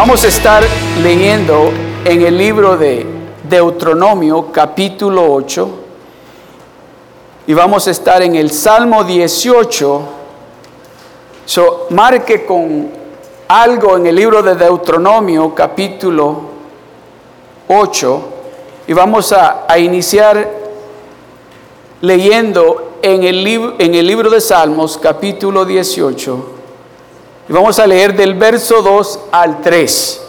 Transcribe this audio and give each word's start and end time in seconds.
Vamos 0.00 0.24
a 0.24 0.28
estar 0.28 0.64
leyendo 1.02 1.70
en 2.06 2.22
el 2.22 2.38
libro 2.38 2.78
de 2.78 3.04
Deuteronomio 3.46 4.50
capítulo 4.50 5.30
8 5.30 5.68
y 7.46 7.52
vamos 7.52 7.86
a 7.86 7.90
estar 7.90 8.22
en 8.22 8.34
el 8.34 8.50
Salmo 8.50 9.04
18. 9.04 10.02
So, 11.44 11.86
marque 11.90 12.46
con 12.46 12.88
algo 13.46 13.98
en 13.98 14.06
el 14.06 14.14
libro 14.14 14.42
de 14.42 14.54
Deuteronomio 14.54 15.54
capítulo 15.54 16.44
8 17.68 18.22
y 18.86 18.94
vamos 18.94 19.34
a, 19.34 19.66
a 19.68 19.78
iniciar 19.78 20.50
leyendo 22.00 22.94
en 23.02 23.22
el, 23.22 23.46
en 23.78 23.94
el 23.94 24.06
libro 24.06 24.30
de 24.30 24.40
Salmos 24.40 24.96
capítulo 24.96 25.66
18 25.66 26.59
y 27.50 27.52
vamos 27.52 27.80
a 27.80 27.86
leer 27.88 28.14
del 28.14 28.34
verso 28.34 28.80
2 28.80 29.20
al 29.32 29.60
3. 29.60 30.22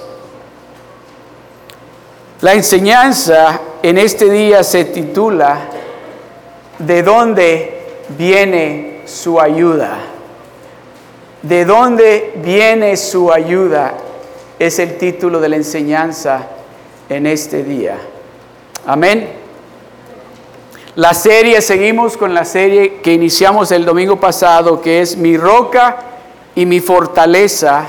La 2.41 2.53
enseñanza 2.53 3.61
en 3.83 3.99
este 3.99 4.27
día 4.27 4.63
se 4.63 4.85
titula 4.85 5.67
¿De 6.79 7.03
dónde 7.03 8.05
viene 8.17 9.03
su 9.05 9.39
ayuda? 9.39 9.99
¿De 11.43 11.63
dónde 11.63 12.33
viene 12.43 12.97
su 12.97 13.31
ayuda? 13.31 13.93
Es 14.57 14.79
el 14.79 14.97
título 14.97 15.39
de 15.39 15.49
la 15.49 15.57
enseñanza 15.57 16.47
en 17.07 17.27
este 17.27 17.63
día. 17.63 17.97
Amén. 18.87 19.29
La 20.95 21.13
serie, 21.13 21.61
seguimos 21.61 22.17
con 22.17 22.33
la 22.33 22.45
serie 22.45 22.95
que 22.95 23.13
iniciamos 23.13 23.71
el 23.71 23.85
domingo 23.85 24.19
pasado, 24.19 24.81
que 24.81 25.01
es 25.01 25.15
Mi 25.15 25.37
roca 25.37 26.07
y 26.55 26.65
mi 26.65 26.79
fortaleza. 26.79 27.85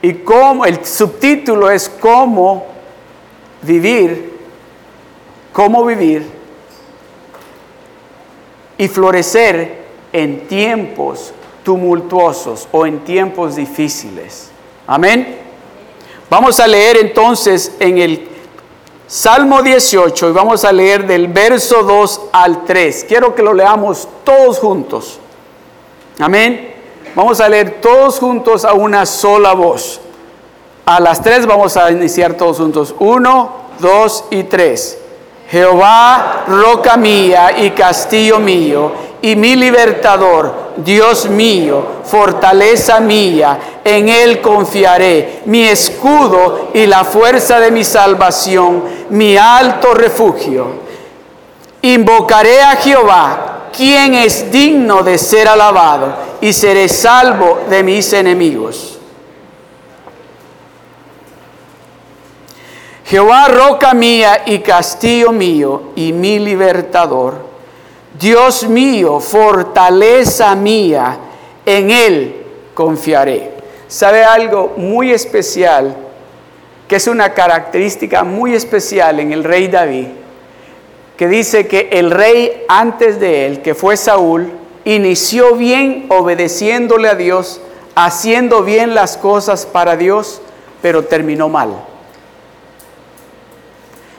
Y 0.00 0.14
como 0.14 0.64
el 0.64 0.84
subtítulo 0.84 1.70
es 1.70 1.88
cómo 1.88 2.66
vivir, 3.62 4.38
cómo 5.52 5.84
vivir 5.84 6.24
y 8.76 8.86
florecer 8.88 9.86
en 10.12 10.46
tiempos 10.46 11.32
tumultuosos 11.64 12.68
o 12.70 12.86
en 12.86 13.00
tiempos 13.00 13.56
difíciles. 13.56 14.50
Amén. 14.86 15.36
Vamos 16.30 16.60
a 16.60 16.66
leer 16.66 16.98
entonces 16.98 17.72
en 17.80 17.98
el 17.98 18.28
Salmo 19.06 19.62
18 19.62 20.28
y 20.28 20.32
vamos 20.32 20.64
a 20.64 20.72
leer 20.72 21.06
del 21.06 21.28
verso 21.28 21.82
2 21.82 22.20
al 22.32 22.64
3. 22.64 23.06
Quiero 23.08 23.34
que 23.34 23.42
lo 23.42 23.54
leamos 23.54 24.06
todos 24.22 24.58
juntos. 24.58 25.18
Amén. 26.18 26.74
Vamos 27.14 27.40
a 27.40 27.48
leer 27.48 27.80
todos 27.80 28.18
juntos 28.18 28.64
a 28.64 28.72
una 28.72 29.06
sola 29.06 29.52
voz. 29.52 30.00
A 30.84 31.00
las 31.00 31.22
tres 31.22 31.46
vamos 31.46 31.76
a 31.76 31.90
iniciar 31.90 32.34
todos 32.34 32.56
juntos. 32.58 32.94
Uno, 32.98 33.52
dos 33.78 34.24
y 34.30 34.44
tres. 34.44 34.98
Jehová, 35.50 36.44
roca 36.46 36.96
mía 36.96 37.58
y 37.58 37.70
castillo 37.70 38.38
mío, 38.38 38.92
y 39.22 39.34
mi 39.34 39.56
libertador, 39.56 40.72
Dios 40.76 41.28
mío, 41.30 41.82
fortaleza 42.04 43.00
mía, 43.00 43.58
en 43.82 44.08
Él 44.10 44.42
confiaré, 44.42 45.40
mi 45.46 45.62
escudo 45.62 46.68
y 46.74 46.86
la 46.86 47.04
fuerza 47.04 47.60
de 47.60 47.70
mi 47.70 47.82
salvación, 47.82 48.82
mi 49.08 49.38
alto 49.38 49.94
refugio. 49.94 50.66
Invocaré 51.80 52.60
a 52.60 52.76
Jehová 52.76 53.57
¿quién 53.78 54.14
es 54.14 54.50
digno 54.50 55.04
de 55.04 55.16
ser 55.16 55.46
alabado? 55.46 56.12
Y 56.40 56.52
seré 56.52 56.88
salvo 56.88 57.60
de 57.70 57.84
mis 57.84 58.12
enemigos. 58.12 58.98
Jehová, 63.04 63.46
roca 63.48 63.94
mía 63.94 64.42
y 64.46 64.58
castillo 64.58 65.32
mío 65.32 65.92
y 65.94 66.12
mi 66.12 66.40
libertador. 66.40 67.46
Dios 68.18 68.68
mío, 68.68 69.20
fortaleza 69.20 70.54
mía, 70.56 71.18
en 71.64 71.90
Él 71.90 72.46
confiaré. 72.74 73.52
¿Sabe 73.86 74.24
algo 74.24 74.74
muy 74.76 75.12
especial? 75.12 75.96
Que 76.86 76.96
es 76.96 77.06
una 77.06 77.32
característica 77.32 78.24
muy 78.24 78.54
especial 78.54 79.20
en 79.20 79.32
el 79.32 79.44
rey 79.44 79.68
David 79.68 80.08
que 81.18 81.26
dice 81.26 81.66
que 81.66 81.88
el 81.90 82.12
rey 82.12 82.64
antes 82.68 83.18
de 83.18 83.46
él, 83.46 83.60
que 83.60 83.74
fue 83.74 83.96
Saúl, 83.96 84.52
inició 84.84 85.56
bien 85.56 86.06
obedeciéndole 86.10 87.08
a 87.08 87.16
Dios, 87.16 87.60
haciendo 87.96 88.62
bien 88.62 88.94
las 88.94 89.16
cosas 89.16 89.66
para 89.66 89.96
Dios, 89.96 90.40
pero 90.80 91.04
terminó 91.06 91.48
mal. 91.48 91.70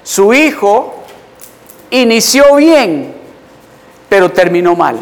Su 0.03 0.33
hijo 0.33 0.93
inició 1.89 2.55
bien, 2.57 3.15
pero 4.09 4.31
terminó 4.31 4.75
mal. 4.75 4.99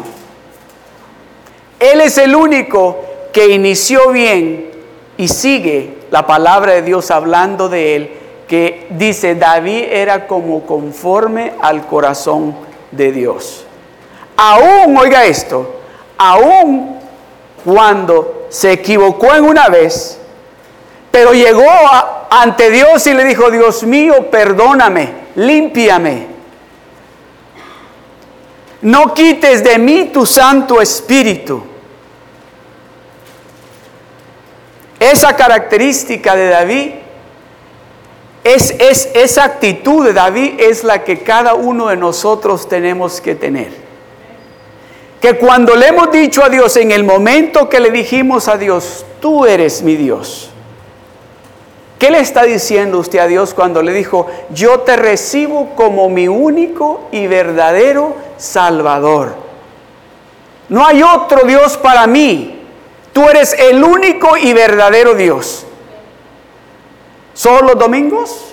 Él 1.80 2.00
es 2.00 2.16
el 2.18 2.36
único 2.36 3.02
que 3.32 3.48
inició 3.48 4.10
bien 4.12 4.70
y 5.16 5.26
sigue 5.26 5.98
la 6.12 6.28
palabra 6.28 6.74
de 6.74 6.82
Dios 6.82 7.10
hablando 7.10 7.68
de 7.68 7.96
él 7.96 8.12
que 8.48 8.86
dice 8.90 9.34
David 9.34 9.84
era 9.90 10.26
como 10.26 10.64
conforme 10.66 11.52
al 11.60 11.86
corazón 11.86 12.56
de 12.90 13.12
Dios. 13.12 13.66
Aún, 14.36 14.96
oiga 14.96 15.24
esto, 15.26 15.80
aún 16.16 16.98
cuando 17.64 18.46
se 18.48 18.72
equivocó 18.72 19.34
en 19.34 19.44
una 19.44 19.68
vez, 19.68 20.18
pero 21.10 21.32
llegó 21.32 21.68
ante 22.30 22.70
Dios 22.70 23.06
y 23.06 23.12
le 23.12 23.24
dijo, 23.24 23.50
Dios 23.50 23.82
mío, 23.82 24.30
perdóname, 24.30 25.12
límpiame. 25.34 26.26
No 28.80 29.12
quites 29.12 29.62
de 29.64 29.78
mí 29.78 30.10
tu 30.12 30.24
Santo 30.24 30.80
Espíritu. 30.80 31.62
Esa 35.00 35.34
característica 35.36 36.34
de 36.34 36.48
David 36.48 36.90
es, 38.54 39.10
esa 39.14 39.44
actitud 39.44 40.04
de 40.04 40.12
David 40.12 40.54
es 40.58 40.84
la 40.84 41.04
que 41.04 41.22
cada 41.22 41.54
uno 41.54 41.88
de 41.88 41.96
nosotros 41.96 42.68
tenemos 42.68 43.20
que 43.20 43.34
tener. 43.34 43.72
Que 45.20 45.34
cuando 45.34 45.74
le 45.74 45.88
hemos 45.88 46.10
dicho 46.12 46.44
a 46.44 46.48
Dios, 46.48 46.76
en 46.76 46.92
el 46.92 47.04
momento 47.04 47.68
que 47.68 47.80
le 47.80 47.90
dijimos 47.90 48.48
a 48.48 48.56
Dios, 48.56 49.04
tú 49.20 49.44
eres 49.44 49.82
mi 49.82 49.96
Dios. 49.96 50.50
¿Qué 51.98 52.10
le 52.12 52.20
está 52.20 52.44
diciendo 52.44 52.98
usted 53.00 53.18
a 53.18 53.26
Dios 53.26 53.54
cuando 53.54 53.82
le 53.82 53.92
dijo, 53.92 54.28
yo 54.50 54.80
te 54.80 54.96
recibo 54.96 55.70
como 55.74 56.08
mi 56.08 56.28
único 56.28 57.08
y 57.10 57.26
verdadero 57.26 58.14
Salvador? 58.36 59.34
No 60.68 60.86
hay 60.86 61.02
otro 61.02 61.44
Dios 61.44 61.76
para 61.76 62.06
mí. 62.06 62.60
Tú 63.12 63.28
eres 63.28 63.52
el 63.58 63.82
único 63.82 64.36
y 64.36 64.52
verdadero 64.52 65.14
Dios. 65.14 65.66
¿Solo 67.38 67.68
los 67.68 67.78
domingos? 67.78 68.46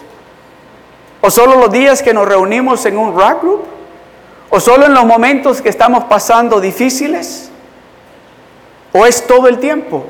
¿O 1.19 1.31
solo 1.31 1.55
los 1.55 1.71
días 1.71 2.03
que 2.03 2.13
nos 2.13 2.27
reunimos 2.27 2.85
en 2.85 2.99
un 2.99 3.19
rock 3.19 3.41
group? 3.41 3.63
¿O 4.51 4.59
solo 4.59 4.85
en 4.85 4.93
los 4.93 5.05
momentos 5.05 5.59
que 5.59 5.69
estamos 5.69 6.03
pasando 6.03 6.61
difíciles? 6.61 7.49
¿O 8.93 9.07
es 9.07 9.25
todo 9.25 9.47
el 9.47 9.57
tiempo? 9.57 10.05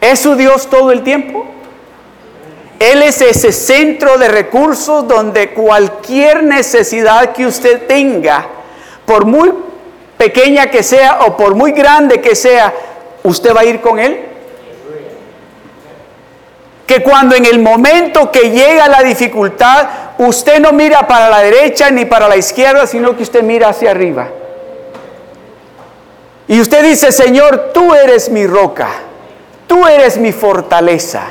¿Es 0.00 0.18
su 0.18 0.34
Dios 0.34 0.68
todo 0.68 0.90
el 0.90 1.04
tiempo? 1.04 1.46
Él 2.80 3.04
es 3.04 3.20
ese 3.20 3.52
centro 3.52 4.18
de 4.18 4.26
recursos 4.26 5.06
donde 5.06 5.50
cualquier 5.50 6.42
necesidad 6.42 7.30
que 7.32 7.46
usted 7.46 7.86
tenga, 7.86 8.48
por 9.06 9.24
muy 9.24 9.52
pequeña 10.18 10.66
que 10.66 10.82
sea 10.82 11.20
o 11.28 11.36
por 11.36 11.54
muy 11.54 11.70
grande 11.70 12.20
que 12.20 12.34
sea, 12.34 12.74
usted 13.22 13.54
va 13.54 13.60
a 13.60 13.66
ir 13.66 13.80
con 13.80 14.00
Él 14.00 14.29
que 16.90 17.04
cuando 17.04 17.36
en 17.36 17.46
el 17.46 17.60
momento 17.60 18.32
que 18.32 18.50
llega 18.50 18.88
la 18.88 19.04
dificultad, 19.04 19.86
usted 20.18 20.58
no 20.58 20.72
mira 20.72 21.06
para 21.06 21.30
la 21.30 21.38
derecha 21.38 21.88
ni 21.88 22.04
para 22.04 22.26
la 22.26 22.36
izquierda, 22.36 22.84
sino 22.84 23.16
que 23.16 23.22
usted 23.22 23.44
mira 23.44 23.68
hacia 23.68 23.92
arriba. 23.92 24.26
Y 26.48 26.60
usted 26.60 26.82
dice, 26.82 27.12
Señor, 27.12 27.70
tú 27.72 27.94
eres 27.94 28.28
mi 28.28 28.44
roca, 28.44 28.88
tú 29.68 29.86
eres 29.86 30.18
mi 30.18 30.32
fortaleza. 30.32 31.26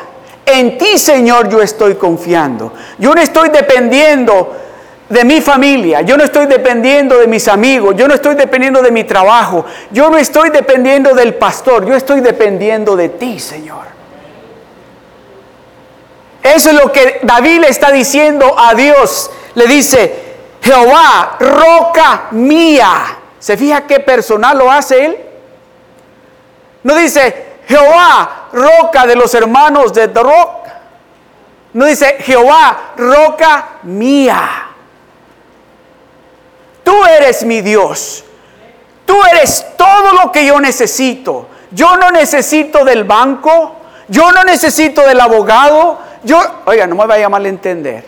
En 0.46 0.78
ti, 0.78 0.98
Señor, 0.98 1.50
yo 1.50 1.62
estoy 1.62 1.96
confiando. 1.96 2.72
Yo 2.98 3.14
no 3.14 3.20
estoy 3.20 3.50
dependiendo 3.50 4.56
de 5.10 5.26
mi 5.26 5.42
familia, 5.42 6.00
yo 6.04 6.16
no 6.16 6.24
estoy 6.24 6.46
dependiendo 6.46 7.18
de 7.18 7.28
mis 7.28 7.50
amigos, 7.50 7.98
yo 7.98 8.08
no 8.08 8.14
estoy 8.14 8.36
dependiendo 8.36 8.82
de 8.82 8.92
mi 8.92 9.04
trabajo, 9.04 9.66
yo 9.92 10.10
no 10.10 10.18
estoy 10.18 10.52
dependiendo 10.52 11.14
del 11.14 11.34
pastor, 11.34 11.86
yo 11.86 11.96
estoy 11.96 12.22
dependiendo 12.22 12.96
de 12.96 13.10
ti, 13.10 13.42
Señor. 13.42 13.99
Eso 16.42 16.70
es 16.70 16.76
lo 16.76 16.92
que 16.92 17.20
David 17.24 17.62
le 17.62 17.70
está 17.70 17.92
diciendo 17.92 18.56
a 18.58 18.74
Dios. 18.74 19.30
Le 19.56 19.68
dice, 19.68 20.30
Jehová, 20.62 21.38
roca 21.40 22.28
mía. 22.32 23.18
¿Se 23.40 23.58
fija 23.58 23.88
qué 23.88 24.00
personal 24.00 24.58
lo 24.58 24.72
hace 24.72 25.06
él? 25.06 25.18
No 26.84 26.96
dice, 26.96 27.50
Jehová, 27.68 28.48
roca 28.52 29.06
de 29.06 29.16
los 29.16 29.34
hermanos 29.34 29.94
de 29.94 30.08
Rock. 30.08 30.68
No 31.74 31.86
dice 31.86 32.18
Jehová, 32.20 32.94
roca 32.98 33.68
mía. 33.84 34.68
Tú 36.84 37.06
eres 37.06 37.46
mi 37.46 37.62
Dios. 37.62 38.24
Tú 39.06 39.16
eres 39.32 39.66
todo 39.78 40.14
lo 40.14 40.32
que 40.32 40.46
yo 40.46 40.60
necesito. 40.60 41.48
Yo 41.72 41.98
no 41.98 42.10
necesito 42.10 42.84
del 42.84 43.04
banco. 43.04 43.76
Yo 44.08 44.32
no 44.32 44.44
necesito 44.44 45.04
del 45.06 45.22
abogado. 45.22 46.00
Yo, 46.24 46.40
oiga, 46.66 46.86
no 46.88 46.96
me 46.96 47.06
vaya 47.06 47.28
a 47.28 47.30
malentender. 47.30 48.04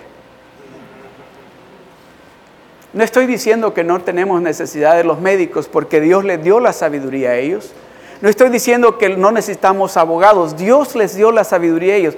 No 2.94 3.04
estoy 3.04 3.26
diciendo 3.26 3.74
que 3.74 3.86
no 3.86 4.02
tenemos 4.02 4.42
necesidad 4.42 4.98
de 4.98 5.06
los 5.06 5.20
médicos 5.20 5.70
porque 5.70 6.02
Dios 6.02 6.26
les 6.26 6.44
dio 6.44 6.60
la 6.60 6.74
sabiduría 6.74 7.30
a 7.30 7.36
ellos. 7.36 7.72
No 8.20 8.28
estoy 8.28 8.50
diciendo 8.50 8.98
que 8.98 9.10
no 9.10 9.32
necesitamos 9.32 9.96
abogados. 9.96 10.58
Dios 10.58 10.96
les 10.96 11.16
dio 11.16 11.32
la 11.32 11.46
sabiduría 11.46 11.94
a 11.94 11.98
ellos. 11.98 12.16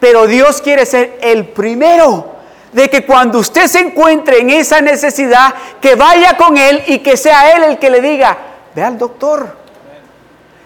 Pero 0.00 0.26
Dios 0.26 0.60
quiere 0.60 0.84
ser 0.84 1.18
el 1.22 1.46
primero 1.46 2.32
de 2.72 2.90
que 2.90 3.06
cuando 3.06 3.38
usted 3.38 3.66
se 3.68 3.78
encuentre 3.78 4.40
en 4.40 4.50
esa 4.50 4.80
necesidad, 4.80 5.54
que 5.80 5.94
vaya 5.94 6.36
con 6.36 6.58
Él 6.58 6.82
y 6.86 6.98
que 6.98 7.16
sea 7.16 7.56
Él 7.56 7.62
el 7.62 7.78
que 7.78 7.88
le 7.88 8.00
diga, 8.00 8.36
ve 8.74 8.82
al 8.82 8.98
doctor, 8.98 9.56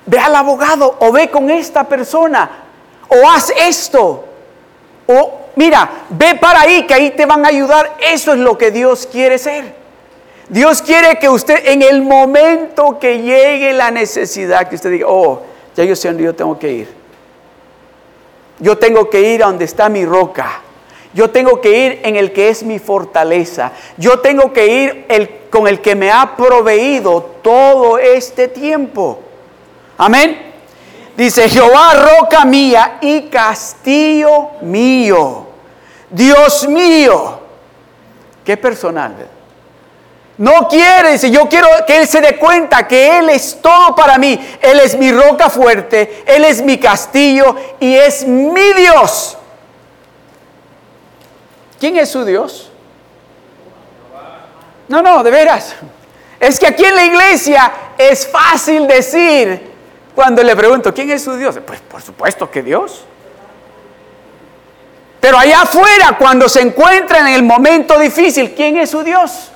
ve 0.06 0.18
al 0.18 0.34
abogado 0.34 0.96
o 0.98 1.12
ve 1.12 1.30
con 1.30 1.50
esta 1.50 1.84
persona 1.84 2.50
o 3.06 3.28
haz 3.28 3.52
esto. 3.56 4.24
Mira, 5.56 5.90
ve 6.10 6.36
para 6.36 6.62
ahí 6.62 6.86
que 6.86 6.94
ahí 6.94 7.10
te 7.10 7.26
van 7.26 7.44
a 7.44 7.48
ayudar. 7.48 7.96
Eso 8.00 8.32
es 8.32 8.38
lo 8.38 8.56
que 8.56 8.70
Dios 8.70 9.08
quiere 9.10 9.38
ser. 9.38 9.74
Dios 10.48 10.82
quiere 10.82 11.18
que 11.18 11.28
usted 11.28 11.66
en 11.66 11.82
el 11.82 12.02
momento 12.02 12.98
que 12.98 13.20
llegue 13.20 13.72
la 13.72 13.90
necesidad, 13.90 14.68
que 14.68 14.74
usted 14.74 14.90
diga, 14.90 15.06
oh, 15.08 15.42
ya 15.76 15.84
yo 15.84 15.94
sé 15.94 16.08
dónde 16.08 16.24
yo 16.24 16.34
tengo 16.34 16.58
que 16.58 16.72
ir. 16.72 16.88
Yo 18.58 18.76
tengo 18.76 19.08
que 19.08 19.20
ir 19.20 19.42
a 19.42 19.46
donde 19.46 19.64
está 19.64 19.88
mi 19.88 20.04
roca. 20.04 20.60
Yo 21.12 21.30
tengo 21.30 21.60
que 21.60 21.86
ir 21.86 22.00
en 22.04 22.16
el 22.16 22.32
que 22.32 22.48
es 22.48 22.62
mi 22.62 22.78
fortaleza. 22.78 23.72
Yo 23.96 24.20
tengo 24.20 24.52
que 24.52 24.66
ir 24.66 25.06
con 25.50 25.66
el 25.66 25.80
que 25.80 25.94
me 25.94 26.10
ha 26.10 26.36
proveído 26.36 27.22
todo 27.42 27.98
este 27.98 28.48
tiempo. 28.48 29.20
Amén. 29.98 30.49
Dice 31.16 31.48
Jehová, 31.48 31.94
roca 31.94 32.44
mía 32.44 32.98
y 33.00 33.22
castillo 33.22 34.50
mío. 34.62 35.46
Dios 36.10 36.66
mío. 36.68 37.40
Qué 38.44 38.56
personal. 38.56 39.14
No 40.38 40.66
quiere, 40.68 41.12
dice, 41.12 41.30
yo 41.30 41.48
quiero 41.48 41.68
que 41.86 41.98
Él 41.98 42.08
se 42.08 42.22
dé 42.22 42.36
cuenta 42.36 42.88
que 42.88 43.18
Él 43.18 43.28
es 43.28 43.60
todo 43.60 43.94
para 43.94 44.16
mí. 44.16 44.40
Él 44.62 44.80
es 44.80 44.96
mi 44.96 45.12
roca 45.12 45.50
fuerte, 45.50 46.24
Él 46.26 46.44
es 46.44 46.62
mi 46.62 46.78
castillo 46.78 47.54
y 47.78 47.94
es 47.94 48.26
mi 48.26 48.72
Dios. 48.72 49.36
¿Quién 51.78 51.98
es 51.98 52.08
su 52.08 52.24
Dios? 52.24 52.70
No, 54.88 55.02
no, 55.02 55.22
de 55.22 55.30
veras. 55.30 55.74
Es 56.40 56.58
que 56.58 56.66
aquí 56.66 56.84
en 56.84 56.94
la 56.94 57.04
iglesia 57.04 57.70
es 57.98 58.26
fácil 58.26 58.86
decir 58.86 59.69
cuando 60.20 60.42
le 60.42 60.54
pregunto, 60.54 60.92
¿quién 60.92 61.10
es 61.10 61.24
su 61.24 61.34
Dios? 61.34 61.58
Pues 61.66 61.80
por 61.80 62.02
supuesto 62.02 62.50
que 62.50 62.62
Dios. 62.62 63.06
Pero 65.18 65.38
allá 65.38 65.62
afuera, 65.62 66.14
cuando 66.18 66.46
se 66.46 66.60
encuentra 66.60 67.20
en 67.20 67.28
el 67.28 67.42
momento 67.42 67.98
difícil, 67.98 68.52
¿quién 68.54 68.76
es 68.76 68.90
su 68.90 69.02
Dios? 69.02 69.50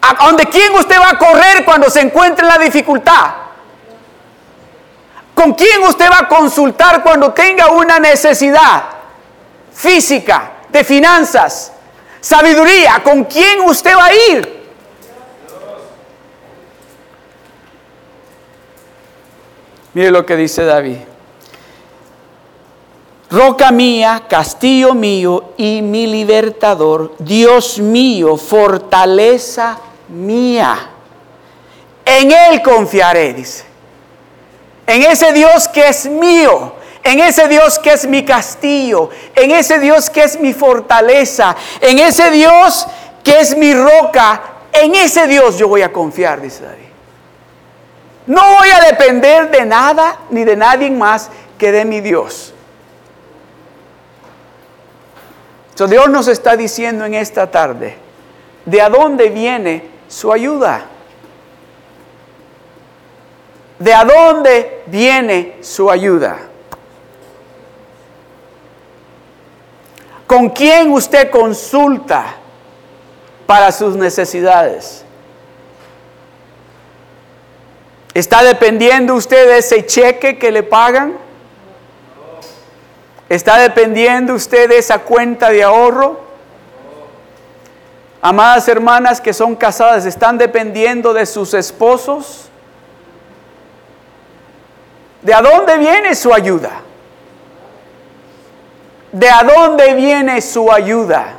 ¿A 0.00 0.24
dónde 0.24 0.46
quién 0.46 0.74
usted 0.76 0.98
va 0.98 1.10
a 1.10 1.18
correr 1.18 1.66
cuando 1.66 1.90
se 1.90 2.00
encuentre 2.00 2.46
en 2.46 2.54
la 2.54 2.58
dificultad? 2.58 3.26
¿Con 5.34 5.52
quién 5.52 5.82
usted 5.82 6.10
va 6.10 6.20
a 6.20 6.28
consultar 6.28 7.02
cuando 7.02 7.34
tenga 7.34 7.66
una 7.66 7.98
necesidad 7.98 8.82
física, 9.74 10.52
de 10.70 10.82
finanzas, 10.84 11.70
sabiduría? 12.18 13.02
¿Con 13.04 13.24
quién 13.24 13.60
usted 13.60 13.94
va 13.94 14.06
a 14.06 14.14
ir? 14.14 14.57
Mire 19.94 20.10
lo 20.10 20.24
que 20.24 20.36
dice 20.36 20.64
David. 20.64 20.98
Roca 23.30 23.70
mía, 23.70 24.24
castillo 24.28 24.94
mío 24.94 25.52
y 25.56 25.82
mi 25.82 26.06
libertador, 26.06 27.14
Dios 27.18 27.78
mío, 27.78 28.36
fortaleza 28.36 29.78
mía. 30.08 30.90
En 32.04 32.32
Él 32.32 32.62
confiaré, 32.62 33.34
dice 33.34 33.68
en 34.88 35.02
ese 35.02 35.32
Dios 35.34 35.68
que 35.68 35.86
es 35.86 36.06
mío, 36.06 36.72
en 37.04 37.20
ese 37.20 37.46
Dios 37.46 37.78
que 37.78 37.92
es 37.92 38.06
mi 38.06 38.24
castillo, 38.24 39.10
en 39.34 39.50
ese 39.50 39.78
Dios 39.78 40.08
que 40.08 40.24
es 40.24 40.40
mi 40.40 40.54
fortaleza, 40.54 41.54
en 41.82 41.98
ese 41.98 42.30
Dios 42.30 42.86
que 43.22 43.38
es 43.38 43.54
mi 43.56 43.74
roca, 43.74 44.42
en 44.72 44.94
ese 44.94 45.26
Dios 45.26 45.58
yo 45.58 45.68
voy 45.68 45.82
a 45.82 45.92
confiar, 45.92 46.40
dice 46.40 46.64
David. 46.64 46.87
No 48.28 48.42
voy 48.42 48.68
a 48.68 48.84
depender 48.84 49.50
de 49.50 49.64
nada 49.64 50.18
ni 50.30 50.44
de 50.44 50.54
nadie 50.54 50.90
más 50.90 51.30
que 51.58 51.72
de 51.72 51.84
mi 51.84 52.00
Dios. 52.00 52.54
Dios 55.86 56.08
nos 56.10 56.28
está 56.28 56.56
diciendo 56.56 57.04
en 57.04 57.14
esta 57.14 57.50
tarde, 57.50 57.96
¿de 58.66 58.82
a 58.82 58.88
dónde 58.90 59.28
viene 59.28 59.88
su 60.08 60.32
ayuda? 60.32 60.86
¿De 63.78 63.94
a 63.94 64.04
dónde 64.04 64.82
viene 64.86 65.58
su 65.62 65.90
ayuda? 65.90 66.38
¿Con 70.26 70.50
quién 70.50 70.92
usted 70.92 71.30
consulta 71.30 72.34
para 73.46 73.72
sus 73.72 73.96
necesidades? 73.96 75.04
¿Está 78.18 78.42
dependiendo 78.42 79.14
usted 79.14 79.46
de 79.46 79.58
ese 79.58 79.86
cheque 79.86 80.38
que 80.38 80.50
le 80.50 80.64
pagan? 80.64 81.16
¿Está 83.28 83.58
dependiendo 83.60 84.34
usted 84.34 84.68
de 84.68 84.78
esa 84.78 84.98
cuenta 84.98 85.50
de 85.50 85.62
ahorro? 85.62 86.18
Amadas 88.20 88.66
hermanas 88.66 89.20
que 89.20 89.32
son 89.32 89.54
casadas, 89.54 90.04
¿están 90.04 90.36
dependiendo 90.36 91.14
de 91.14 91.26
sus 91.26 91.54
esposos? 91.54 92.48
¿De 95.22 95.32
a 95.32 95.40
dónde 95.40 95.78
viene 95.78 96.16
su 96.16 96.34
ayuda? 96.34 96.72
¿De 99.12 99.30
a 99.30 99.44
dónde 99.44 99.94
viene 99.94 100.40
su 100.40 100.72
ayuda? 100.72 101.37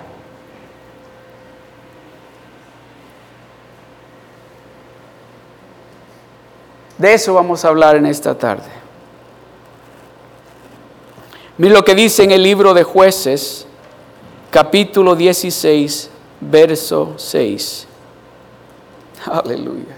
De 6.99 7.13
eso 7.13 7.33
vamos 7.33 7.63
a 7.63 7.69
hablar 7.69 7.95
en 7.95 8.05
esta 8.05 8.37
tarde. 8.37 8.67
Mira 11.57 11.75
lo 11.75 11.85
que 11.85 11.95
dice 11.95 12.23
en 12.23 12.31
el 12.31 12.43
libro 12.43 12.73
de 12.73 12.83
jueces, 12.83 13.65
capítulo 14.51 15.15
16, 15.15 16.09
verso 16.41 17.13
6. 17.15 17.87
Aleluya. 19.25 19.95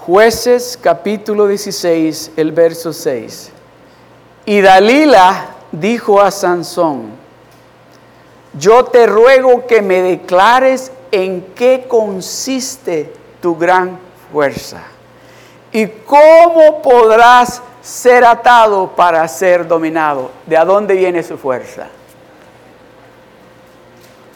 Jueces 0.00 0.78
capítulo 0.78 1.46
16, 1.46 2.32
el 2.36 2.52
verso 2.52 2.92
6. 2.92 3.50
Y 4.44 4.60
Dalila 4.60 5.54
dijo 5.70 6.20
a 6.20 6.30
Sansón, 6.30 7.12
yo 8.58 8.84
te 8.84 9.06
ruego 9.06 9.66
que 9.66 9.80
me 9.80 10.02
declares 10.02 10.92
en 11.10 11.40
qué 11.54 11.86
consiste 11.88 13.21
tu 13.42 13.56
gran 13.56 13.98
fuerza 14.32 14.80
y 15.72 15.86
cómo 15.86 16.80
podrás 16.80 17.60
ser 17.82 18.24
atado 18.24 18.88
para 18.94 19.26
ser 19.26 19.66
dominado. 19.66 20.30
¿De 20.46 20.56
a 20.56 20.64
dónde 20.64 20.94
viene 20.94 21.22
su 21.22 21.36
fuerza? 21.36 21.88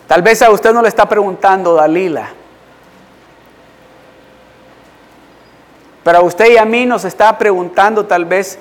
Tal 0.09 0.23
vez 0.23 0.43
a 0.43 0.51
usted 0.51 0.73
no 0.73 0.83
le 0.83 0.89
está 0.89 1.09
preguntando 1.09 1.75
Dalila. 1.75 2.31
Pero 6.03 6.19
a 6.19 6.23
usted 6.23 6.53
y 6.53 6.57
a 6.57 6.65
mí 6.65 6.87
nos 6.87 7.05
está 7.05 7.37
preguntando 7.39 8.07
tal 8.07 8.25
vez 8.25 8.59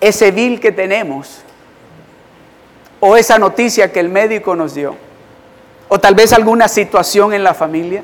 ese 0.00 0.30
bill 0.30 0.60
que 0.60 0.72
tenemos 0.72 1.40
o 3.00 3.16
esa 3.16 3.38
noticia 3.38 3.92
que 3.92 4.00
el 4.00 4.08
médico 4.08 4.54
nos 4.54 4.74
dio 4.74 4.96
o 5.88 5.98
tal 5.98 6.14
vez 6.14 6.32
alguna 6.32 6.68
situación 6.68 7.32
en 7.32 7.44
la 7.44 7.54
familia 7.54 8.02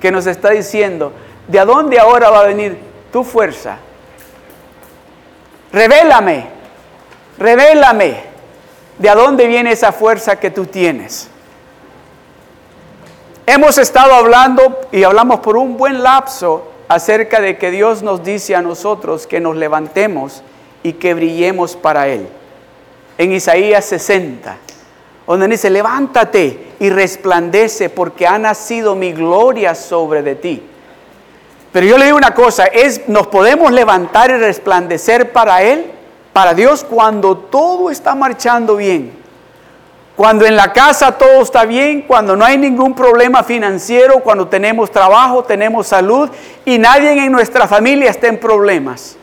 que 0.00 0.10
nos 0.10 0.26
está 0.26 0.50
diciendo, 0.50 1.12
¿de 1.46 1.64
dónde 1.64 1.98
ahora 1.98 2.30
va 2.30 2.40
a 2.40 2.46
venir 2.46 2.78
tu 3.12 3.24
fuerza? 3.24 3.78
Revélame, 5.72 6.46
revélame, 7.38 8.22
¿de 8.98 9.10
dónde 9.10 9.46
viene 9.46 9.72
esa 9.72 9.92
fuerza 9.92 10.38
que 10.38 10.50
tú 10.50 10.66
tienes? 10.66 11.28
Hemos 13.46 13.78
estado 13.78 14.14
hablando 14.14 14.80
y 14.92 15.04
hablamos 15.04 15.40
por 15.40 15.56
un 15.56 15.76
buen 15.76 16.02
lapso 16.02 16.70
acerca 16.88 17.40
de 17.40 17.56
que 17.58 17.70
Dios 17.70 18.02
nos 18.02 18.22
dice 18.22 18.54
a 18.54 18.62
nosotros 18.62 19.26
que 19.26 19.40
nos 19.40 19.56
levantemos 19.56 20.42
y 20.82 20.94
que 20.94 21.14
brillemos 21.14 21.76
para 21.76 22.08
Él. 22.08 22.28
En 23.16 23.32
Isaías 23.32 23.84
60, 23.86 24.56
donde 25.32 25.48
dice, 25.48 25.68
levántate 25.68 26.72
y 26.80 26.88
resplandece 26.88 27.90
porque 27.90 28.26
ha 28.26 28.38
nacido 28.38 28.94
mi 28.94 29.12
gloria 29.12 29.74
sobre 29.74 30.22
de 30.22 30.34
ti. 30.34 30.62
Pero 31.72 31.86
yo 31.86 31.98
le 31.98 32.06
digo 32.06 32.16
una 32.16 32.34
cosa, 32.34 32.64
es, 32.64 33.08
nos 33.08 33.26
podemos 33.26 33.70
levantar 33.70 34.30
y 34.30 34.38
resplandecer 34.38 35.32
para 35.32 35.62
Él, 35.62 35.90
para 36.32 36.54
Dios, 36.54 36.82
cuando 36.82 37.36
todo 37.36 37.90
está 37.90 38.14
marchando 38.14 38.76
bien. 38.76 39.12
Cuando 40.16 40.46
en 40.46 40.56
la 40.56 40.72
casa 40.72 41.12
todo 41.12 41.42
está 41.42 41.64
bien, 41.64 42.02
cuando 42.02 42.34
no 42.34 42.44
hay 42.44 42.58
ningún 42.58 42.94
problema 42.94 43.44
financiero, 43.44 44.20
cuando 44.20 44.48
tenemos 44.48 44.90
trabajo, 44.90 45.44
tenemos 45.44 45.86
salud 45.86 46.28
y 46.64 46.78
nadie 46.78 47.12
en 47.12 47.30
nuestra 47.30 47.68
familia 47.68 48.10
está 48.10 48.26
en 48.26 48.40
problemas. 48.40 49.16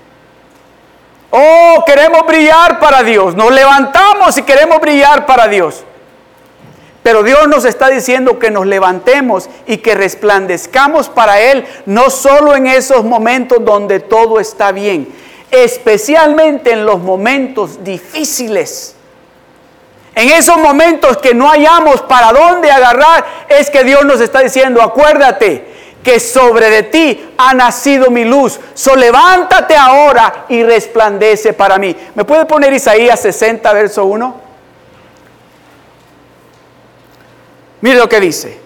Oh, 1.31 1.83
queremos 1.85 2.25
brillar 2.25 2.79
para 2.79 3.03
Dios. 3.03 3.35
Nos 3.35 3.51
levantamos 3.51 4.37
y 4.37 4.43
queremos 4.43 4.79
brillar 4.79 5.25
para 5.25 5.47
Dios. 5.47 5.83
Pero 7.05 7.21
Dios 7.21 7.47
nos 7.47 7.65
está 7.65 7.89
diciendo 7.89 8.39
que 8.39 8.49
nos 8.49 8.65
levantemos 8.65 9.47
y 9.67 9.77
que 9.77 9.93
resplandezcamos 9.93 11.07
para 11.07 11.39
Él, 11.39 11.63
no 11.85 12.09
solo 12.09 12.55
en 12.55 12.65
esos 12.65 13.03
momentos 13.03 13.63
donde 13.63 13.99
todo 13.99 14.39
está 14.39 14.71
bien, 14.71 15.07
especialmente 15.51 16.71
en 16.71 16.83
los 16.83 16.99
momentos 16.99 17.83
difíciles. 17.83 18.95
En 20.15 20.29
esos 20.31 20.57
momentos 20.57 21.17
que 21.17 21.35
no 21.35 21.47
hayamos 21.47 22.01
para 22.01 22.33
dónde 22.33 22.71
agarrar, 22.71 23.23
es 23.49 23.69
que 23.69 23.83
Dios 23.83 24.03
nos 24.03 24.19
está 24.19 24.39
diciendo, 24.39 24.81
acuérdate 24.81 25.63
que 26.03 26.19
sobre 26.19 26.71
de 26.71 26.81
ti 26.81 27.29
ha 27.37 27.53
nacido 27.53 28.09
mi 28.09 28.25
luz. 28.25 28.59
So 28.73 28.95
levántate 28.95 29.75
ahora 29.75 30.45
y 30.49 30.63
resplandece 30.63 31.53
para 31.53 31.77
mí. 31.77 31.95
¿Me 32.15 32.25
puede 32.25 32.45
poner 32.45 32.73
Isaías 32.73 33.19
60, 33.19 33.71
verso 33.73 34.05
1? 34.05 34.44
Mire 37.85 37.99
lo 37.99 38.09
que 38.09 38.19
dice. 38.19 38.57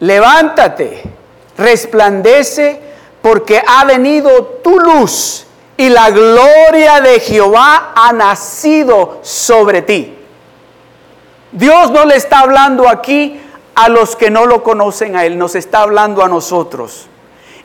Levántate, 0.00 1.02
resplandece, 1.58 2.80
porque 3.20 3.62
ha 3.66 3.84
venido 3.84 4.60
tu 4.64 4.78
luz 4.78 5.46
y 5.76 5.90
la 5.90 6.08
gloria 6.08 7.02
de 7.02 7.20
Jehová 7.20 7.92
ha 7.94 8.14
nacido 8.14 9.18
sobre 9.20 9.82
ti. 9.82 10.16
Dios 11.52 11.90
no 11.90 12.06
le 12.06 12.16
está 12.16 12.38
hablando 12.40 12.88
aquí 12.88 13.38
a 13.74 13.90
los 13.90 14.16
que 14.16 14.30
no 14.30 14.46
lo 14.46 14.62
conocen 14.62 15.14
a 15.16 15.26
Él, 15.26 15.36
nos 15.36 15.54
está 15.54 15.82
hablando 15.82 16.24
a 16.24 16.28
nosotros. 16.28 17.10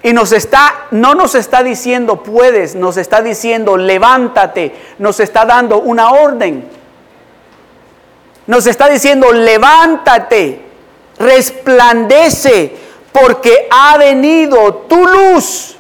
Y 0.04 0.14
nos 0.14 0.32
está, 0.32 0.88
no 0.92 1.14
nos 1.14 1.36
está 1.36 1.62
diciendo 1.64 2.24
puedes, 2.24 2.76
nos 2.76 2.98
está 2.98 3.22
diciendo 3.22 3.78
levántate, 3.78 4.76
nos 4.98 5.20
está 5.20 5.46
dando 5.46 5.80
una 5.80 6.12
orden. 6.12 6.68
Nos 8.48 8.66
está 8.66 8.90
diciendo 8.90 9.32
levántate, 9.32 10.62
resplandece, 11.20 12.76
porque 13.12 13.68
ha 13.70 13.98
venido 13.98 14.86
tu 14.90 15.06
luz 15.06 15.76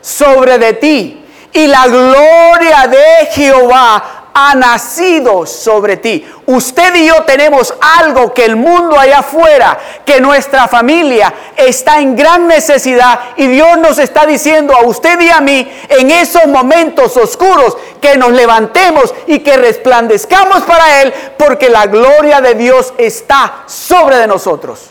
sobre 0.00 0.58
de 0.58 0.72
ti 0.74 1.24
y 1.52 1.66
la 1.66 1.86
gloria 1.86 2.86
de 2.88 3.26
Jehová 3.32 4.23
ha 4.34 4.54
nacido 4.56 5.46
sobre 5.46 5.96
ti. 5.96 6.28
Usted 6.46 6.94
y 6.96 7.06
yo 7.06 7.22
tenemos 7.22 7.72
algo 7.98 8.34
que 8.34 8.44
el 8.44 8.56
mundo 8.56 8.98
allá 8.98 9.20
afuera, 9.20 9.78
que 10.04 10.20
nuestra 10.20 10.66
familia 10.66 11.32
está 11.56 12.00
en 12.00 12.16
gran 12.16 12.48
necesidad 12.48 13.20
y 13.36 13.46
Dios 13.46 13.78
nos 13.78 13.98
está 13.98 14.26
diciendo 14.26 14.74
a 14.74 14.84
usted 14.84 15.20
y 15.20 15.30
a 15.30 15.40
mí 15.40 15.70
en 15.88 16.10
esos 16.10 16.46
momentos 16.46 17.16
oscuros 17.16 17.76
que 18.00 18.16
nos 18.16 18.32
levantemos 18.32 19.14
y 19.28 19.38
que 19.38 19.56
resplandezcamos 19.56 20.62
para 20.62 21.02
Él 21.02 21.14
porque 21.38 21.70
la 21.70 21.86
gloria 21.86 22.40
de 22.40 22.54
Dios 22.54 22.92
está 22.98 23.62
sobre 23.66 24.16
de 24.16 24.26
nosotros. 24.26 24.90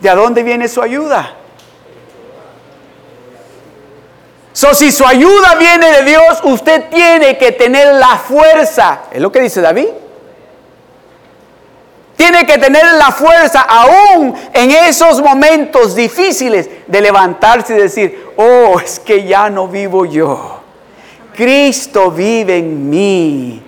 ¿De 0.00 0.10
dónde 0.10 0.42
viene 0.42 0.68
su 0.68 0.82
ayuda? 0.82 1.39
So, 4.52 4.74
si 4.74 4.90
su 4.90 5.04
ayuda 5.06 5.54
viene 5.58 5.90
de 5.92 6.04
Dios, 6.04 6.40
usted 6.42 6.88
tiene 6.90 7.38
que 7.38 7.52
tener 7.52 7.94
la 7.94 8.18
fuerza. 8.18 9.02
Es 9.12 9.20
lo 9.20 9.30
que 9.30 9.40
dice 9.40 9.60
David. 9.60 9.88
Tiene 12.16 12.44
que 12.44 12.58
tener 12.58 12.84
la 12.98 13.12
fuerza 13.12 13.60
aún 13.62 14.34
en 14.52 14.70
esos 14.72 15.22
momentos 15.22 15.94
difíciles 15.94 16.68
de 16.86 17.00
levantarse 17.00 17.74
y 17.74 17.78
decir, 17.78 18.26
oh, 18.36 18.78
es 18.78 18.98
que 19.00 19.24
ya 19.24 19.48
no 19.48 19.68
vivo 19.68 20.04
yo. 20.04 20.60
Cristo 21.34 22.10
vive 22.10 22.58
en 22.58 22.90
mí. 22.90 23.62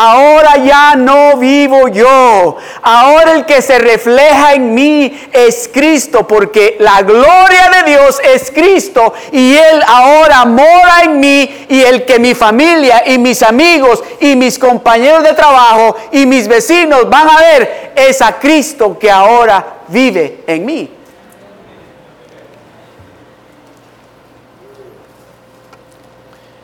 Ahora 0.00 0.58
ya 0.58 0.94
no 0.94 1.38
vivo 1.38 1.88
yo. 1.88 2.56
Ahora 2.82 3.32
el 3.32 3.44
que 3.46 3.60
se 3.60 3.80
refleja 3.80 4.54
en 4.54 4.72
mí 4.72 5.28
es 5.32 5.68
Cristo, 5.74 6.24
porque 6.24 6.76
la 6.78 7.02
gloria 7.02 7.68
de 7.74 7.90
Dios 7.90 8.20
es 8.22 8.52
Cristo 8.52 9.12
y 9.32 9.56
Él 9.56 9.82
ahora 9.84 10.44
mora 10.44 11.00
en 11.02 11.18
mí 11.18 11.66
y 11.68 11.80
el 11.80 12.04
que 12.04 12.20
mi 12.20 12.36
familia 12.36 13.02
y 13.08 13.18
mis 13.18 13.42
amigos 13.42 14.04
y 14.20 14.36
mis 14.36 14.56
compañeros 14.56 15.24
de 15.24 15.32
trabajo 15.32 15.96
y 16.12 16.26
mis 16.26 16.46
vecinos 16.46 17.10
van 17.10 17.28
a 17.28 17.40
ver 17.40 17.92
es 17.96 18.22
a 18.22 18.38
Cristo 18.38 18.96
que 18.96 19.10
ahora 19.10 19.78
vive 19.88 20.44
en 20.46 20.64
mí. 20.64 20.90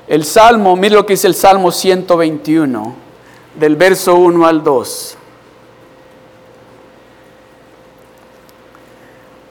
El 0.07 0.25
Salmo, 0.25 0.77
mire 0.77 0.95
lo 0.95 1.05
que 1.05 1.15
dice 1.15 1.27
el 1.27 1.35
Salmo 1.35 1.73
121 1.73 3.04
del 3.57 3.77
verso 3.77 4.17
1 4.17 4.47
al 4.47 4.63
2. 4.63 5.17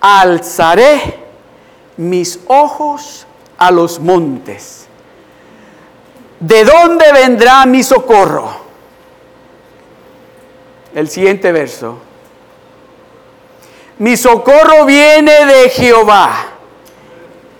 Alzaré 0.01 1.19
mis 1.97 2.39
ojos 2.47 3.25
a 3.57 3.71
los 3.71 3.99
montes. 3.99 4.87
¿De 6.39 6.65
dónde 6.65 7.11
vendrá 7.13 7.65
mi 7.65 7.83
socorro? 7.83 8.53
El 10.93 11.09
siguiente 11.09 11.51
verso. 11.51 11.99
Mi 13.99 14.17
socorro 14.17 14.85
viene 14.85 15.45
de 15.45 15.69
Jehová, 15.69 16.47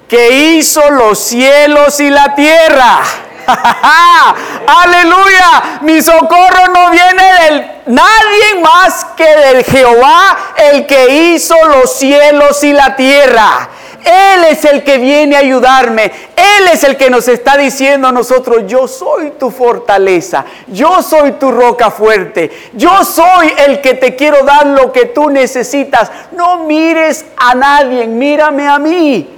que 0.08 0.56
hizo 0.58 0.90
los 0.90 1.18
cielos 1.20 2.00
y 2.02 2.10
la 2.10 2.36
tierra. 2.36 3.00
Aleluya. 4.68 5.80
Mi 5.82 6.02
socorro 6.02 6.68
no 6.74 6.90
viene 6.92 7.24
del 7.44 7.72
nadie 7.88 8.62
más 8.62 9.06
que 9.18 9.28
del 9.28 9.64
Jehová, 9.64 10.38
el 10.72 10.86
que 10.86 11.34
hizo 11.34 11.56
los 11.68 11.94
cielos 11.94 12.64
y 12.64 12.74
la 12.74 12.96
tierra. 12.96 13.70
Él 14.04 14.44
es 14.50 14.66
el 14.66 14.84
que 14.84 14.98
viene 14.98 15.36
a 15.36 15.40
ayudarme. 15.40 16.12
Él 16.36 16.68
es 16.72 16.84
el 16.84 16.98
que 16.98 17.10
nos 17.10 17.28
está 17.28 17.58
diciendo 17.58 18.08
a 18.08 18.12
nosotros, 18.12 18.64
yo 18.68 18.88
soy 18.88 19.32
tu 19.32 19.50
fortaleza, 19.50 20.44
yo 20.68 21.02
soy 21.02 21.34
tu 21.34 21.52
roca 21.52 21.90
fuerte, 21.90 22.52
yo 22.74 23.04
soy 23.06 23.54
el 23.66 23.82
que 23.82 23.94
te 23.94 24.16
quiero 24.16 24.44
dar 24.44 24.66
lo 24.66 24.92
que 24.92 25.06
tú 25.06 25.30
necesitas. 25.30 26.12
No 26.34 26.66
mires 26.66 27.26
a 27.38 27.56
nadie, 27.56 28.08
mírame 28.08 28.68
a 28.68 28.78
mí. 28.78 29.33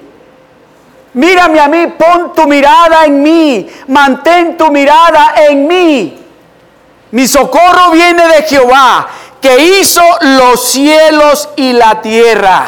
Mírame 1.16 1.62
a 1.62 1.70
mí, 1.70 1.88
pon 1.98 2.34
tu 2.34 2.46
mirada 2.46 3.06
en 3.06 3.24
mí, 3.24 3.70
mantén 3.88 4.58
tu 4.58 4.70
mirada 4.70 5.34
en 5.48 5.66
mí. 5.66 6.20
Mi 7.12 7.26
socorro 7.26 7.92
viene 7.92 8.28
de 8.28 8.44
Jehová, 8.44 9.08
que 9.40 9.58
hizo 9.58 10.02
los 10.20 10.66
cielos 10.66 11.48
y 11.56 11.72
la 11.72 12.02
tierra. 12.02 12.66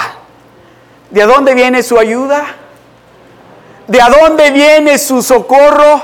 ¿De 1.10 1.26
dónde 1.26 1.56
viene 1.56 1.84
su 1.84 2.00
ayuda? 2.00 2.46
¿De 3.86 4.00
dónde 4.00 4.52
viene 4.52 4.98
su 4.98 5.22
socorro? 5.22 6.02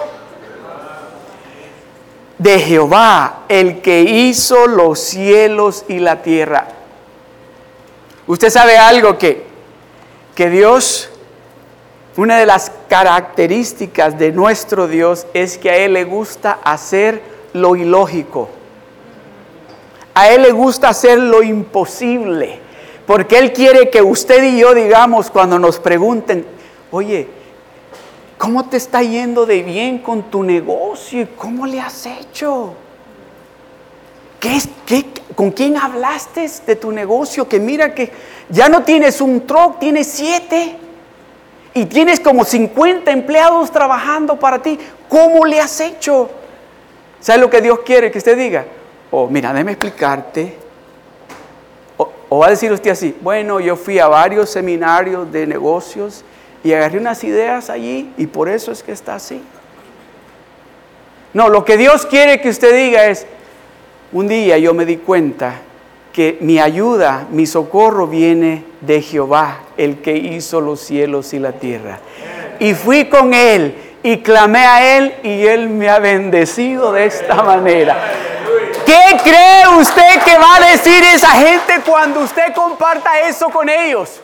De 2.37 2.59
Jehová, 2.59 3.43
el 3.47 3.81
que 3.81 4.01
hizo 4.01 4.67
los 4.67 4.99
cielos 4.99 5.85
y 5.87 5.99
la 5.99 6.21
tierra. 6.21 6.67
Usted 8.27 8.49
sabe 8.49 8.77
algo 8.77 9.17
que, 9.17 9.47
que 10.35 10.49
Dios 10.49 11.09
una 12.15 12.37
de 12.37 12.45
las 12.45 12.71
características 12.89 14.17
de 14.19 14.31
nuestro 14.31 14.87
Dios 14.87 15.25
es 15.33 15.57
que 15.57 15.69
a 15.69 15.77
Él 15.77 15.93
le 15.93 16.03
gusta 16.03 16.59
hacer 16.63 17.21
lo 17.53 17.75
ilógico. 17.75 18.49
A 20.13 20.29
Él 20.29 20.43
le 20.43 20.51
gusta 20.51 20.89
hacer 20.89 21.17
lo 21.17 21.41
imposible. 21.41 22.59
Porque 23.07 23.39
Él 23.39 23.51
quiere 23.51 23.89
que 23.89 24.01
usted 24.01 24.43
y 24.43 24.59
yo 24.59 24.73
digamos 24.73 25.29
cuando 25.31 25.57
nos 25.59 25.79
pregunten, 25.79 26.45
oye, 26.91 27.27
¿cómo 28.37 28.69
te 28.69 28.77
está 28.77 29.01
yendo 29.01 29.45
de 29.45 29.63
bien 29.63 29.99
con 29.99 30.23
tu 30.23 30.43
negocio? 30.43 31.21
¿Y 31.21 31.25
cómo 31.25 31.65
le 31.65 31.81
has 31.81 32.05
hecho? 32.05 32.75
¿qué, 34.43 34.59
qué, 34.85 35.05
¿con 35.35 35.51
quién 35.51 35.77
hablaste 35.77 36.49
de 36.67 36.75
tu 36.75 36.91
negocio? 36.91 37.47
Que 37.47 37.61
mira 37.61 37.95
que 37.95 38.11
ya 38.49 38.67
no 38.67 38.83
tienes 38.83 39.21
un 39.21 39.47
truck, 39.47 39.79
tienes 39.79 40.07
siete. 40.07 40.77
Y 41.73 41.85
tienes 41.85 42.19
como 42.19 42.45
50 42.45 43.11
empleados 43.11 43.71
trabajando 43.71 44.37
para 44.37 44.61
ti. 44.61 44.79
¿Cómo 45.09 45.45
le 45.45 45.59
has 45.59 45.79
hecho? 45.79 46.29
¿Sabes 47.19 47.41
lo 47.41 47.49
que 47.49 47.61
Dios 47.61 47.79
quiere 47.85 48.11
que 48.11 48.17
usted 48.17 48.37
diga? 48.37 48.65
Oh, 49.09 49.27
mira, 49.27 49.51
déjame 49.53 49.71
explicarte. 49.71 50.57
O, 51.97 52.11
o 52.29 52.37
va 52.39 52.47
a 52.47 52.49
decir 52.51 52.71
usted 52.71 52.91
así, 52.91 53.15
bueno, 53.21 53.59
yo 53.59 53.75
fui 53.75 53.99
a 53.99 54.07
varios 54.07 54.49
seminarios 54.49 55.31
de 55.31 55.47
negocios 55.47 56.23
y 56.63 56.73
agarré 56.73 56.97
unas 56.97 57.23
ideas 57.23 57.69
allí 57.69 58.13
y 58.17 58.27
por 58.27 58.49
eso 58.49 58.71
es 58.71 58.83
que 58.83 58.91
está 58.91 59.15
así. 59.15 59.41
No, 61.33 61.49
lo 61.49 61.65
que 61.65 61.77
Dios 61.77 62.05
quiere 62.05 62.39
que 62.39 62.49
usted 62.49 62.75
diga 62.75 63.05
es, 63.05 63.25
un 64.11 64.27
día 64.27 64.57
yo 64.59 64.73
me 64.73 64.85
di 64.85 64.97
cuenta 64.97 65.55
que 66.13 66.37
mi 66.41 66.59
ayuda, 66.59 67.27
mi 67.31 67.47
socorro 67.47 68.07
viene 68.07 68.63
de 68.81 69.01
Jehová, 69.01 69.61
el 69.77 69.99
que 70.01 70.15
hizo 70.15 70.61
los 70.61 70.79
cielos 70.79 71.33
y 71.33 71.39
la 71.39 71.53
tierra. 71.53 71.99
Y 72.59 72.75
fui 72.75 73.05
con 73.05 73.33
Él 73.33 73.75
y 74.03 74.19
clamé 74.19 74.59
a 74.59 74.97
Él 74.97 75.15
y 75.23 75.47
Él 75.47 75.69
me 75.69 75.89
ha 75.89 75.97
bendecido 75.97 76.93
de 76.93 77.07
esta 77.07 77.41
manera. 77.41 77.97
¿Qué 78.85 79.17
cree 79.23 79.67
usted 79.79 80.21
que 80.23 80.37
va 80.37 80.57
a 80.57 80.71
decir 80.71 81.03
esa 81.03 81.31
gente 81.31 81.81
cuando 81.83 82.19
usted 82.19 82.53
comparta 82.53 83.21
eso 83.21 83.49
con 83.49 83.67
ellos? 83.67 84.21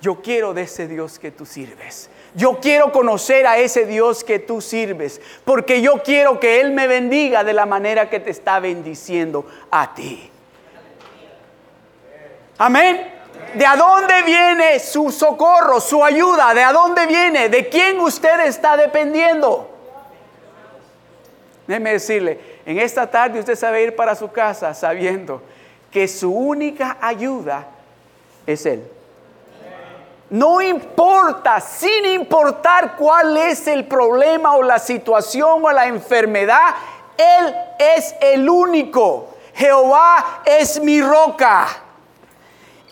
Yo 0.00 0.16
quiero 0.20 0.52
de 0.52 0.62
ese 0.62 0.88
Dios 0.88 1.20
que 1.20 1.30
tú 1.30 1.46
sirves. 1.46 2.10
Yo 2.34 2.58
quiero 2.60 2.90
conocer 2.90 3.46
a 3.46 3.58
ese 3.58 3.86
Dios 3.86 4.24
que 4.24 4.40
tú 4.40 4.60
sirves, 4.60 5.20
porque 5.44 5.82
yo 5.82 6.02
quiero 6.02 6.40
que 6.40 6.60
Él 6.60 6.72
me 6.72 6.88
bendiga 6.88 7.44
de 7.44 7.52
la 7.52 7.66
manera 7.66 8.10
que 8.10 8.18
te 8.18 8.30
está 8.30 8.58
bendiciendo 8.58 9.46
a 9.70 9.94
ti. 9.94 10.31
Amén. 12.58 13.12
¿De 13.54 13.66
a 13.66 13.76
dónde 13.76 14.22
viene 14.22 14.78
su 14.78 15.10
socorro, 15.10 15.80
su 15.80 16.02
ayuda? 16.02 16.54
¿De 16.54 16.62
a 16.62 16.72
dónde 16.72 17.06
viene? 17.06 17.48
¿De 17.48 17.68
quién 17.68 18.00
usted 18.00 18.40
está 18.40 18.76
dependiendo? 18.76 19.68
Déjeme 21.66 21.92
decirle, 21.92 22.40
en 22.64 22.78
esta 22.78 23.10
tarde 23.10 23.40
usted 23.40 23.56
sabe 23.56 23.82
ir 23.82 23.94
para 23.94 24.14
su 24.14 24.30
casa 24.30 24.74
sabiendo 24.74 25.42
que 25.90 26.08
su 26.08 26.32
única 26.32 26.96
ayuda 27.00 27.66
es 28.46 28.64
Él. 28.64 28.82
No 30.30 30.62
importa, 30.62 31.60
sin 31.60 32.06
importar 32.06 32.96
cuál 32.96 33.36
es 33.36 33.66
el 33.66 33.86
problema 33.86 34.56
o 34.56 34.62
la 34.62 34.78
situación 34.78 35.62
o 35.62 35.70
la 35.70 35.86
enfermedad, 35.86 36.74
Él 37.18 37.54
es 37.78 38.14
el 38.18 38.48
único. 38.48 39.28
Jehová 39.54 40.40
es 40.46 40.80
mi 40.80 41.02
roca 41.02 41.68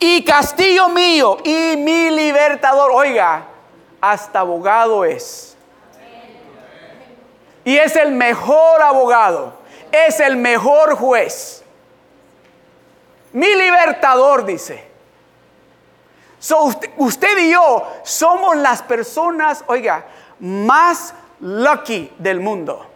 y 0.01 0.25
castillo 0.25 0.89
mío 0.89 1.37
y 1.45 1.77
mi 1.77 2.11
libertador. 2.11 2.91
Oiga, 2.93 3.45
hasta 4.01 4.41
abogado 4.41 5.05
es. 5.05 5.57
Y 7.63 7.77
es 7.77 7.95
el 7.95 8.11
mejor 8.13 8.81
abogado, 8.81 9.53
es 9.93 10.19
el 10.19 10.37
mejor 10.37 10.97
juez. 10.97 11.63
Mi 13.33 13.55
libertador, 13.55 14.47
dice. 14.47 14.89
usted, 16.59 16.91
usted 16.97 17.39
y 17.39 17.53
yo 17.53 17.87
somos 18.03 18.57
las 18.57 18.83
personas, 18.83 19.63
oiga, 19.67 20.07
más 20.41 21.15
lucky 21.41 22.11
del 22.19 22.41
mundo. 22.41 22.87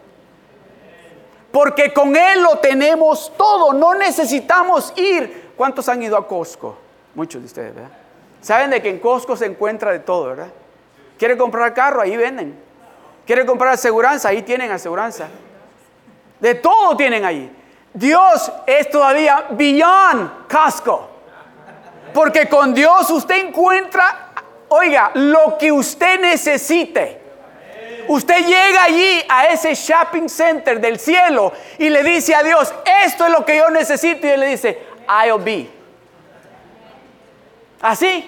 Porque 1.51 1.93
con 1.93 2.15
Él 2.15 2.41
lo 2.41 2.57
tenemos 2.57 3.31
todo, 3.37 3.71
no 3.71 3.93
necesitamos 3.93 4.91
ir. 4.97 5.53
¿Cuántos 5.55 5.87
han 5.87 6.03
ido 6.03 6.17
a 6.17 6.27
Costco? 6.27 6.84
Muchos 7.15 7.41
de 7.41 7.47
ustedes, 7.47 7.73
¿verdad? 7.73 7.91
Saben 8.41 8.69
de 8.69 8.81
que 8.81 8.89
en 8.89 8.99
Costco 8.99 9.35
se 9.35 9.45
encuentra 9.45 9.91
de 9.91 9.99
todo, 9.99 10.27
¿verdad? 10.27 10.49
¿Quiere 11.17 11.37
comprar 11.37 11.73
carro? 11.73 12.01
Ahí 12.01 12.15
venden. 12.15 12.55
¿Quiere 13.25 13.45
comprar 13.45 13.73
aseguranza? 13.73 14.29
Ahí 14.29 14.43
tienen 14.43 14.71
aseguranza. 14.71 15.27
De 16.39 16.55
todo 16.55 16.95
tienen 16.95 17.25
ahí. 17.25 17.51
Dios 17.93 18.51
es 18.67 18.89
todavía 18.89 19.47
beyond 19.51 20.47
Costco. 20.47 21.09
Porque 22.13 22.47
con 22.47 22.73
Dios 22.73 23.09
usted 23.09 23.47
encuentra, 23.47 24.33
oiga, 24.67 25.11
lo 25.15 25.57
que 25.57 25.71
usted 25.71 26.19
necesite. 26.19 27.21
Usted 28.07 28.45
llega 28.45 28.83
allí 28.83 29.23
a 29.27 29.47
ese 29.47 29.73
shopping 29.73 30.29
center 30.29 30.79
del 30.79 30.99
cielo 30.99 31.51
y 31.77 31.89
le 31.89 32.03
dice 32.03 32.35
a 32.35 32.43
Dios, 32.43 32.73
esto 33.03 33.25
es 33.25 33.31
lo 33.31 33.43
que 33.43 33.57
yo 33.57 33.69
necesito. 33.69 34.27
Y 34.27 34.29
él 34.29 34.39
le 34.41 34.47
dice, 34.47 34.77
I'll 35.07 35.43
be. 35.43 35.74
Así. 37.85 38.27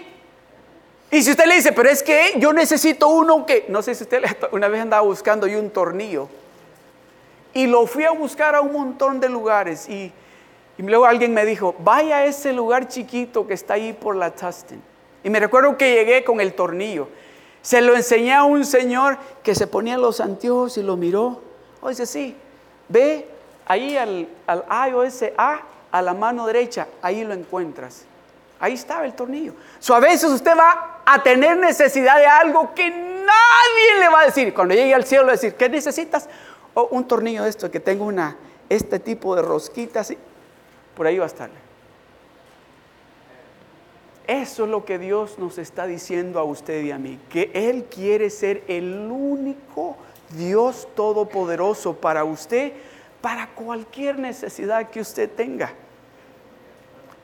Y 1.10 1.24
si 1.24 1.32
usted 1.32 1.46
le 1.48 1.56
dice, 1.56 1.72
pero 1.72 1.90
es 1.90 2.04
que 2.04 2.36
yo 2.38 2.54
necesito 2.54 3.08
uno 3.08 3.44
que, 3.44 3.66
no 3.70 3.82
sé 3.82 3.96
si 3.96 4.04
usted 4.04 4.24
una 4.52 4.68
vez 4.68 4.84
andaba 4.84 5.02
buscando 5.02 5.48
yo 5.48 5.60
un 5.60 5.72
tornillo. 5.72 6.30
Y 7.56 7.66
lo 7.66 7.88
fui 7.88 8.04
a 8.04 8.12
buscar 8.12 8.54
a 8.54 8.62
un 8.62 8.72
montón 8.72 9.20
de 9.20 9.30
lugares. 9.30 9.90
Y, 9.90 10.14
luego 10.78 11.08
alguien 11.08 11.34
me 11.34 11.44
dijo, 11.44 11.74
vaya 11.80 12.18
a 12.18 12.26
ese 12.26 12.54
lugar 12.54 12.88
chiquito 12.88 13.48
que 13.48 13.56
está 13.56 13.74
ahí 13.74 13.94
por 13.94 14.16
la 14.16 14.30
Tustin. 14.30 14.80
Y 15.24 15.32
me 15.32 15.40
recuerdo 15.40 15.76
que 15.76 15.92
llegué 15.92 16.24
con 16.24 16.40
el 16.40 16.54
tornillo. 16.54 17.08
Se 17.64 17.82
lo 17.82 17.96
enseñé 17.96 18.36
a 18.36 18.44
un 18.44 18.64
señor 18.64 19.18
que 19.42 19.56
se 19.56 19.66
ponía 19.66 19.98
los 19.98 20.20
anteojos 20.20 20.78
y 20.78 20.84
lo 20.84 20.98
miró. 20.98 21.42
O 21.82 21.90
dice, 21.90 22.06
sí, 22.06 22.36
ve 22.90 23.28
ahí 23.66 23.98
al, 23.98 24.28
al 24.46 24.92
iOS 24.92 25.24
A, 25.36 25.62
a 25.90 26.02
la 26.04 26.14
mano 26.14 26.46
derecha, 26.46 26.88
ahí 27.02 27.24
lo 27.24 27.34
encuentras. 27.34 28.06
Ahí 28.60 28.74
estaba 28.74 29.06
el 29.06 29.14
tornillo. 29.14 29.54
So, 29.80 29.94
a 29.94 30.00
veces 30.00 30.32
usted 30.32 30.58
va 30.58 31.02
a 31.06 31.22
tener 31.22 31.58
necesidad 31.58 32.18
de 32.18 32.26
algo 32.26 32.74
que 32.74 32.90
nadie 32.90 34.00
le 34.00 34.10
va 34.10 34.22
a 34.22 34.26
decir. 34.26 34.54
Cuando 34.54 34.74
llegue 34.74 34.94
al 34.94 35.06
cielo, 35.06 35.26
va 35.26 35.32
a 35.32 35.34
decir, 35.34 35.56
¿qué 35.56 35.70
necesitas? 35.70 36.28
O 36.74 36.88
un 36.92 37.08
tornillo 37.08 37.44
de 37.44 37.50
esto, 37.50 37.70
que 37.70 37.80
tenga 37.80 38.04
una, 38.04 38.38
este 38.70 39.00
tipo 39.00 39.36
de 39.36 39.42
rosquitas. 39.42 40.14
Por 40.96 41.06
ahí 41.06 41.18
va 41.18 41.26
a 41.26 41.28
estar. 41.28 41.50
Eso 44.26 44.66
es 44.66 44.70
lo 44.70 44.84
que 44.84 45.00
Dios 45.00 45.40
nos 45.40 45.58
está 45.58 45.86
diciendo 45.86 46.40
a 46.40 46.44
usted 46.44 46.84
y 46.84 46.92
a 46.92 46.98
mí, 46.98 47.18
que 47.30 47.50
Él 47.54 47.86
quiere 47.86 48.30
ser 48.30 48.64
el 48.68 49.10
único 49.10 49.96
Dios 50.32 50.88
todopoderoso 50.96 51.96
para 51.96 52.26
usted, 52.26 52.74
para 53.22 53.48
cualquier 53.54 54.20
necesidad 54.20 54.90
que 54.90 55.00
usted 55.00 55.30
tenga. 55.30 55.74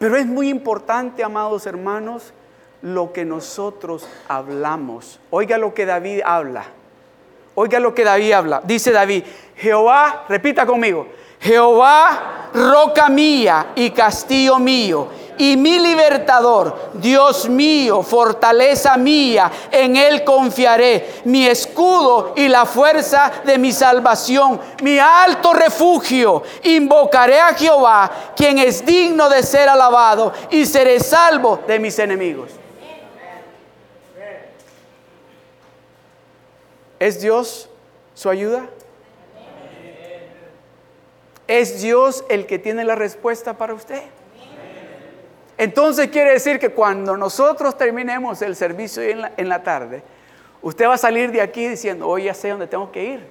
Pero 0.04 0.18
es 0.18 0.26
muy 0.26 0.50
importante, 0.50 1.24
amados 1.24 1.66
hermanos, 1.66 2.34
lo 2.82 3.13
que 3.13 3.24
nosotros 3.24 4.06
hablamos. 4.28 5.18
Oiga 5.30 5.58
lo 5.58 5.74
que 5.74 5.86
David 5.86 6.20
habla. 6.26 6.66
Oiga 7.56 7.80
lo 7.80 7.96
que 7.96 8.04
David 8.04 8.34
habla. 8.34 8.62
Dice 8.66 8.92
David, 8.92 9.24
Jehová, 9.56 10.26
repita 10.28 10.66
conmigo, 10.66 11.08
Jehová, 11.39 12.50
roca 12.54 13.08
mía 13.08 13.68
y 13.76 13.92
castillo 13.92 14.60
mío 14.60 15.08
y 15.38 15.58
mi 15.58 15.80
libertador, 15.80 16.91
Dios 16.93 17.50
mío, 17.50 18.02
fortaleza 18.04 18.98
mía, 18.98 19.52
en 19.72 19.96
Él 19.96 20.24
confiaré, 20.24 21.22
mi 21.26 21.48
escudo 21.48 22.34
y 22.36 22.48
la 22.48 22.65
fuerza 22.65 23.32
de 23.46 23.58
mi 23.58 23.72
salvación, 23.72 24.60
mi 24.82 25.00
alto 25.00 25.54
refugio. 25.54 26.43
Invocaré 26.63 27.39
a 27.39 27.54
Jehová, 27.54 28.12
quien 28.36 28.58
es 28.58 28.86
digno 28.86 29.30
de 29.30 29.43
ser 29.43 29.69
alabado, 29.69 30.34
y 30.50 30.65
seré 30.65 31.00
salvo 31.00 31.60
de 31.67 31.80
mis 31.80 31.98
enemigos. 32.00 32.52
¿Es 37.00 37.19
Dios 37.19 37.69
su 38.13 38.30
ayuda? 38.30 38.65
¿Es 41.48 41.82
Dios 41.82 42.24
el 42.30 42.46
que 42.46 42.60
tiene 42.60 42.86
la 42.86 42.96
respuesta 42.96 43.58
para 43.58 43.74
usted? 43.74 44.04
Entonces 45.58 46.10
quiere 46.10 46.32
decir 46.32 46.60
que 46.60 46.70
cuando 46.70 47.16
nosotros 47.16 47.78
terminemos 47.78 48.42
el 48.42 48.56
servicio 48.56 49.04
en 49.04 49.50
la, 49.50 49.63
tarde, 49.63 50.04
usted 50.62 50.88
va 50.88 50.96
a 50.96 50.98
salir 50.98 51.32
de 51.32 51.42
aquí 51.42 51.68
diciendo, 51.68 52.08
hoy 52.08 52.24
ya 52.24 52.34
sé 52.34 52.50
dónde 52.50 52.68
tengo 52.68 52.92
que 52.92 53.04
ir. 53.04 53.28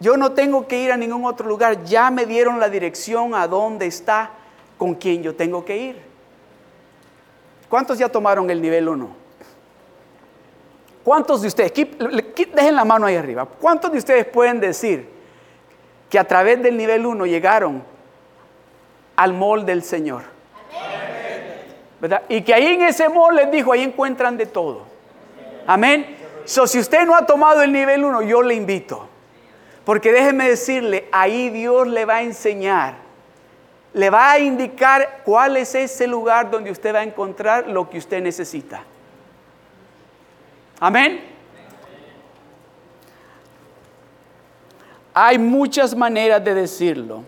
Yo 0.00 0.16
no 0.16 0.32
tengo 0.32 0.66
que 0.68 0.78
ir 0.78 0.92
a 0.92 0.96
ningún 0.96 1.24
otro 1.24 1.48
lugar, 1.48 1.84
ya 1.84 2.10
me 2.10 2.26
dieron 2.26 2.60
la 2.60 2.68
dirección 2.68 3.34
a 3.34 3.48
dónde 3.48 3.86
está 3.86 4.30
con 4.78 4.94
quien 4.94 5.22
yo 5.22 5.34
tengo 5.34 5.64
que 5.64 5.76
ir. 5.76 6.02
¿Cuántos 7.68 7.98
ya 7.98 8.08
tomaron 8.08 8.48
el 8.50 8.60
nivel 8.60 8.88
1? 8.88 9.24
¿Cuántos 11.02 11.42
de 11.42 11.48
ustedes, 11.48 11.72
dejen 11.74 12.76
la 12.76 12.84
mano 12.84 13.06
ahí 13.06 13.16
arriba, 13.16 13.44
cuántos 13.44 13.92
de 13.92 13.98
ustedes 13.98 14.24
pueden 14.24 14.58
decir 14.60 15.08
que 16.08 16.18
a 16.18 16.24
través 16.24 16.62
del 16.62 16.76
nivel 16.76 17.04
1 17.04 17.26
llegaron 17.26 17.82
al 19.16 19.32
molde 19.32 19.66
del 19.66 19.82
Señor? 19.82 20.33
Y 22.28 22.42
que 22.42 22.54
ahí 22.54 22.66
en 22.66 22.82
ese 22.82 23.08
mall 23.08 23.36
les 23.36 23.50
dijo, 23.50 23.72
ahí 23.72 23.82
encuentran 23.82 24.36
de 24.36 24.46
todo. 24.46 24.82
Amén. 25.66 26.16
So, 26.44 26.66
si 26.66 26.78
usted 26.78 27.06
no 27.06 27.16
ha 27.16 27.24
tomado 27.24 27.62
el 27.62 27.72
nivel 27.72 28.04
1, 28.04 28.22
yo 28.22 28.42
le 28.42 28.54
invito. 28.54 29.08
Porque 29.84 30.12
déjeme 30.12 30.48
decirle, 30.48 31.08
ahí 31.12 31.50
Dios 31.50 31.86
le 31.86 32.04
va 32.04 32.16
a 32.16 32.22
enseñar 32.22 33.04
le 33.94 34.10
va 34.10 34.32
a 34.32 34.38
indicar 34.40 35.22
cuál 35.24 35.56
es 35.56 35.74
ese 35.74 36.06
lugar 36.06 36.50
donde 36.50 36.70
usted 36.70 36.92
va 36.92 36.98
a 36.98 37.04
encontrar 37.04 37.68
lo 37.68 37.88
que 37.88 37.98
usted 37.98 38.20
necesita. 38.20 38.82
Amén. 40.80 41.24
Hay 45.14 45.38
muchas 45.38 45.94
maneras 45.94 46.44
de 46.44 46.54
decirlo. 46.54 47.22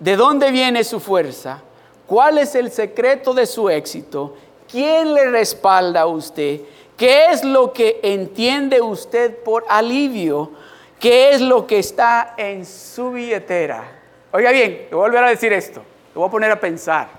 ¿De 0.00 0.16
dónde 0.16 0.50
viene 0.50 0.82
su 0.82 0.98
fuerza? 0.98 1.60
¿Cuál 2.08 2.38
es 2.38 2.54
el 2.54 2.72
secreto 2.72 3.34
de 3.34 3.44
su 3.44 3.68
éxito? 3.68 4.34
¿Quién 4.66 5.12
le 5.12 5.30
respalda 5.30 6.00
a 6.00 6.06
usted? 6.06 6.62
¿Qué 6.96 7.26
es 7.26 7.44
lo 7.44 7.74
que 7.74 8.00
entiende 8.02 8.80
usted 8.80 9.36
por 9.36 9.66
alivio? 9.68 10.52
¿Qué 10.98 11.32
es 11.32 11.42
lo 11.42 11.66
que 11.66 11.78
está 11.78 12.32
en 12.38 12.64
su 12.64 13.12
billetera? 13.12 13.84
Oiga 14.32 14.50
bien, 14.52 14.88
voy 14.90 15.00
a 15.00 15.02
volver 15.02 15.24
a 15.24 15.28
decir 15.28 15.52
esto. 15.52 15.82
Lo 16.14 16.22
voy 16.22 16.28
a 16.28 16.30
poner 16.30 16.50
a 16.50 16.58
pensar. 16.58 17.10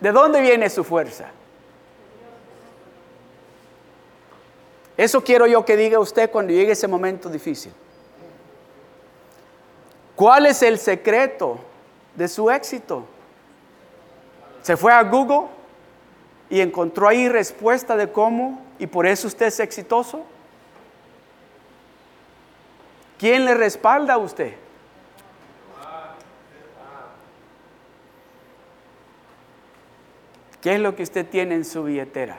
¿De 0.00 0.10
dónde 0.10 0.40
viene 0.40 0.70
su 0.70 0.82
fuerza? 0.82 1.26
Eso 4.96 5.22
quiero 5.22 5.46
yo 5.46 5.66
que 5.66 5.76
diga 5.76 5.98
usted 5.98 6.30
cuando 6.30 6.54
llegue 6.54 6.72
ese 6.72 6.88
momento 6.88 7.28
difícil. 7.28 7.72
¿Cuál 10.16 10.46
es 10.46 10.62
el 10.62 10.78
secreto 10.78 11.58
de 12.14 12.26
su 12.26 12.50
éxito? 12.50 13.04
Se 14.68 14.76
fue 14.76 14.92
a 14.92 15.02
Google 15.02 15.48
y 16.50 16.60
encontró 16.60 17.08
ahí 17.08 17.26
respuesta 17.26 17.96
de 17.96 18.12
cómo 18.12 18.62
y 18.78 18.86
por 18.86 19.06
eso 19.06 19.26
usted 19.26 19.46
es 19.46 19.60
exitoso. 19.60 20.26
¿Quién 23.16 23.46
le 23.46 23.54
respalda 23.54 24.12
a 24.12 24.18
usted? 24.18 24.56
¿Qué 30.60 30.74
es 30.74 30.80
lo 30.80 30.94
que 30.94 31.02
usted 31.02 31.26
tiene 31.26 31.54
en 31.54 31.64
su 31.64 31.84
billetera? 31.84 32.36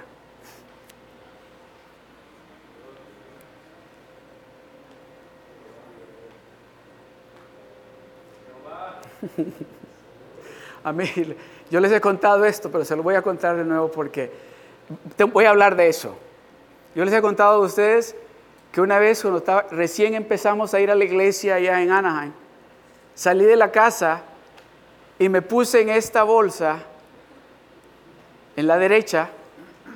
A 10.83 10.93
mí, 10.93 11.05
yo 11.69 11.79
les 11.79 11.91
he 11.91 12.01
contado 12.01 12.45
esto, 12.45 12.71
pero 12.71 12.83
se 12.83 12.95
lo 12.95 13.03
voy 13.03 13.15
a 13.15 13.21
contar 13.21 13.55
de 13.55 13.63
nuevo 13.63 13.91
porque 13.91 14.31
voy 15.31 15.45
a 15.45 15.51
hablar 15.51 15.75
de 15.75 15.87
eso. 15.87 16.15
Yo 16.95 17.05
les 17.05 17.13
he 17.13 17.21
contado 17.21 17.61
a 17.61 17.65
ustedes 17.65 18.15
que 18.71 18.81
una 18.81 18.99
vez 18.99 19.21
cuando 19.21 19.43
recién 19.71 20.15
empezamos 20.15 20.73
a 20.73 20.79
ir 20.79 20.89
a 20.89 20.95
la 20.95 21.03
iglesia 21.03 21.55
allá 21.55 21.81
en 21.81 21.91
Anaheim, 21.91 22.31
salí 23.13 23.45
de 23.45 23.55
la 23.55 23.71
casa 23.71 24.21
y 25.19 25.29
me 25.29 25.41
puse 25.41 25.81
en 25.81 25.89
esta 25.89 26.23
bolsa, 26.23 26.79
en 28.55 28.67
la 28.67 28.77
derecha, 28.77 29.29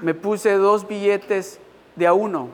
me 0.01 0.13
puse 0.13 0.53
dos 0.53 0.87
billetes 0.87 1.59
de 1.95 2.07
a 2.07 2.13
uno. 2.13 2.49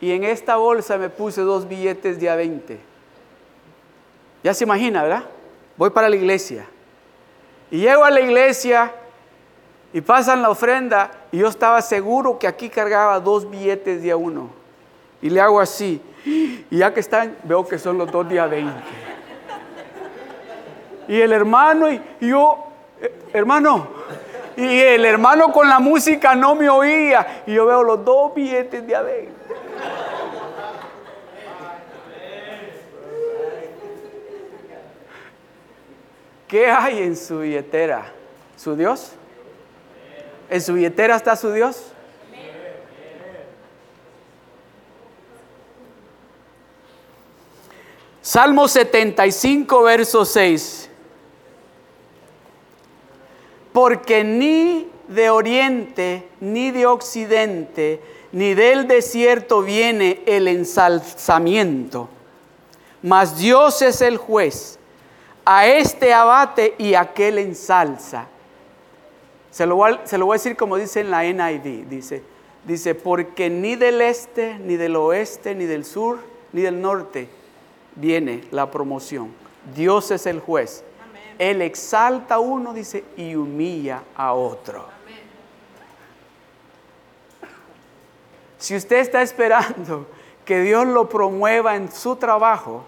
Y 0.00 0.12
en 0.12 0.24
esta 0.24 0.56
bolsa 0.56 0.98
me 0.98 1.08
puse 1.08 1.40
dos 1.40 1.66
billetes 1.66 2.20
de 2.20 2.28
a 2.28 2.36
20. 2.36 2.78
Ya 4.44 4.54
se 4.54 4.64
imagina, 4.64 5.02
¿verdad? 5.02 5.24
Voy 5.76 5.90
para 5.90 6.08
la 6.08 6.16
iglesia. 6.16 6.66
Y 7.70 7.78
llego 7.78 8.04
a 8.04 8.10
la 8.10 8.20
iglesia 8.20 8.92
y 9.92 10.00
pasan 10.00 10.42
la 10.42 10.50
ofrenda 10.50 11.10
y 11.32 11.38
yo 11.38 11.48
estaba 11.48 11.80
seguro 11.82 12.38
que 12.38 12.46
aquí 12.46 12.68
cargaba 12.68 13.18
dos 13.20 13.48
billetes 13.48 14.02
de 14.02 14.14
uno. 14.14 14.50
Y 15.22 15.30
le 15.30 15.40
hago 15.40 15.60
así. 15.60 16.00
Y 16.24 16.78
ya 16.78 16.92
que 16.92 17.00
están, 17.00 17.36
veo 17.44 17.66
que 17.66 17.78
son 17.78 17.98
los 17.98 18.10
dos 18.10 18.28
de 18.28 18.38
a 18.38 18.46
20. 18.46 18.72
Y 21.08 21.20
el 21.20 21.32
hermano 21.32 21.90
y 21.90 22.00
yo, 22.20 22.66
eh, 23.00 23.14
hermano, 23.32 23.88
y 24.56 24.80
el 24.80 25.04
hermano 25.04 25.52
con 25.52 25.68
la 25.68 25.78
música 25.78 26.34
no 26.34 26.54
me 26.54 26.68
oía. 26.68 27.42
Y 27.46 27.54
yo 27.54 27.66
veo 27.66 27.82
los 27.82 28.04
dos 28.04 28.34
billetes 28.34 28.86
de 28.86 28.96
a 28.96 29.02
20. 29.02 29.32
¿Qué 36.48 36.70
hay 36.70 36.98
en 37.02 37.16
su 37.16 37.40
billetera? 37.40 38.12
¿Su 38.56 38.76
Dios? 38.76 39.10
¿En 40.48 40.60
su 40.62 40.74
billetera 40.74 41.16
está 41.16 41.34
su 41.34 41.52
Dios? 41.52 41.92
Salmo 48.22 48.68
75, 48.68 49.82
verso 49.82 50.24
6. 50.24 50.90
Porque 53.72 54.24
ni 54.24 54.88
de 55.08 55.30
oriente, 55.30 56.28
ni 56.40 56.70
de 56.70 56.86
occidente, 56.86 58.00
ni 58.32 58.54
del 58.54 58.88
desierto 58.88 59.62
viene 59.62 60.22
el 60.26 60.48
ensalzamiento, 60.48 62.08
mas 63.02 63.38
Dios 63.38 63.82
es 63.82 64.00
el 64.00 64.16
juez 64.16 64.78
a 65.46 65.68
este 65.68 66.12
abate 66.12 66.74
y 66.76 66.94
aquel 66.94 67.38
ensalza. 67.38 68.26
Se 69.50 69.64
lo, 69.64 69.76
voy 69.76 69.92
a, 69.92 70.06
se 70.06 70.18
lo 70.18 70.26
voy 70.26 70.34
a 70.34 70.38
decir 70.38 70.56
como 70.56 70.76
dice 70.76 71.00
en 71.00 71.10
la 71.10 71.22
NIV, 71.22 71.88
dice, 71.88 72.22
dice, 72.64 72.94
porque 72.94 73.48
ni 73.48 73.76
del 73.76 74.02
este, 74.02 74.58
ni 74.58 74.76
del 74.76 74.96
oeste, 74.96 75.54
ni 75.54 75.64
del 75.64 75.84
sur, 75.84 76.18
ni 76.52 76.60
del 76.60 76.82
norte 76.82 77.28
viene 77.94 78.42
la 78.50 78.70
promoción. 78.70 79.32
Dios 79.74 80.10
es 80.10 80.26
el 80.26 80.40
juez. 80.40 80.84
Él 81.38 81.62
exalta 81.62 82.34
a 82.34 82.38
uno, 82.40 82.74
dice, 82.74 83.04
y 83.16 83.34
humilla 83.36 84.02
a 84.16 84.32
otro. 84.32 84.88
Si 88.58 88.74
usted 88.74 88.96
está 88.96 89.22
esperando 89.22 90.06
que 90.44 90.60
Dios 90.60 90.86
lo 90.86 91.08
promueva 91.08 91.76
en 91.76 91.92
su 91.92 92.16
trabajo, 92.16 92.84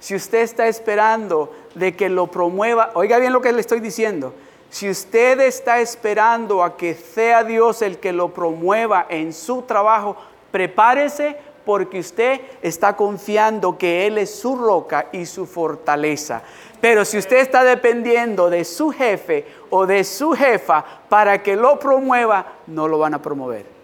si 0.00 0.14
usted 0.14 0.40
está 0.40 0.66
esperando 0.66 1.52
de 1.74 1.94
que 1.94 2.08
lo 2.08 2.26
promueva, 2.26 2.90
oiga 2.94 3.18
bien 3.18 3.32
lo 3.32 3.40
que 3.40 3.52
le 3.52 3.60
estoy 3.60 3.80
diciendo, 3.80 4.34
si 4.70 4.88
usted 4.88 5.40
está 5.40 5.80
esperando 5.80 6.64
a 6.64 6.76
que 6.76 6.94
sea 6.94 7.44
Dios 7.44 7.82
el 7.82 7.98
que 7.98 8.12
lo 8.12 8.32
promueva 8.32 9.06
en 9.08 9.32
su 9.32 9.62
trabajo, 9.62 10.16
prepárese 10.50 11.36
porque 11.64 11.98
usted 11.98 12.40
está 12.62 12.96
confiando 12.96 13.76
que 13.76 14.06
Él 14.06 14.18
es 14.18 14.34
su 14.34 14.56
roca 14.56 15.08
y 15.12 15.26
su 15.26 15.46
fortaleza. 15.46 16.42
Pero 16.80 17.04
si 17.04 17.18
usted 17.18 17.38
está 17.38 17.62
dependiendo 17.62 18.48
de 18.48 18.64
su 18.64 18.90
jefe 18.90 19.46
o 19.68 19.86
de 19.86 20.02
su 20.02 20.32
jefa 20.32 20.84
para 21.08 21.42
que 21.42 21.56
lo 21.56 21.78
promueva, 21.78 22.54
no 22.66 22.88
lo 22.88 22.98
van 22.98 23.14
a 23.14 23.22
promover. 23.22 23.79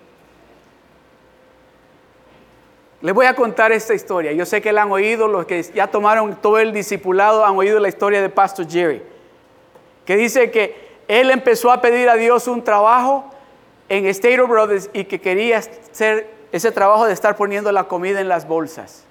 Les 3.07 3.15
voy 3.15 3.27
a 3.27 3.37
contar 3.37 3.71
esta 3.71 3.95
historia. 3.95 4.33
Yo 4.33 4.45
sé 4.45 4.61
que 4.61 4.73
la 4.73 4.83
han 4.83 4.91
oído, 4.91 5.29
los 5.29 5.47
que 5.47 5.63
ya 5.63 5.87
tomaron 5.87 6.35
todo 6.43 6.59
el 6.59 6.73
discipulado 6.73 7.47
han 7.47 7.57
oído 7.57 7.79
la 7.79 7.87
historia 7.87 8.21
de 8.21 8.29
Pastor 8.29 8.69
Jerry, 8.69 9.01
que 10.05 10.17
dice 10.17 10.51
que 10.51 10.75
él 11.07 11.31
empezó 11.31 11.71
a 11.71 11.81
pedir 11.81 12.09
a 12.09 12.17
Dios 12.17 12.49
un 12.49 12.65
trabajo 12.65 13.31
en 13.89 14.07
State 14.07 14.43
Brothers 14.43 14.91
y 14.93 15.05
que 15.05 15.21
quería 15.21 15.59
hacer 15.59 16.29
ese 16.51 16.73
trabajo 16.73 17.07
de 17.07 17.13
estar 17.13 17.37
poniendo 17.37 17.71
la 17.71 17.85
comida 17.85 18.21
en 18.21 18.27
las 18.29 18.49
bolsas. 18.49 19.05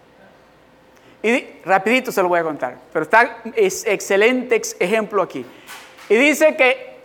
Y 1.23 1.45
rapidito 1.63 2.11
se 2.11 2.21
lo 2.21 2.27
voy 2.27 2.39
a 2.39 2.43
contar, 2.43 2.75
pero 2.91 3.03
está 3.03 3.37
es 3.55 3.87
excelente 3.87 4.61
ejemplo 4.79 5.21
aquí. 5.21 5.45
Y 6.09 6.15
dice 6.15 6.57
que 6.57 6.97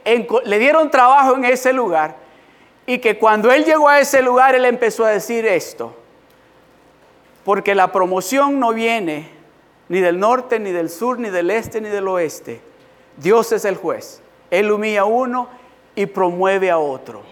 le 0.45 0.59
dieron 0.59 0.91
trabajo 0.91 1.37
en 1.37 1.45
ese 1.45 1.73
lugar 1.73 2.17
y 2.85 2.99
que 2.99 3.17
cuando 3.17 3.53
él 3.53 3.65
llegó 3.65 3.89
a 3.89 4.01
ese 4.01 4.23
lugar 4.23 4.57
él 4.57 4.65
empezó 4.65 5.05
a 5.05 5.11
decir 5.11 5.47
esto. 5.47 6.00
Porque 7.45 7.75
la 7.75 7.93
promoción 7.93 8.61
no 8.61 8.73
viene 8.73 9.31
ni 9.89 10.01
del 10.01 10.19
norte, 10.21 10.61
ni 10.61 10.71
del 10.71 10.89
sur, 10.91 11.19
ni 11.19 11.31
del 11.31 11.51
este, 11.51 11.81
ni 11.81 11.89
del 11.89 12.07
oeste. 12.09 12.61
Dios 13.17 13.53
es 13.53 13.65
el 13.65 13.77
juez. 13.77 14.23
Él 14.51 14.71
humilla 14.71 15.03
a 15.03 15.05
uno 15.05 15.49
y 15.95 16.07
promueve 16.07 16.71
a 16.71 16.79
otro. 16.79 17.23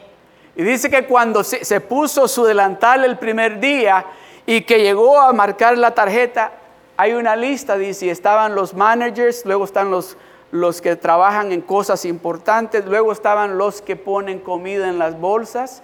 Y 0.56 0.62
dice 0.62 0.90
que 0.90 1.06
cuando 1.06 1.44
se, 1.44 1.80
puso 1.80 2.26
su 2.26 2.44
delantal 2.44 3.04
el 3.04 3.16
primer 3.16 3.60
día 3.60 4.04
y 4.44 4.62
que 4.62 4.80
llegó 4.80 5.20
a 5.20 5.32
marcar 5.32 5.78
la 5.78 5.94
tarjeta, 5.94 6.52
hay 6.96 7.12
una 7.12 7.36
lista, 7.36 7.78
dice, 7.78 8.10
estaban 8.10 8.56
los 8.56 8.74
managers, 8.74 9.46
luego 9.46 9.64
están 9.64 9.92
los, 9.92 10.16
los 10.50 10.82
que 10.82 10.96
trabajan 10.96 11.52
en 11.52 11.60
cosas 11.60 12.04
importantes, 12.04 12.84
luego 12.86 13.12
estaban 13.12 13.56
los 13.56 13.80
que 13.80 13.94
ponen 13.94 14.40
comida 14.40 14.88
en 14.88 14.98
las 14.98 15.20
bolsas, 15.20 15.82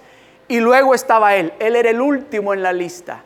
y 0.49 0.59
luego 0.59 0.93
estaba 0.93 1.35
él. 1.37 1.53
Él 1.59 1.77
era 1.77 1.89
el 1.89 2.01
último 2.01 2.53
en 2.53 2.61
la 2.61 2.73
lista. 2.73 3.23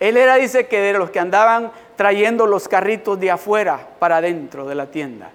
Él 0.00 0.16
era, 0.16 0.36
dice, 0.36 0.66
que 0.66 0.80
de 0.80 0.94
los 0.94 1.10
que 1.10 1.20
andaban 1.20 1.70
trayendo 1.94 2.46
los 2.46 2.66
carritos 2.66 3.20
de 3.20 3.30
afuera 3.30 3.86
para 3.98 4.16
adentro 4.16 4.66
de 4.66 4.74
la 4.74 4.86
tienda. 4.86 5.30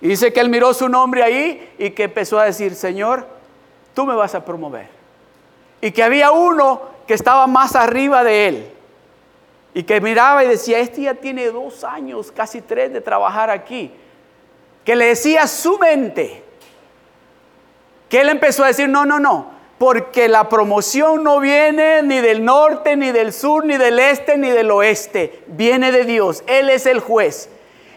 Y 0.00 0.08
dice 0.08 0.32
que 0.32 0.40
él 0.40 0.48
miró 0.48 0.72
su 0.72 0.88
nombre 0.88 1.22
ahí 1.22 1.74
y 1.78 1.90
que 1.90 2.04
empezó 2.04 2.38
a 2.38 2.46
decir, 2.46 2.74
Señor, 2.74 3.26
tú 3.92 4.06
me 4.06 4.14
vas 4.14 4.34
a 4.34 4.42
promover. 4.42 4.88
Y 5.82 5.90
que 5.90 6.02
había 6.02 6.30
uno 6.30 6.80
que 7.06 7.12
estaba 7.12 7.46
más 7.46 7.76
arriba 7.76 8.24
de 8.24 8.48
él. 8.48 8.70
Y 9.74 9.82
que 9.82 10.00
miraba 10.00 10.42
y 10.42 10.48
decía, 10.48 10.78
este 10.78 11.02
ya 11.02 11.14
tiene 11.14 11.50
dos 11.50 11.84
años, 11.84 12.32
casi 12.32 12.62
tres 12.62 12.92
de 12.92 13.02
trabajar 13.02 13.50
aquí. 13.50 13.92
que 14.84 14.96
le 14.96 15.04
decía 15.04 15.46
su 15.46 15.78
mente, 15.78 16.42
que 18.08 18.22
él 18.22 18.30
empezó 18.30 18.64
a 18.64 18.68
decir, 18.68 18.88
no, 18.88 19.04
no, 19.04 19.20
no, 19.20 19.49
porque 19.80 20.28
la 20.28 20.50
promoción 20.50 21.24
no 21.24 21.40
viene 21.40 22.02
ni 22.02 22.20
del 22.20 22.44
norte, 22.44 22.98
ni 22.98 23.12
del 23.12 23.32
sur, 23.32 23.64
ni 23.64 23.78
del 23.78 23.98
este, 23.98 24.36
ni 24.36 24.50
del 24.50 24.70
oeste, 24.70 25.42
viene 25.46 25.90
de 25.90 26.04
Dios, 26.04 26.44
Él 26.46 26.68
es 26.68 26.84
el 26.84 27.00
juez. 27.00 27.48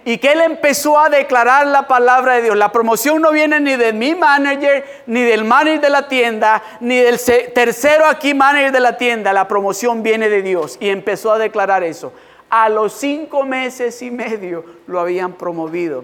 Y 0.06 0.18
que 0.18 0.32
él 0.32 0.40
empezó 0.40 0.98
a 0.98 1.10
declarar 1.10 1.68
la 1.68 1.88
palabra 1.90 2.36
de 2.36 2.44
Dios. 2.44 2.56
La 2.56 2.72
promoción 2.72 3.22
no 3.22 3.32
viene 3.32 3.60
ni 3.60 3.76
de 3.76 3.92
mi 3.92 4.16
manager, 4.16 4.86
ni 5.08 5.24
del 5.24 5.44
manager 5.44 5.82
de 5.82 5.90
la 5.90 6.08
tienda, 6.08 6.64
ni 6.80 6.98
del 6.98 7.20
tercero 7.54 8.06
aquí 8.06 8.34
manager 8.34 8.72
de 8.72 8.80
la 8.82 8.98
tienda. 8.98 9.34
La 9.34 9.48
promoción 9.50 10.04
viene 10.04 10.28
de 10.30 10.42
Dios. 10.42 10.78
Y 10.82 10.90
empezó 10.90 11.32
a 11.32 11.38
declarar 11.38 11.84
eso. 11.84 12.12
A 12.50 12.68
los 12.68 12.94
cinco 12.94 13.44
meses 13.44 14.02
y 14.02 14.12
medio 14.12 14.66
lo 14.88 15.00
habían 15.00 15.34
promovido 15.34 16.04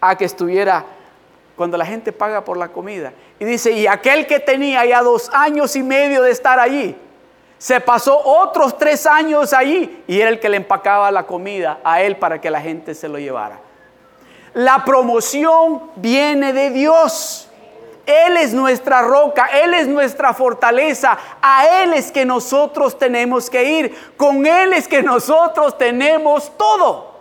a 0.00 0.16
que 0.16 0.24
estuviera 0.24 0.84
cuando 1.56 1.76
la 1.76 1.86
gente 1.86 2.12
paga 2.12 2.44
por 2.44 2.56
la 2.56 2.68
comida. 2.68 3.12
Y 3.38 3.44
dice, 3.44 3.72
y 3.72 3.86
aquel 3.86 4.26
que 4.26 4.38
tenía 4.38 4.84
ya 4.84 5.02
dos 5.02 5.30
años 5.32 5.74
y 5.74 5.82
medio 5.82 6.22
de 6.22 6.30
estar 6.30 6.60
allí, 6.60 6.96
se 7.58 7.80
pasó 7.80 8.18
otros 8.18 8.76
tres 8.76 9.06
años 9.06 9.52
allí 9.52 10.04
y 10.06 10.20
era 10.20 10.28
el 10.28 10.38
que 10.38 10.50
le 10.50 10.58
empacaba 10.58 11.10
la 11.10 11.22
comida 11.22 11.80
a 11.82 12.02
él 12.02 12.16
para 12.16 12.40
que 12.40 12.50
la 12.50 12.60
gente 12.60 12.94
se 12.94 13.08
lo 13.08 13.18
llevara. 13.18 13.58
La 14.52 14.84
promoción 14.84 15.90
viene 15.96 16.52
de 16.52 16.70
Dios. 16.70 17.48
Él 18.06 18.36
es 18.36 18.54
nuestra 18.54 19.02
roca, 19.02 19.46
Él 19.46 19.74
es 19.74 19.88
nuestra 19.88 20.32
fortaleza, 20.32 21.18
a 21.42 21.82
Él 21.82 21.92
es 21.92 22.12
que 22.12 22.24
nosotros 22.24 22.96
tenemos 22.96 23.50
que 23.50 23.64
ir, 23.64 24.12
con 24.16 24.46
Él 24.46 24.72
es 24.74 24.86
que 24.86 25.02
nosotros 25.02 25.76
tenemos 25.76 26.56
todo. 26.56 27.16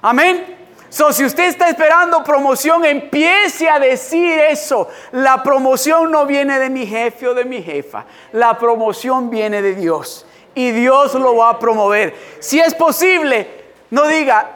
Amén. 0.00 0.63
So, 0.94 1.12
si 1.12 1.24
usted 1.24 1.48
está 1.48 1.68
esperando 1.68 2.22
promoción, 2.22 2.84
empiece 2.84 3.68
a 3.68 3.80
decir 3.80 4.38
eso. 4.38 4.88
La 5.10 5.42
promoción 5.42 6.12
no 6.12 6.24
viene 6.24 6.60
de 6.60 6.70
mi 6.70 6.86
jefe 6.86 7.26
o 7.26 7.34
de 7.34 7.44
mi 7.44 7.60
jefa. 7.60 8.04
La 8.30 8.56
promoción 8.56 9.28
viene 9.28 9.60
de 9.60 9.74
Dios. 9.74 10.24
Y 10.54 10.70
Dios 10.70 11.14
lo 11.14 11.34
va 11.34 11.50
a 11.50 11.58
promover. 11.58 12.14
Si 12.38 12.60
es 12.60 12.74
posible, 12.74 13.48
no 13.90 14.06
diga, 14.06 14.48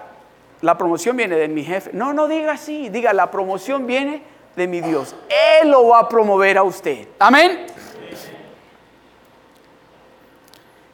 la 0.60 0.78
promoción 0.78 1.16
viene 1.16 1.34
de 1.34 1.48
mi 1.48 1.64
jefe. 1.64 1.90
No, 1.92 2.12
no 2.12 2.28
diga 2.28 2.52
así. 2.52 2.88
Diga, 2.88 3.12
la 3.12 3.32
promoción 3.32 3.84
viene 3.84 4.22
de 4.54 4.68
mi 4.68 4.80
Dios. 4.80 5.16
Él 5.60 5.72
lo 5.72 5.88
va 5.88 5.98
a 5.98 6.08
promover 6.08 6.56
a 6.56 6.62
usted. 6.62 7.08
Amén. 7.18 7.66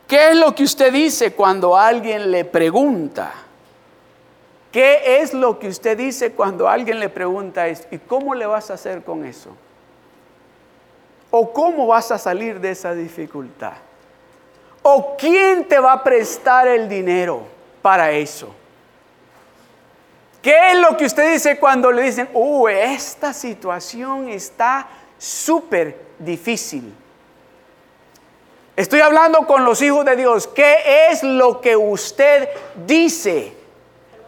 ¿Qué 0.06 0.30
es 0.30 0.36
lo 0.36 0.54
que 0.54 0.62
usted 0.62 0.90
dice 0.90 1.34
cuando 1.34 1.76
alguien 1.76 2.30
le 2.30 2.46
pregunta? 2.46 3.43
¿Qué 4.74 5.20
es 5.20 5.32
lo 5.32 5.60
que 5.60 5.68
usted 5.68 5.96
dice 5.96 6.32
cuando 6.32 6.68
alguien 6.68 6.98
le 6.98 7.08
pregunta 7.08 7.68
esto? 7.68 7.86
¿Y 7.92 7.98
cómo 7.98 8.34
le 8.34 8.44
vas 8.44 8.72
a 8.72 8.74
hacer 8.74 9.04
con 9.04 9.24
eso? 9.24 9.50
¿O 11.30 11.52
cómo 11.52 11.86
vas 11.86 12.10
a 12.10 12.18
salir 12.18 12.58
de 12.58 12.72
esa 12.72 12.92
dificultad? 12.92 13.74
¿O 14.82 15.16
quién 15.16 15.68
te 15.68 15.78
va 15.78 15.92
a 15.92 16.02
prestar 16.02 16.66
el 16.66 16.88
dinero 16.88 17.44
para 17.82 18.10
eso? 18.10 18.52
¿Qué 20.42 20.72
es 20.72 20.78
lo 20.78 20.96
que 20.96 21.04
usted 21.04 21.34
dice 21.34 21.56
cuando 21.60 21.92
le 21.92 22.02
dicen, 22.02 22.28
oh, 22.34 22.68
esta 22.68 23.32
situación 23.32 24.28
está 24.28 24.88
súper 25.16 25.96
difícil? 26.18 26.92
Estoy 28.74 29.02
hablando 29.02 29.46
con 29.46 29.64
los 29.64 29.80
hijos 29.82 30.04
de 30.04 30.16
Dios. 30.16 30.48
¿Qué 30.48 31.10
es 31.12 31.22
lo 31.22 31.60
que 31.60 31.76
usted 31.76 32.48
dice? 32.84 33.62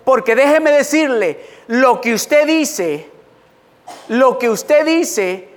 Porque 0.06 0.36
déjeme 0.36 0.70
decirle, 0.70 1.44
lo 1.66 2.00
que 2.00 2.14
usted 2.14 2.46
dice, 2.46 3.10
lo 4.06 4.38
que 4.38 4.48
usted 4.48 4.86
dice, 4.86 5.48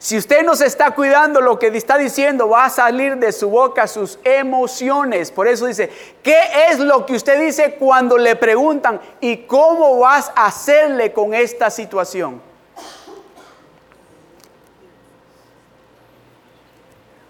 si 0.00 0.18
usted 0.18 0.42
no 0.42 0.56
se 0.56 0.66
está 0.66 0.90
cuidando, 0.90 1.40
lo 1.40 1.56
que 1.56 1.68
está 1.68 1.98
diciendo 1.98 2.48
va 2.48 2.64
a 2.64 2.70
salir 2.70 3.18
de 3.18 3.30
su 3.30 3.48
boca 3.48 3.86
sus 3.86 4.18
emociones. 4.24 5.30
Por 5.30 5.46
eso 5.46 5.66
dice, 5.66 5.88
¿qué 6.20 6.36
es 6.68 6.80
lo 6.80 7.06
que 7.06 7.14
usted 7.14 7.40
dice 7.40 7.76
cuando 7.78 8.18
le 8.18 8.34
preguntan 8.34 9.00
y 9.20 9.36
cómo 9.46 10.00
vas 10.00 10.32
a 10.34 10.46
hacerle 10.46 11.12
con 11.12 11.32
esta 11.32 11.70
situación? 11.70 12.42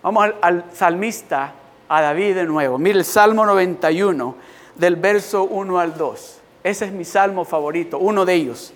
Vamos 0.03 0.25
al, 0.25 0.37
al 0.41 0.65
salmista, 0.73 1.53
a 1.87 2.01
David 2.01 2.35
de 2.35 2.45
nuevo. 2.45 2.79
Mire 2.79 3.01
el 3.01 3.05
Salmo 3.05 3.45
91, 3.45 4.37
del 4.77 4.97
verso 4.97 5.45
1 5.45 5.79
al 5.79 5.99
2. 5.99 6.39
Ese 6.65 6.85
es 6.85 6.93
mi 6.93 7.05
salmo 7.05 7.45
favorito, 7.45 7.99
uno 7.99 8.25
de 8.25 8.35
ellos. 8.35 8.73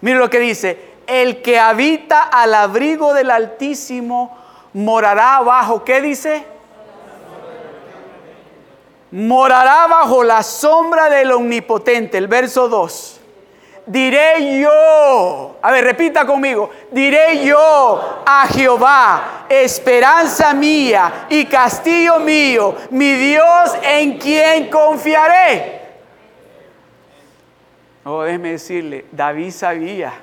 Mire 0.00 0.18
lo 0.18 0.30
que 0.30 0.40
dice, 0.40 0.96
el 1.06 1.42
que 1.42 1.58
habita 1.58 2.22
al 2.22 2.54
abrigo 2.54 3.14
del 3.14 3.30
Altísimo 3.30 4.36
morará 4.72 5.40
bajo, 5.40 5.84
¿qué 5.84 6.00
dice? 6.00 6.44
Morará 9.10 9.86
bajo 9.86 10.24
la 10.24 10.42
sombra 10.42 11.08
del 11.08 11.32
Omnipotente, 11.32 12.18
el 12.18 12.28
verso 12.28 12.68
2. 12.68 13.20
Diré 13.86 14.60
yo, 14.60 15.58
a 15.62 15.70
ver, 15.70 15.84
repita 15.84 16.26
conmigo, 16.26 16.70
diré 16.90 17.44
yo 17.44 18.22
a 18.26 18.48
Jehová, 18.48 19.46
esperanza 19.48 20.52
mía 20.54 21.26
y 21.28 21.46
castillo 21.46 22.18
mío, 22.18 22.74
mi 22.90 23.12
Dios 23.12 23.70
en 23.84 24.18
quien 24.18 24.68
confiaré. 24.68 25.85
Oh, 28.08 28.22
déjeme 28.22 28.52
decirle, 28.52 29.04
David 29.10 29.50
sabía, 29.50 30.14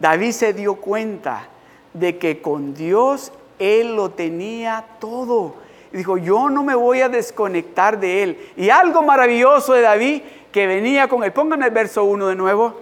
David 0.00 0.32
se 0.32 0.52
dio 0.52 0.74
cuenta 0.74 1.46
de 1.94 2.18
que 2.18 2.42
con 2.42 2.74
Dios 2.74 3.30
él 3.60 3.94
lo 3.94 4.10
tenía 4.10 4.84
todo. 4.98 5.54
Y 5.92 5.98
dijo, 5.98 6.18
yo 6.18 6.50
no 6.50 6.64
me 6.64 6.74
voy 6.74 7.00
a 7.00 7.08
desconectar 7.08 8.00
de 8.00 8.24
él. 8.24 8.50
Y 8.56 8.70
algo 8.70 9.02
maravilloso 9.02 9.74
de 9.74 9.82
David 9.82 10.22
que 10.50 10.66
venía 10.66 11.06
con 11.06 11.22
él. 11.22 11.32
Pongan 11.32 11.62
el 11.62 11.70
verso 11.70 12.02
1 12.02 12.26
de 12.26 12.34
nuevo. 12.34 12.74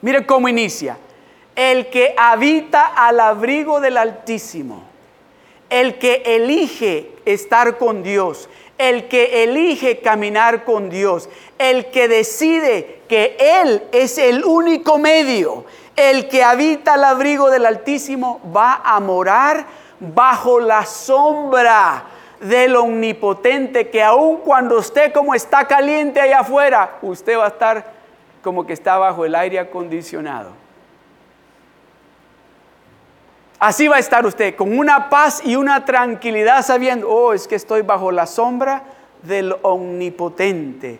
Mire 0.00 0.24
cómo 0.24 0.48
inicia. 0.48 0.96
El 1.54 1.90
que 1.90 2.14
habita 2.16 2.86
al 2.86 3.20
abrigo 3.20 3.82
del 3.82 3.98
Altísimo. 3.98 4.82
El 5.68 5.98
que 5.98 6.22
elige 6.24 7.10
estar 7.26 7.76
con 7.76 8.02
Dios 8.02 8.48
el 8.82 9.06
que 9.06 9.44
elige 9.44 10.00
caminar 10.00 10.64
con 10.64 10.90
Dios, 10.90 11.28
el 11.58 11.86
que 11.86 12.08
decide 12.08 13.02
que 13.08 13.36
Él 13.38 13.84
es 13.92 14.18
el 14.18 14.44
único 14.44 14.98
medio, 14.98 15.64
el 15.94 16.28
que 16.28 16.42
habita 16.42 16.94
al 16.94 17.04
abrigo 17.04 17.48
del 17.48 17.64
Altísimo, 17.64 18.40
va 18.54 18.80
a 18.84 18.98
morar 18.98 19.66
bajo 20.00 20.58
la 20.58 20.84
sombra 20.84 22.06
del 22.40 22.74
omnipotente, 22.74 23.88
que 23.88 24.02
aun 24.02 24.38
cuando 24.38 24.78
usted 24.78 25.12
como 25.12 25.32
está 25.32 25.68
caliente 25.68 26.20
allá 26.20 26.40
afuera, 26.40 26.98
usted 27.02 27.38
va 27.38 27.44
a 27.44 27.48
estar 27.48 27.92
como 28.42 28.66
que 28.66 28.72
está 28.72 28.98
bajo 28.98 29.24
el 29.24 29.36
aire 29.36 29.60
acondicionado. 29.60 30.61
Así 33.62 33.86
va 33.86 33.94
a 33.94 34.00
estar 34.00 34.26
usted, 34.26 34.56
con 34.56 34.76
una 34.76 35.08
paz 35.08 35.40
y 35.44 35.54
una 35.54 35.84
tranquilidad, 35.84 36.66
sabiendo, 36.66 37.08
oh, 37.08 37.32
es 37.32 37.46
que 37.46 37.54
estoy 37.54 37.82
bajo 37.82 38.10
la 38.10 38.26
sombra 38.26 38.82
del 39.22 39.54
omnipotente. 39.62 40.98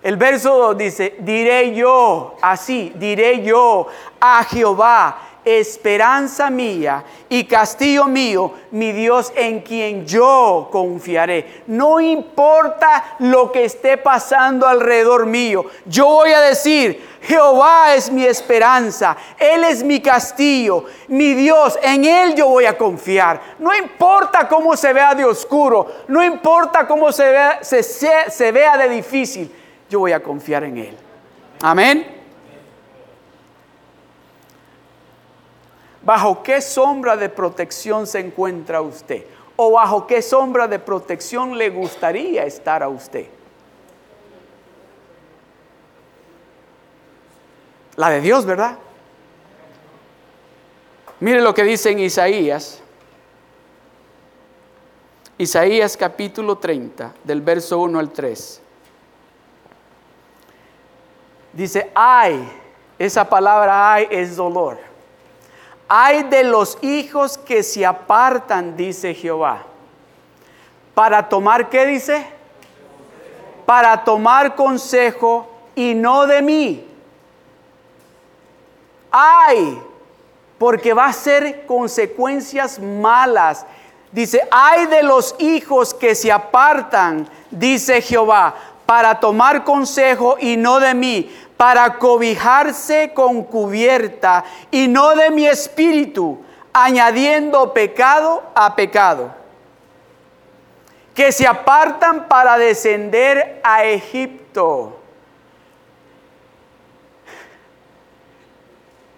El 0.00 0.16
verso 0.16 0.56
2 0.56 0.78
dice, 0.78 1.16
diré 1.18 1.74
yo, 1.74 2.36
así, 2.40 2.92
diré 2.94 3.42
yo 3.42 3.88
a 4.20 4.44
Jehová, 4.44 5.18
esperanza 5.44 6.50
mía 6.50 7.04
y 7.28 7.44
castillo 7.44 8.06
mío, 8.06 8.52
mi 8.70 8.92
Dios 8.92 9.32
en 9.36 9.60
quien 9.60 10.06
yo 10.06 10.68
confiaré. 10.70 11.62
No 11.66 12.00
importa 12.00 13.16
lo 13.18 13.52
que 13.52 13.64
esté 13.64 13.96
pasando 13.96 14.66
alrededor 14.66 15.26
mío, 15.26 15.64
yo 15.86 16.06
voy 16.06 16.32
a 16.32 16.40
decir, 16.40 17.14
Jehová 17.22 17.94
es 17.94 18.10
mi 18.10 18.24
esperanza, 18.24 19.16
Él 19.38 19.64
es 19.64 19.82
mi 19.82 20.00
castillo, 20.00 20.84
mi 21.08 21.34
Dios, 21.34 21.78
en 21.82 22.04
Él 22.04 22.34
yo 22.34 22.48
voy 22.48 22.66
a 22.66 22.76
confiar. 22.76 23.40
No 23.58 23.74
importa 23.74 24.46
cómo 24.48 24.76
se 24.76 24.92
vea 24.92 25.14
de 25.14 25.24
oscuro, 25.24 25.86
no 26.08 26.22
importa 26.22 26.86
cómo 26.86 27.12
se 27.12 27.24
vea, 27.30 28.76
de 28.78 28.88
difícil, 28.88 29.50
yo 29.88 30.00
voy 30.00 30.12
a 30.12 30.22
confiar 30.22 30.64
en 30.64 30.78
Él. 30.78 30.96
Amén. 31.62 32.23
¿Bajo 36.04 36.42
qué 36.42 36.60
sombra 36.60 37.16
de 37.16 37.30
protección 37.30 38.06
se 38.06 38.20
encuentra 38.20 38.82
usted? 38.82 39.24
¿O 39.56 39.72
bajo 39.72 40.06
qué 40.06 40.20
sombra 40.20 40.68
de 40.68 40.78
protección 40.78 41.56
le 41.56 41.70
gustaría 41.70 42.44
estar 42.44 42.82
a 42.82 42.88
usted? 42.88 43.26
La 47.96 48.10
de 48.10 48.20
Dios, 48.20 48.44
¿verdad? 48.44 48.76
Mire 51.20 51.40
lo 51.40 51.54
que 51.54 51.62
dice 51.62 51.90
en 51.90 52.00
Isaías. 52.00 52.82
Isaías 55.38 55.96
capítulo 55.96 56.58
30, 56.58 57.14
del 57.24 57.40
verso 57.40 57.78
1 57.78 57.98
al 57.98 58.10
3. 58.10 58.60
Dice, 61.52 61.90
ay 61.94 62.46
Esa 62.98 63.28
palabra 63.28 63.94
hay 63.94 64.06
es 64.10 64.36
dolor. 64.36 64.93
Hay 65.96 66.24
de 66.24 66.42
los 66.42 66.76
hijos 66.82 67.38
que 67.38 67.62
se 67.62 67.86
apartan, 67.86 68.76
dice 68.76 69.14
Jehová. 69.14 69.62
Para 70.92 71.28
tomar, 71.28 71.68
¿qué 71.68 71.86
dice? 71.86 72.26
Para 73.64 74.02
tomar 74.02 74.56
consejo 74.56 75.48
y 75.76 75.94
no 75.94 76.26
de 76.26 76.42
mí. 76.42 76.84
Ay, 79.08 79.80
porque 80.58 80.92
va 80.92 81.06
a 81.06 81.12
ser 81.12 81.64
consecuencias 81.64 82.80
malas. 82.80 83.64
Dice, 84.10 84.40
ay 84.50 84.86
de 84.86 85.04
los 85.04 85.36
hijos 85.38 85.94
que 85.94 86.16
se 86.16 86.32
apartan, 86.32 87.28
dice 87.52 88.02
Jehová, 88.02 88.52
para 88.84 89.20
tomar 89.20 89.62
consejo 89.62 90.38
y 90.40 90.56
no 90.56 90.80
de 90.80 90.92
mí, 90.92 91.30
para 91.64 91.94
cobijarse 91.98 93.14
con 93.14 93.42
cubierta 93.42 94.44
y 94.70 94.86
no 94.86 95.16
de 95.16 95.30
mi 95.30 95.46
espíritu, 95.46 96.44
añadiendo 96.74 97.72
pecado 97.72 98.42
a 98.54 98.76
pecado. 98.76 99.34
Que 101.14 101.32
se 101.32 101.46
apartan 101.46 102.28
para 102.28 102.58
descender 102.58 103.62
a 103.64 103.82
Egipto. 103.82 105.00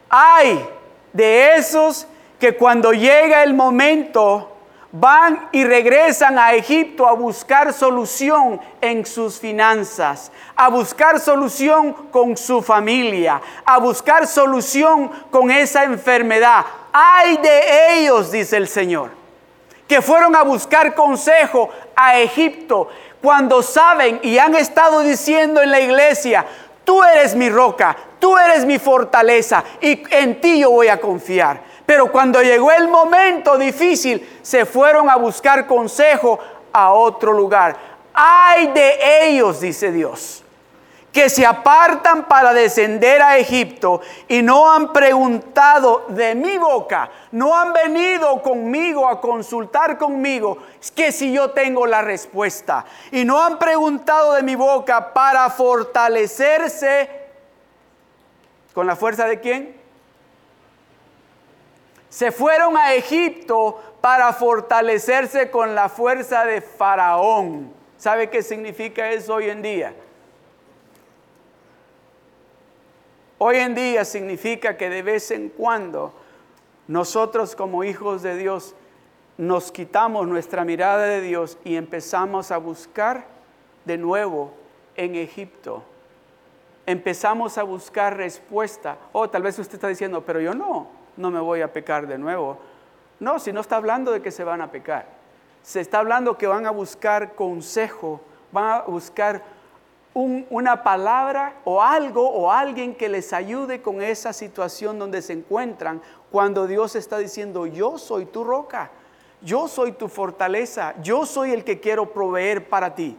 Hay 0.08 0.64
de 1.12 1.56
esos 1.56 2.06
que 2.38 2.56
cuando 2.56 2.92
llega 2.92 3.42
el 3.42 3.54
momento 3.54 4.55
van 4.92 5.48
y 5.52 5.64
regresan 5.64 6.38
a 6.38 6.54
Egipto 6.54 7.06
a 7.06 7.12
buscar 7.12 7.72
solución 7.72 8.60
en 8.80 9.04
sus 9.04 9.38
finanzas, 9.38 10.30
a 10.54 10.68
buscar 10.68 11.20
solución 11.20 11.92
con 12.10 12.36
su 12.36 12.62
familia, 12.62 13.40
a 13.64 13.78
buscar 13.78 14.26
solución 14.26 15.10
con 15.30 15.50
esa 15.50 15.84
enfermedad. 15.84 16.64
Hay 16.92 17.36
de 17.38 17.98
ellos, 17.98 18.30
dice 18.30 18.56
el 18.56 18.68
Señor, 18.68 19.10
que 19.86 20.00
fueron 20.00 20.34
a 20.34 20.42
buscar 20.42 20.94
consejo 20.94 21.70
a 21.94 22.18
Egipto 22.18 22.88
cuando 23.20 23.62
saben 23.62 24.20
y 24.22 24.38
han 24.38 24.54
estado 24.54 25.00
diciendo 25.00 25.60
en 25.60 25.70
la 25.70 25.80
iglesia, 25.80 26.46
tú 26.84 27.02
eres 27.02 27.34
mi 27.34 27.50
roca, 27.50 27.96
tú 28.18 28.36
eres 28.38 28.64
mi 28.64 28.78
fortaleza 28.78 29.64
y 29.80 30.02
en 30.10 30.40
ti 30.40 30.60
yo 30.60 30.70
voy 30.70 30.88
a 30.88 31.00
confiar. 31.00 31.75
Pero 31.86 32.10
cuando 32.10 32.42
llegó 32.42 32.72
el 32.72 32.88
momento 32.88 33.56
difícil, 33.56 34.38
se 34.42 34.66
fueron 34.66 35.08
a 35.08 35.16
buscar 35.16 35.66
consejo 35.66 36.38
a 36.72 36.92
otro 36.92 37.32
lugar. 37.32 37.76
Ay 38.12 38.66
de 38.68 39.28
ellos, 39.28 39.60
dice 39.60 39.92
Dios, 39.92 40.42
que 41.12 41.30
se 41.30 41.46
apartan 41.46 42.24
para 42.24 42.52
descender 42.52 43.22
a 43.22 43.38
Egipto 43.38 44.00
y 44.28 44.42
no 44.42 44.70
han 44.70 44.92
preguntado 44.92 46.04
de 46.08 46.34
mi 46.34 46.58
boca, 46.58 47.08
no 47.30 47.58
han 47.58 47.72
venido 47.72 48.42
conmigo 48.42 49.08
a 49.08 49.20
consultar 49.20 49.96
conmigo, 49.96 50.58
es 50.78 50.90
que 50.90 51.12
si 51.12 51.32
yo 51.32 51.52
tengo 51.52 51.86
la 51.86 52.02
respuesta, 52.02 52.84
y 53.12 53.24
no 53.24 53.42
han 53.42 53.58
preguntado 53.58 54.34
de 54.34 54.42
mi 54.42 54.56
boca 54.56 55.14
para 55.14 55.48
fortalecerse 55.48 57.08
con 58.74 58.86
la 58.86 58.96
fuerza 58.96 59.24
de 59.26 59.40
quién? 59.40 59.85
Se 62.16 62.32
fueron 62.32 62.78
a 62.78 62.94
Egipto 62.94 63.78
para 64.00 64.32
fortalecerse 64.32 65.50
con 65.50 65.74
la 65.74 65.90
fuerza 65.90 66.46
de 66.46 66.62
Faraón. 66.62 67.70
¿Sabe 67.98 68.30
qué 68.30 68.42
significa 68.42 69.10
eso 69.10 69.34
hoy 69.34 69.50
en 69.50 69.60
día? 69.60 69.94
Hoy 73.36 73.56
en 73.56 73.74
día 73.74 74.06
significa 74.06 74.78
que 74.78 74.88
de 74.88 75.02
vez 75.02 75.30
en 75.30 75.50
cuando 75.50 76.14
nosotros 76.88 77.54
como 77.54 77.84
hijos 77.84 78.22
de 78.22 78.38
Dios 78.38 78.74
nos 79.36 79.70
quitamos 79.70 80.26
nuestra 80.26 80.64
mirada 80.64 81.04
de 81.04 81.20
Dios 81.20 81.58
y 81.64 81.76
empezamos 81.76 82.50
a 82.50 82.56
buscar 82.56 83.26
de 83.84 83.98
nuevo 83.98 84.54
en 84.94 85.16
Egipto. 85.16 85.82
Empezamos 86.86 87.58
a 87.58 87.62
buscar 87.62 88.16
respuesta. 88.16 88.96
O 89.12 89.20
oh, 89.20 89.28
tal 89.28 89.42
vez 89.42 89.58
usted 89.58 89.74
está 89.74 89.88
diciendo, 89.88 90.24
pero 90.24 90.40
yo 90.40 90.54
no 90.54 91.04
no 91.16 91.30
me 91.30 91.40
voy 91.40 91.62
a 91.62 91.72
pecar 91.72 92.06
de 92.06 92.18
nuevo. 92.18 92.58
No, 93.18 93.38
si 93.38 93.52
no 93.52 93.60
está 93.60 93.76
hablando 93.76 94.12
de 94.12 94.22
que 94.22 94.30
se 94.30 94.44
van 94.44 94.60
a 94.60 94.70
pecar. 94.70 95.06
Se 95.62 95.80
está 95.80 95.98
hablando 95.98 96.36
que 96.36 96.46
van 96.46 96.66
a 96.66 96.70
buscar 96.70 97.34
consejo, 97.34 98.20
van 98.52 98.64
a 98.64 98.82
buscar 98.82 99.42
una 100.14 100.82
palabra 100.82 101.56
o 101.64 101.82
algo 101.82 102.26
o 102.26 102.50
alguien 102.50 102.94
que 102.94 103.08
les 103.08 103.34
ayude 103.34 103.82
con 103.82 104.00
esa 104.00 104.32
situación 104.32 104.98
donde 104.98 105.20
se 105.20 105.34
encuentran 105.34 106.00
cuando 106.30 106.66
Dios 106.66 106.96
está 106.96 107.18
diciendo, 107.18 107.66
yo 107.66 107.98
soy 107.98 108.24
tu 108.24 108.42
roca, 108.42 108.90
yo 109.42 109.68
soy 109.68 109.92
tu 109.92 110.08
fortaleza, 110.08 110.94
yo 111.02 111.26
soy 111.26 111.52
el 111.52 111.64
que 111.64 111.80
quiero 111.80 112.12
proveer 112.12 112.68
para 112.68 112.94
ti. 112.94 113.18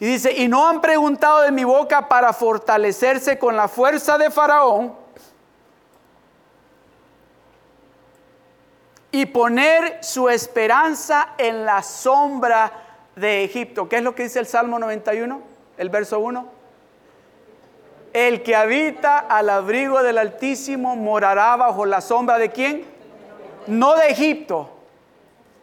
Y 0.00 0.06
dice, 0.06 0.32
y 0.32 0.48
no 0.48 0.68
han 0.68 0.80
preguntado 0.80 1.42
de 1.42 1.52
mi 1.52 1.64
boca 1.64 2.08
para 2.08 2.32
fortalecerse 2.32 3.38
con 3.38 3.56
la 3.56 3.68
fuerza 3.68 4.18
de 4.18 4.30
Faraón, 4.30 5.01
y 9.14 9.26
poner 9.26 9.98
su 10.02 10.30
esperanza 10.30 11.34
en 11.36 11.66
la 11.66 11.82
sombra 11.82 12.72
de 13.14 13.44
Egipto. 13.44 13.86
¿Qué 13.86 13.96
es 13.96 14.02
lo 14.02 14.14
que 14.14 14.24
dice 14.24 14.38
el 14.38 14.46
Salmo 14.46 14.78
91, 14.78 15.40
el 15.76 15.88
verso 15.90 16.18
1? 16.18 16.48
El 18.14 18.42
que 18.42 18.56
habita 18.56 19.18
al 19.18 19.50
abrigo 19.50 20.02
del 20.02 20.16
Altísimo 20.16 20.96
morará 20.96 21.56
bajo 21.56 21.84
la 21.84 22.00
sombra 22.00 22.38
de 22.38 22.50
quién? 22.50 22.86
No 23.66 23.94
de 23.96 24.08
Egipto, 24.08 24.70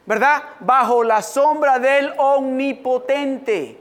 ¿verdad? 0.06 0.44
Bajo 0.60 1.04
la 1.04 1.24
sombra 1.24 1.80
del 1.80 2.14
Omnipotente. 2.18 3.80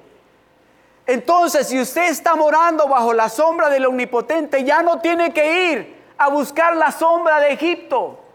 Entonces, 1.06 1.68
si 1.68 1.78
usted 1.78 2.08
está 2.08 2.34
morando 2.36 2.88
bajo 2.88 3.12
la 3.12 3.28
sombra 3.28 3.68
del 3.68 3.84
Omnipotente, 3.84 4.64
ya 4.64 4.82
no 4.82 4.98
tiene 5.00 5.32
que 5.32 5.72
ir 5.72 5.96
a 6.16 6.28
buscar 6.28 6.74
la 6.74 6.90
sombra 6.90 7.38
de 7.40 7.52
Egipto. 7.52 8.27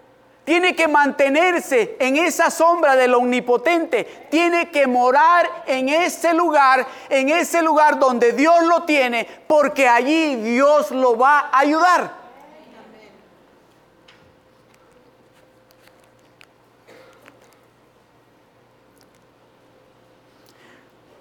Tiene 0.43 0.75
que 0.75 0.89
mantenerse 0.89 1.95
en 1.99 2.17
esa 2.17 2.51
sombra 2.51 2.97
del 2.97 3.13
omnipotente. 3.13 4.27
Tiene 4.29 4.69
que 4.71 4.87
morar 4.87 5.63
en 5.65 5.87
ese 5.87 6.33
lugar, 6.33 6.85
en 7.09 7.29
ese 7.29 7.61
lugar 7.61 7.97
donde 7.97 8.33
Dios 8.33 8.63
lo 8.65 8.83
tiene, 8.83 9.25
porque 9.47 9.87
allí 9.87 10.35
Dios 10.35 10.91
lo 10.91 11.17
va 11.17 11.49
a 11.51 11.59
ayudar. 11.59 12.23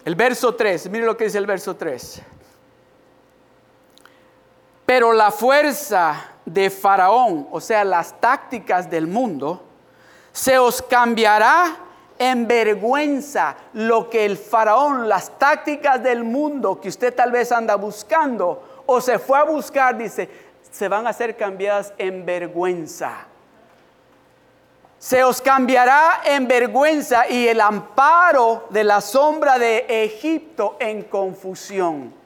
El 0.05 0.17
verso 0.17 0.57
3, 0.57 0.91
mire 0.91 1.07
lo 1.07 1.17
que 1.17 1.25
dice 1.25 1.39
el 1.39 1.47
verso 1.47 1.77
3. 1.77 2.23
Pero 4.85 5.13
la 5.13 5.31
fuerza 5.31 6.32
de 6.45 6.71
Faraón, 6.71 7.49
o 7.51 7.61
sea, 7.61 7.85
las 7.85 8.21
tácticas 8.21 8.91
del 8.91 9.07
mundo, 9.07 9.63
se 10.33 10.59
os 10.59 10.83
cambiará 10.83 11.77
en 12.19 12.47
vergüenza 12.47 13.57
lo 13.73 14.09
que 14.09 14.25
el 14.25 14.37
Faraón, 14.37 15.09
las 15.09 15.39
tácticas 15.39 16.03
del 16.03 16.25
mundo 16.25 16.81
que 16.81 16.89
usted 16.89 17.15
tal 17.15 17.33
vez 17.33 17.53
anda 17.53 17.75
buscando 17.77 18.83
o 18.87 19.01
se 19.01 19.19
fue 19.19 19.39
a 19.39 19.45
buscar, 19.45 19.97
dice, 19.97 20.29
se 20.71 20.89
van 20.89 21.07
a 21.07 21.13
ser 21.13 21.37
cambiadas 21.37 21.93
en 21.99 22.25
vergüenza. 22.25 23.27
Se 24.99 25.25
os 25.25 25.43
cambiará 25.43 26.21
en 26.25 26.47
vergüenza 26.47 27.29
y 27.29 27.49
el 27.49 27.61
amparo 27.61 28.67
de 28.71 28.85
la 28.85 29.01
sombra 29.01 29.59
de 29.59 30.05
Egipto 30.05 30.77
en 30.79 31.03
confusión. 31.03 32.22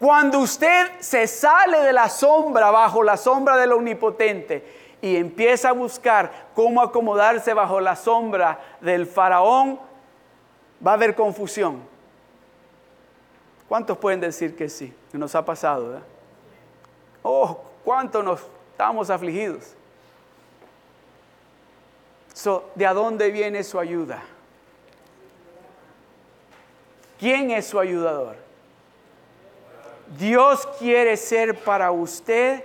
Cuando 0.00 0.38
usted 0.38 0.98
se 0.98 1.26
sale 1.26 1.80
de 1.80 1.92
la 1.92 2.08
sombra, 2.08 2.70
bajo 2.70 3.02
la 3.02 3.18
sombra 3.18 3.58
del 3.58 3.72
omnipotente, 3.72 4.96
y 5.02 5.16
empieza 5.16 5.68
a 5.68 5.72
buscar 5.72 6.48
cómo 6.54 6.80
acomodarse 6.80 7.52
bajo 7.52 7.80
la 7.80 7.94
sombra 7.96 8.58
del 8.80 9.06
faraón, 9.06 9.78
va 10.84 10.92
a 10.92 10.94
haber 10.94 11.14
confusión. 11.14 11.82
¿Cuántos 13.68 13.98
pueden 13.98 14.20
decir 14.20 14.56
que 14.56 14.70
sí? 14.70 14.90
Que 15.12 15.18
nos 15.18 15.34
ha 15.34 15.44
pasado, 15.44 15.88
¿verdad? 15.88 16.06
Oh, 17.22 17.62
cuánto 17.84 18.22
nos 18.22 18.40
estamos 18.72 19.10
afligidos. 19.10 19.74
¿De 22.74 22.86
dónde 22.86 23.30
viene 23.30 23.62
su 23.62 23.78
ayuda? 23.78 24.22
¿Quién 27.18 27.50
es 27.50 27.66
su 27.66 27.78
ayudador? 27.78 28.49
Dios 30.18 30.66
quiere 30.78 31.16
ser 31.16 31.54
para 31.54 31.92
usted 31.92 32.64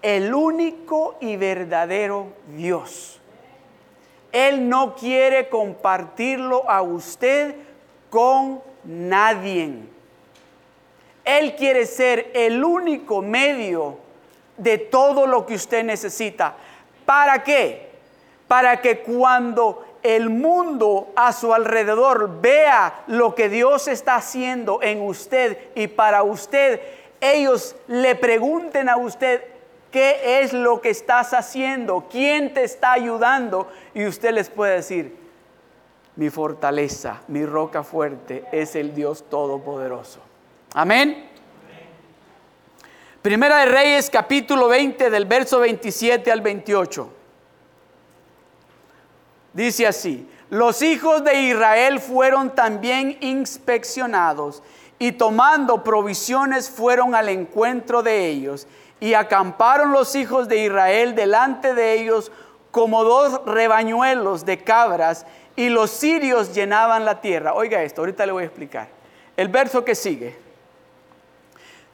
el 0.00 0.32
único 0.34 1.16
y 1.20 1.36
verdadero 1.36 2.28
Dios. 2.56 3.20
Él 4.32 4.68
no 4.68 4.94
quiere 4.94 5.48
compartirlo 5.48 6.68
a 6.68 6.82
usted 6.82 7.56
con 8.10 8.62
nadie. 8.84 9.74
Él 11.24 11.56
quiere 11.56 11.84
ser 11.84 12.30
el 12.34 12.64
único 12.64 13.20
medio 13.20 13.98
de 14.56 14.78
todo 14.78 15.26
lo 15.26 15.44
que 15.44 15.54
usted 15.54 15.84
necesita. 15.84 16.56
¿Para 17.04 17.42
qué? 17.42 17.90
Para 18.46 18.80
que 18.80 19.00
cuando 19.00 19.84
el 20.02 20.30
mundo 20.30 21.12
a 21.16 21.32
su 21.32 21.52
alrededor 21.52 22.40
vea 22.40 23.04
lo 23.06 23.34
que 23.34 23.48
Dios 23.48 23.88
está 23.88 24.16
haciendo 24.16 24.80
en 24.82 25.02
usted 25.02 25.58
y 25.74 25.88
para 25.88 26.22
usted, 26.22 26.80
ellos 27.20 27.76
le 27.86 28.14
pregunten 28.14 28.88
a 28.88 28.96
usted, 28.96 29.42
¿qué 29.90 30.40
es 30.40 30.52
lo 30.52 30.80
que 30.80 30.90
estás 30.90 31.34
haciendo? 31.34 32.06
¿Quién 32.10 32.54
te 32.54 32.64
está 32.64 32.92
ayudando? 32.92 33.68
Y 33.94 34.06
usted 34.06 34.32
les 34.32 34.50
puede 34.50 34.76
decir, 34.76 35.16
mi 36.16 36.30
fortaleza, 36.30 37.22
mi 37.28 37.44
roca 37.44 37.82
fuerte 37.82 38.44
es 38.52 38.74
el 38.76 38.94
Dios 38.94 39.24
Todopoderoso. 39.28 40.20
Amén. 40.74 41.28
Primera 43.22 43.58
de 43.58 43.66
Reyes 43.66 44.10
capítulo 44.10 44.68
20 44.68 45.10
del 45.10 45.26
verso 45.26 45.60
27 45.60 46.30
al 46.30 46.40
28. 46.40 47.17
Dice 49.58 49.88
así, 49.88 50.24
los 50.50 50.82
hijos 50.82 51.24
de 51.24 51.34
Israel 51.34 51.98
fueron 51.98 52.54
también 52.54 53.18
inspeccionados 53.20 54.62
y 55.00 55.10
tomando 55.10 55.82
provisiones 55.82 56.70
fueron 56.70 57.16
al 57.16 57.28
encuentro 57.28 58.04
de 58.04 58.28
ellos 58.28 58.68
y 59.00 59.14
acamparon 59.14 59.90
los 59.90 60.14
hijos 60.14 60.46
de 60.46 60.58
Israel 60.58 61.16
delante 61.16 61.74
de 61.74 61.94
ellos 61.94 62.30
como 62.70 63.02
dos 63.02 63.44
rebañuelos 63.46 64.46
de 64.46 64.62
cabras 64.62 65.26
y 65.56 65.70
los 65.70 65.90
sirios 65.90 66.54
llenaban 66.54 67.04
la 67.04 67.20
tierra. 67.20 67.52
Oiga 67.52 67.82
esto, 67.82 68.02
ahorita 68.02 68.26
le 68.26 68.30
voy 68.30 68.44
a 68.44 68.46
explicar. 68.46 68.88
El 69.36 69.48
verso 69.48 69.84
que 69.84 69.96
sigue. 69.96 70.38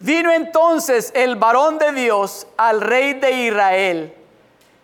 Vino 0.00 0.30
entonces 0.30 1.12
el 1.14 1.36
varón 1.36 1.78
de 1.78 1.92
Dios 1.92 2.46
al 2.58 2.82
rey 2.82 3.14
de 3.14 3.46
Israel 3.46 4.14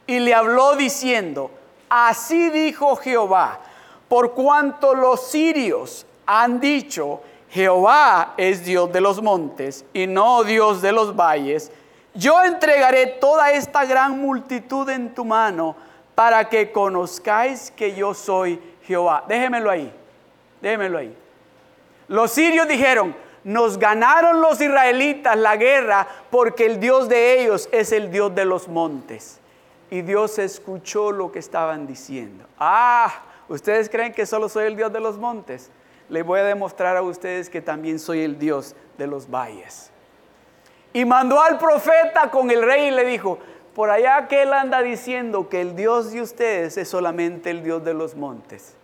y 0.06 0.18
le 0.20 0.32
habló 0.32 0.76
diciendo, 0.76 1.50
así 1.90 2.48
dijo 2.48 2.96
Jehová, 2.96 3.60
por 4.08 4.32
cuanto 4.32 4.94
los 4.94 5.28
sirios 5.28 6.06
han 6.24 6.60
dicho, 6.60 7.20
Jehová 7.50 8.34
es 8.36 8.64
Dios 8.64 8.92
de 8.92 9.00
los 9.00 9.20
montes 9.20 9.84
y 9.92 10.06
no 10.06 10.44
Dios 10.44 10.80
de 10.80 10.92
los 10.92 11.14
valles, 11.16 11.70
yo 12.14 12.42
entregaré 12.42 13.06
toda 13.06 13.52
esta 13.52 13.84
gran 13.84 14.20
multitud 14.20 14.88
en 14.88 15.14
tu 15.14 15.24
mano 15.24 15.76
para 16.14 16.48
que 16.48 16.70
conozcáis 16.70 17.70
que 17.70 17.94
yo 17.94 18.14
soy 18.14 18.60
Jehová. 18.84 19.24
Déjemelo 19.26 19.70
ahí, 19.70 19.92
déjemelo 20.60 20.98
ahí. 20.98 21.16
Los 22.08 22.32
sirios 22.32 22.68
dijeron, 22.68 23.14
nos 23.42 23.78
ganaron 23.78 24.40
los 24.40 24.60
israelitas 24.60 25.36
la 25.36 25.56
guerra 25.56 26.06
porque 26.30 26.66
el 26.66 26.78
Dios 26.78 27.08
de 27.08 27.40
ellos 27.40 27.68
es 27.72 27.90
el 27.92 28.10
Dios 28.10 28.34
de 28.34 28.44
los 28.44 28.68
montes. 28.68 29.39
Y 29.90 30.02
Dios 30.02 30.38
escuchó 30.38 31.10
lo 31.10 31.32
que 31.32 31.40
estaban 31.40 31.86
diciendo. 31.86 32.44
Ah, 32.58 33.22
¿ustedes 33.48 33.90
creen 33.90 34.12
que 34.12 34.24
solo 34.24 34.48
soy 34.48 34.66
el 34.66 34.76
Dios 34.76 34.92
de 34.92 35.00
los 35.00 35.18
montes? 35.18 35.70
Les 36.08 36.24
voy 36.24 36.40
a 36.40 36.44
demostrar 36.44 36.96
a 36.96 37.02
ustedes 37.02 37.50
que 37.50 37.60
también 37.60 37.98
soy 37.98 38.20
el 38.20 38.38
Dios 38.38 38.74
de 38.98 39.06
los 39.06 39.28
valles. 39.28 39.90
Y 40.92 41.04
mandó 41.04 41.40
al 41.40 41.58
profeta 41.58 42.30
con 42.30 42.50
el 42.50 42.62
rey 42.62 42.88
y 42.88 42.90
le 42.90 43.04
dijo, 43.04 43.38
por 43.74 43.90
allá 43.90 44.26
que 44.28 44.42
él 44.42 44.52
anda 44.52 44.82
diciendo 44.82 45.48
que 45.48 45.60
el 45.60 45.76
Dios 45.76 46.12
de 46.12 46.22
ustedes 46.22 46.76
es 46.76 46.88
solamente 46.88 47.50
el 47.50 47.62
Dios 47.62 47.84
de 47.84 47.94
los 47.94 48.16
montes. 48.16 48.74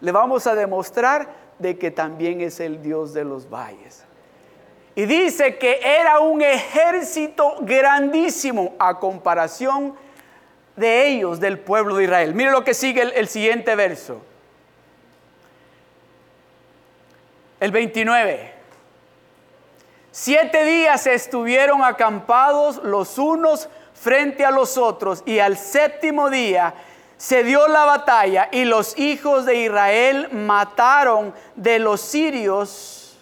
Le 0.00 0.12
vamos 0.12 0.46
a 0.46 0.54
demostrar 0.54 1.28
de 1.58 1.78
que 1.78 1.90
también 1.90 2.40
es 2.40 2.60
el 2.60 2.82
Dios 2.82 3.14
de 3.14 3.24
los 3.24 3.48
valles. 3.48 4.04
Y 4.94 5.04
dice 5.06 5.58
que 5.58 5.80
era 5.82 6.20
un 6.20 6.42
ejército 6.42 7.56
grandísimo 7.60 8.74
a 8.78 8.98
comparación 8.98 9.94
de 10.76 11.08
ellos, 11.08 11.40
del 11.40 11.58
pueblo 11.58 11.96
de 11.96 12.04
Israel. 12.04 12.34
Mire 12.34 12.50
lo 12.50 12.64
que 12.64 12.74
sigue 12.74 13.02
el, 13.02 13.28
siguiente 13.28 13.74
verso. 13.74 14.22
El 17.58 17.70
29. 17.72 18.52
Siete 20.12 20.64
días 20.64 21.06
estuvieron 21.06 21.82
acampados 21.82 22.80
los 22.82 23.18
unos 23.18 23.68
frente 23.94 24.44
a 24.44 24.50
los 24.50 24.76
otros 24.76 25.22
y 25.26 25.38
al 25.38 25.56
séptimo 25.56 26.30
día 26.30 26.74
se 27.16 27.44
dio 27.44 27.66
la 27.68 27.84
batalla 27.84 28.48
y 28.52 28.64
los 28.64 28.98
hijos 28.98 29.46
de 29.46 29.56
Israel 29.64 30.28
mataron 30.32 31.34
de 31.54 31.78
los 31.78 32.02
sirios 32.02 33.18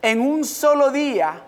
en 0.00 0.20
un 0.20 0.44
solo 0.44 0.90
día, 0.90 1.42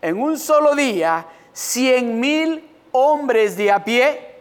en 0.00 0.20
un 0.20 0.38
solo 0.38 0.74
día, 0.74 1.26
cien 1.52 2.18
mil 2.20 2.71
hombres 2.92 3.56
de 3.56 3.70
a 3.70 3.82
pie. 3.82 4.32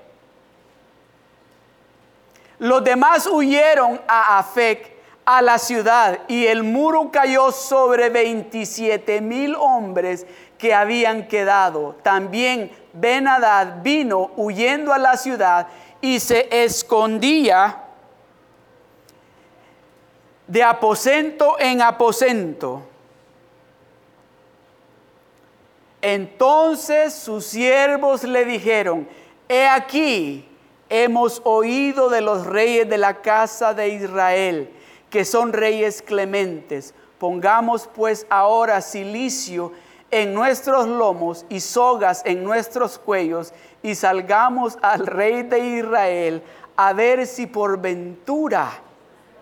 Los 2.60 2.84
demás 2.84 3.26
huyeron 3.26 4.00
a 4.08 4.38
Afec, 4.38 4.92
a 5.26 5.42
la 5.42 5.58
ciudad, 5.58 6.20
y 6.28 6.46
el 6.46 6.64
muro 6.64 7.10
cayó 7.12 7.52
sobre 7.52 8.10
27 8.10 9.22
mil 9.22 9.56
hombres 9.56 10.28
que 10.58 10.74
habían 10.74 11.28
quedado. 11.28 11.96
También 12.04 12.72
Benadad 12.94 13.82
vino 13.82 14.32
huyendo 14.36 14.94
a 14.94 14.98
la 14.98 15.18
ciudad 15.18 15.68
y 16.02 16.20
se 16.20 16.48
escondía 16.64 17.84
de 20.46 20.64
aposento 20.64 21.58
en 21.60 21.82
aposento. 21.82 22.91
Entonces 26.02 27.14
sus 27.14 27.46
siervos 27.46 28.24
le 28.24 28.46
dijeron, 28.46 29.08
he 29.48 29.68
aquí, 29.68 30.48
hemos 30.90 31.42
oído 31.46 32.10
de 32.10 32.22
los 32.22 32.46
reyes 32.46 32.90
de 32.90 32.98
la 32.98 33.22
casa 33.22 33.74
de 33.74 33.90
Israel, 33.90 34.72
que 35.10 35.26
son 35.26 35.54
reyes 35.54 36.02
clementes. 36.02 36.94
Pongamos 37.20 37.88
pues 37.94 38.26
ahora 38.30 38.82
silicio 38.82 39.72
en 40.10 40.34
nuestros 40.34 40.88
lomos 40.88 41.46
y 41.50 41.60
sogas 41.60 42.24
en 42.26 42.44
nuestros 42.44 42.98
cuellos 42.98 43.54
y 43.84 43.96
salgamos 43.96 44.78
al 44.82 45.06
rey 45.08 45.44
de 45.44 45.60
Israel 45.60 46.44
a 46.76 46.94
ver 46.94 47.28
si 47.28 47.46
por 47.46 47.80
ventura 47.80 48.72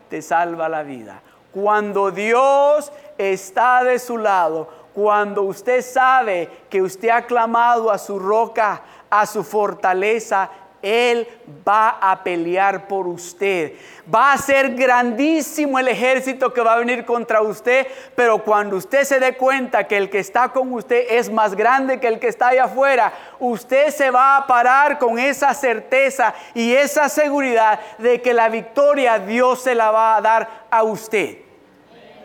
te 0.09 0.21
salva 0.21 0.69
la 0.69 0.83
vida. 0.83 1.21
Cuando 1.53 2.11
Dios 2.11 2.91
está 3.17 3.83
de 3.83 3.97
su 3.97 4.17
lado, 4.17 4.69
cuando 4.93 5.43
usted 5.43 5.81
sabe 5.81 6.49
que 6.69 6.81
usted 6.81 7.09
ha 7.09 7.25
clamado 7.25 7.91
a 7.91 7.97
su 7.97 8.19
roca, 8.19 8.81
a 9.09 9.25
su 9.25 9.43
fortaleza, 9.43 10.49
él 10.81 11.27
va 11.67 11.97
a 12.01 12.23
pelear 12.23 12.87
por 12.87 13.07
usted. 13.07 13.73
Va 14.13 14.33
a 14.33 14.37
ser 14.37 14.75
grandísimo 14.75 15.77
el 15.77 15.87
ejército 15.87 16.53
que 16.53 16.61
va 16.61 16.73
a 16.73 16.79
venir 16.79 17.05
contra 17.05 17.41
usted, 17.41 17.87
pero 18.15 18.43
cuando 18.43 18.77
usted 18.77 19.03
se 19.03 19.19
dé 19.19 19.35
cuenta 19.35 19.85
que 19.85 19.97
el 19.97 20.09
que 20.09 20.19
está 20.19 20.49
con 20.49 20.71
usted 20.73 21.05
es 21.09 21.29
más 21.31 21.55
grande 21.55 21.99
que 21.99 22.07
el 22.07 22.19
que 22.19 22.27
está 22.27 22.49
allá 22.49 22.65
afuera, 22.65 23.13
usted 23.39 23.89
se 23.89 24.09
va 24.09 24.37
a 24.37 24.47
parar 24.47 24.97
con 24.99 25.19
esa 25.19 25.53
certeza 25.53 26.33
y 26.53 26.73
esa 26.73 27.09
seguridad 27.09 27.79
de 27.97 28.21
que 28.21 28.33
la 28.33 28.49
victoria 28.49 29.19
Dios 29.19 29.61
se 29.61 29.75
la 29.75 29.91
va 29.91 30.15
a 30.15 30.21
dar 30.21 30.65
a 30.71 30.83
usted. 30.83 31.37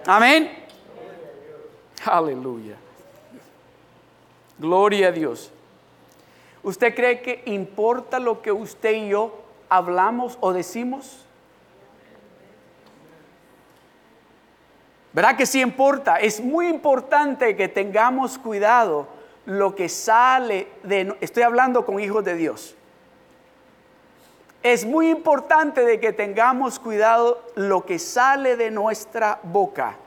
Amén. 0.07 0.64
Aleluya. 2.05 2.77
Gloria 4.59 5.09
a 5.09 5.13
Dios. 5.13 5.53
¿Usted 6.63 6.95
cree 6.95 7.21
que 7.21 7.43
importa 7.47 8.19
lo 8.19 8.41
que 8.41 8.53
usted 8.53 8.93
y 8.93 9.09
yo 9.09 9.35
hablamos 9.69 10.39
o 10.41 10.53
decimos? 10.53 11.25
¿Verdad 15.13 15.37
que 15.37 15.47
sí 15.47 15.61
importa? 15.61 16.17
Es 16.17 16.41
muy 16.41 16.69
importante 16.69 17.55
que 17.55 17.69
tengamos 17.69 18.39
cuidado 18.39 19.07
lo 19.47 19.75
que 19.75 19.89
sale 19.89 20.69
de... 20.83 21.17
Estoy 21.21 21.43
hablando 21.43 21.85
con 21.85 22.01
hijos 22.01 22.25
de 22.25 22.35
Dios. 22.35 22.75
Es 24.63 24.85
muy 24.85 25.11
importante 25.11 25.85
de 25.85 26.01
que 26.01 26.13
tengamos 26.13 26.79
cuidado 26.79 27.43
lo 27.55 27.85
que 27.85 27.99
sale 27.99 28.57
de 28.57 28.71
nuestra 28.71 29.39
boca. 29.43 29.99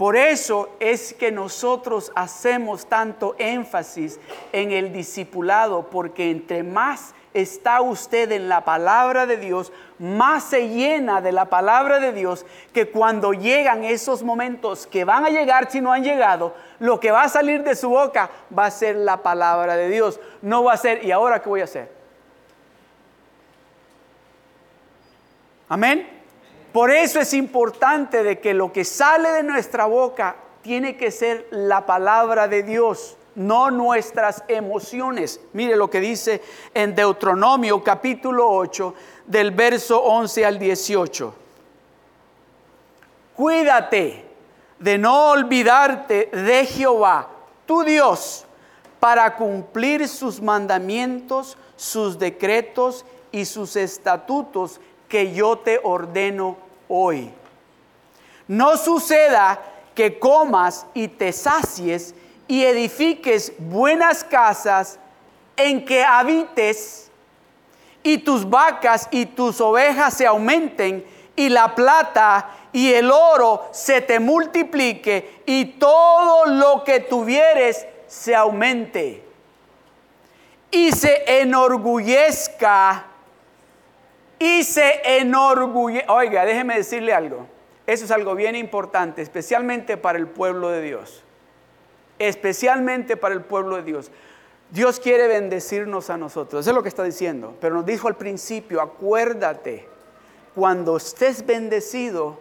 Por 0.00 0.16
eso 0.16 0.70
es 0.80 1.12
que 1.12 1.30
nosotros 1.30 2.10
hacemos 2.14 2.86
tanto 2.86 3.36
énfasis 3.38 4.18
en 4.50 4.72
el 4.72 4.94
discipulado, 4.94 5.90
porque 5.90 6.30
entre 6.30 6.62
más 6.62 7.12
está 7.34 7.82
usted 7.82 8.32
en 8.32 8.48
la 8.48 8.64
palabra 8.64 9.26
de 9.26 9.36
Dios, 9.36 9.74
más 9.98 10.44
se 10.44 10.70
llena 10.70 11.20
de 11.20 11.32
la 11.32 11.50
palabra 11.50 12.00
de 12.00 12.14
Dios, 12.14 12.46
que 12.72 12.88
cuando 12.88 13.34
llegan 13.34 13.84
esos 13.84 14.22
momentos 14.22 14.86
que 14.86 15.04
van 15.04 15.26
a 15.26 15.28
llegar 15.28 15.70
si 15.70 15.82
no 15.82 15.92
han 15.92 16.02
llegado, 16.02 16.54
lo 16.78 16.98
que 16.98 17.10
va 17.10 17.24
a 17.24 17.28
salir 17.28 17.62
de 17.62 17.76
su 17.76 17.90
boca 17.90 18.30
va 18.58 18.64
a 18.64 18.70
ser 18.70 18.96
la 18.96 19.18
palabra 19.18 19.76
de 19.76 19.90
Dios. 19.90 20.18
No 20.40 20.64
va 20.64 20.72
a 20.72 20.76
ser, 20.78 21.04
¿y 21.04 21.12
ahora 21.12 21.42
qué 21.42 21.48
voy 21.50 21.60
a 21.60 21.64
hacer? 21.64 21.92
Amén. 25.68 26.19
Por 26.72 26.90
eso 26.90 27.20
es 27.20 27.34
importante 27.34 28.22
de 28.22 28.38
que 28.38 28.54
lo 28.54 28.72
que 28.72 28.84
sale 28.84 29.30
de 29.30 29.42
nuestra 29.42 29.86
boca 29.86 30.36
tiene 30.62 30.96
que 30.96 31.10
ser 31.10 31.48
la 31.50 31.84
palabra 31.84 32.46
de 32.46 32.62
Dios, 32.62 33.16
no 33.34 33.70
nuestras 33.70 34.44
emociones. 34.46 35.40
Mire 35.52 35.74
lo 35.74 35.90
que 35.90 36.00
dice 36.00 36.42
en 36.72 36.94
Deuteronomio 36.94 37.82
capítulo 37.82 38.48
8 38.48 38.94
del 39.26 39.50
verso 39.50 40.00
11 40.00 40.46
al 40.46 40.58
18. 40.58 41.34
Cuídate 43.34 44.24
de 44.78 44.98
no 44.98 45.30
olvidarte 45.30 46.30
de 46.32 46.66
Jehová, 46.66 47.28
tu 47.66 47.82
Dios, 47.82 48.44
para 49.00 49.34
cumplir 49.34 50.06
sus 50.06 50.40
mandamientos, 50.40 51.56
sus 51.74 52.18
decretos 52.18 53.04
y 53.32 53.44
sus 53.44 53.76
estatutos 53.76 54.80
que 55.10 55.34
yo 55.34 55.58
te 55.58 55.78
ordeno 55.82 56.56
hoy. 56.88 57.30
No 58.48 58.78
suceda 58.78 59.60
que 59.94 60.18
comas 60.18 60.86
y 60.94 61.08
te 61.08 61.32
sacies 61.32 62.14
y 62.48 62.64
edifiques 62.64 63.52
buenas 63.58 64.24
casas 64.24 64.98
en 65.56 65.84
que 65.84 66.02
habites 66.02 67.10
y 68.02 68.18
tus 68.18 68.48
vacas 68.48 69.08
y 69.10 69.26
tus 69.26 69.60
ovejas 69.60 70.14
se 70.14 70.26
aumenten 70.26 71.04
y 71.36 71.48
la 71.48 71.74
plata 71.74 72.48
y 72.72 72.92
el 72.92 73.10
oro 73.10 73.68
se 73.72 74.00
te 74.00 74.20
multiplique 74.20 75.42
y 75.44 75.64
todo 75.64 76.46
lo 76.46 76.82
que 76.84 77.00
tuvieres 77.00 77.86
se 78.06 78.34
aumente 78.34 79.24
y 80.70 80.92
se 80.92 81.40
enorgullezca 81.40 83.09
y 84.40 84.64
se 84.64 85.02
enorgullezca. 85.04 86.12
Oiga, 86.12 86.44
déjeme 86.44 86.74
decirle 86.74 87.12
algo. 87.12 87.46
Eso 87.86 88.06
es 88.06 88.10
algo 88.10 88.34
bien 88.34 88.56
importante, 88.56 89.22
especialmente 89.22 89.96
para 89.96 90.18
el 90.18 90.26
pueblo 90.26 90.70
de 90.70 90.80
Dios. 90.80 91.22
Especialmente 92.18 93.16
para 93.16 93.34
el 93.34 93.42
pueblo 93.42 93.76
de 93.76 93.82
Dios. 93.82 94.10
Dios 94.70 94.98
quiere 94.98 95.28
bendecirnos 95.28 96.08
a 96.10 96.16
nosotros. 96.16 96.62
Eso 96.62 96.70
es 96.70 96.76
lo 96.76 96.82
que 96.82 96.88
está 96.88 97.04
diciendo. 97.04 97.54
Pero 97.60 97.74
nos 97.74 97.84
dijo 97.84 98.08
al 98.08 98.16
principio, 98.16 98.80
acuérdate, 98.80 99.86
cuando 100.54 100.96
estés 100.96 101.44
bendecido, 101.44 102.38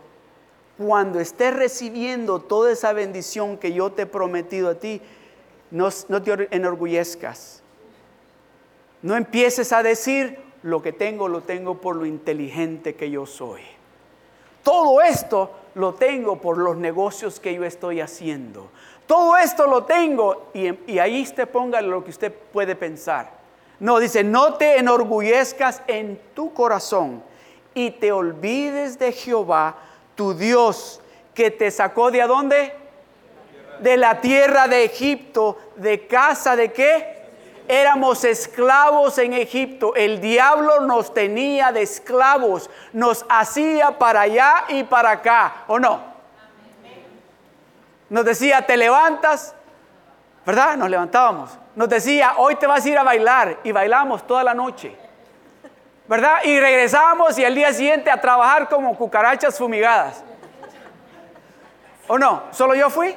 cuando 0.78 1.20
estés 1.20 1.54
recibiendo 1.54 2.40
toda 2.40 2.72
esa 2.72 2.94
bendición 2.94 3.58
que 3.58 3.74
yo 3.74 3.92
te 3.92 4.04
he 4.04 4.06
prometido 4.06 4.70
a 4.70 4.76
ti, 4.76 5.02
no, 5.72 5.90
no 6.08 6.22
te 6.22 6.48
enorgullezcas. 6.52 7.62
No 9.02 9.18
empieces 9.18 9.74
a 9.74 9.84
decir, 9.84 10.49
lo 10.64 10.82
que 10.82 10.94
tengo 10.94 11.28
lo 11.28 11.42
tengo 11.42 11.76
por 11.76 11.96
lo 11.96 12.06
inteligente 12.06 12.96
que 12.96 13.10
yo 13.10 13.26
soy. 13.26 13.62
Todo 14.64 15.02
esto 15.02 15.52
lo 15.76 15.94
tengo 15.94 16.42
por 16.42 16.58
los 16.58 16.78
negocios 16.78 17.40
que 17.40 17.54
yo 17.54 17.64
estoy 17.64 18.02
haciendo. 18.02 18.70
Todo 19.08 19.38
esto 19.38 19.66
lo 19.68 19.86
tengo 19.86 20.50
y, 20.54 20.92
y 20.92 21.00
ahí 21.00 21.24
usted 21.24 21.48
ponga 21.48 21.82
lo 21.82 22.04
que 22.04 22.12
usted 22.12 22.34
puede 22.34 22.76
pensar. 22.76 23.32
No, 23.80 24.00
dice, 24.00 24.24
no 24.24 24.56
te 24.56 24.78
enorgullezcas 24.78 25.82
en 25.88 26.20
tu 26.34 26.54
corazón 26.54 27.24
y 27.74 27.92
te 27.92 28.12
olvides 28.12 29.00
de 29.00 29.14
Jehová, 29.14 29.78
tu 30.16 30.34
Dios, 30.34 31.02
que 31.34 31.50
te 31.50 31.72
sacó 31.72 32.12
de 32.12 32.22
dónde? 32.24 32.74
De 33.80 33.96
la 33.96 34.20
tierra 34.20 34.68
de 34.68 34.84
Egipto, 34.84 35.58
de 35.78 36.06
casa 36.06 36.58
de 36.58 36.74
qué? 36.74 37.19
Éramos 37.70 38.24
esclavos 38.24 39.20
en 39.20 39.34
Egipto. 39.34 39.96
El 39.96 40.20
diablo 40.20 40.82
nos 40.82 41.14
tenía 41.14 41.72
de 41.72 41.84
esclavos, 41.84 42.70
nos 42.92 43.26
hacía 43.30 43.98
para 43.98 44.22
allá 44.22 44.66
y 44.68 44.84
para 44.84 45.12
acá, 45.12 45.64
¿o 45.68 45.80
no? 45.80 46.02
Nos 48.10 48.26
decía, 48.26 48.66
te 48.66 48.76
levantas, 48.76 49.54
¿verdad? 50.44 50.76
Nos 50.76 50.90
levantábamos. 50.90 51.52
Nos 51.76 51.88
decía, 51.88 52.34
hoy 52.38 52.56
te 52.56 52.66
vas 52.66 52.84
a 52.84 52.90
ir 52.90 52.98
a 52.98 53.04
bailar 53.04 53.60
y 53.64 53.72
bailamos 53.72 54.26
toda 54.26 54.44
la 54.44 54.56
noche. 54.56 54.98
¿Verdad? 56.08 56.40
Y 56.44 56.60
regresamos 56.60 57.38
y 57.38 57.46
al 57.46 57.54
día 57.54 57.72
siguiente 57.72 58.10
a 58.10 58.20
trabajar 58.20 58.68
como 58.68 58.98
cucarachas 58.98 59.60
fumigadas. 59.60 60.24
¿O 62.08 62.18
no? 62.18 62.46
¿Solo 62.50 62.74
yo 62.74 62.90
fui? 62.90 63.16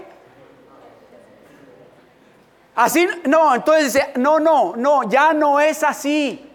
Así, 2.74 3.06
no, 3.24 3.54
entonces 3.54 3.92
dice, 3.92 4.12
no, 4.16 4.40
no, 4.40 4.74
no, 4.76 5.08
ya 5.08 5.32
no 5.32 5.60
es 5.60 5.82
así. 5.82 6.48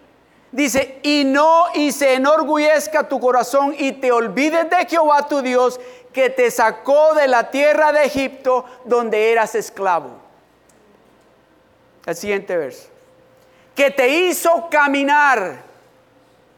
Dice, 0.52 1.00
y 1.04 1.24
no, 1.26 1.66
y 1.76 1.92
se 1.92 2.16
enorgullezca 2.16 3.08
tu 3.08 3.20
corazón 3.20 3.76
y 3.78 3.92
te 3.92 4.12
olvides 4.12 4.70
de 4.70 4.86
Jehová 4.88 5.28
tu 5.28 5.42
Dios 5.42 5.80
que 6.14 6.30
te 6.30 6.50
sacó 6.50 7.14
de 7.14 7.28
la 7.28 7.52
tierra 7.52 7.92
de 7.92 8.06
Egipto 8.06 8.66
donde 8.86 9.32
eras 9.32 9.54
esclavo. 9.54 10.10
El 12.06 12.16
siguiente 12.16 12.58
verso. 12.58 12.88
Que 13.76 13.92
te 13.92 14.08
hizo 14.08 14.68
caminar 14.72 15.67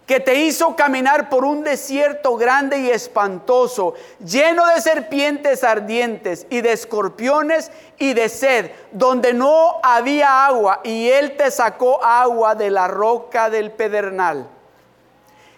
que 0.09 0.19
te 0.19 0.33
hizo 0.33 0.75
caminar 0.75 1.29
por 1.29 1.45
un 1.45 1.63
desierto 1.63 2.35
grande 2.35 2.79
y 2.79 2.89
espantoso, 2.89 3.93
lleno 4.17 4.65
de 4.65 4.81
serpientes 4.81 5.63
ardientes 5.63 6.47
y 6.49 6.61
de 6.61 6.71
escorpiones 6.71 7.71
y 7.99 8.13
de 8.13 8.27
sed, 8.27 8.71
donde 8.91 9.35
no 9.35 9.75
había 9.83 10.47
agua, 10.47 10.81
y 10.83 11.09
Él 11.09 11.37
te 11.37 11.51
sacó 11.51 12.03
agua 12.03 12.55
de 12.55 12.71
la 12.71 12.87
roca 12.87 13.51
del 13.51 13.69
pedernal 13.69 14.49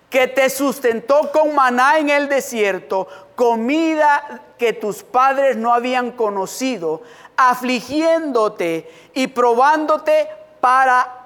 que 0.09 0.27
te 0.27 0.49
sustentó 0.49 1.31
con 1.31 1.55
maná 1.55 1.99
en 1.99 2.09
el 2.09 2.27
desierto, 2.27 3.07
comida 3.35 4.41
que 4.57 4.73
tus 4.73 5.01
padres 5.01 5.55
no 5.55 5.73
habían 5.73 6.11
conocido, 6.11 7.03
afligiéndote 7.37 8.91
y 9.13 9.27
probándote 9.27 10.27
para 10.59 11.20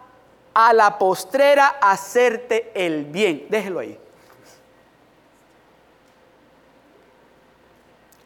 a 0.56 0.72
la 0.74 0.98
postrera 0.98 1.78
hacerte 1.82 2.72
el 2.74 3.04
bien. 3.04 3.46
Déjelo 3.50 3.80
ahí. 3.80 4.00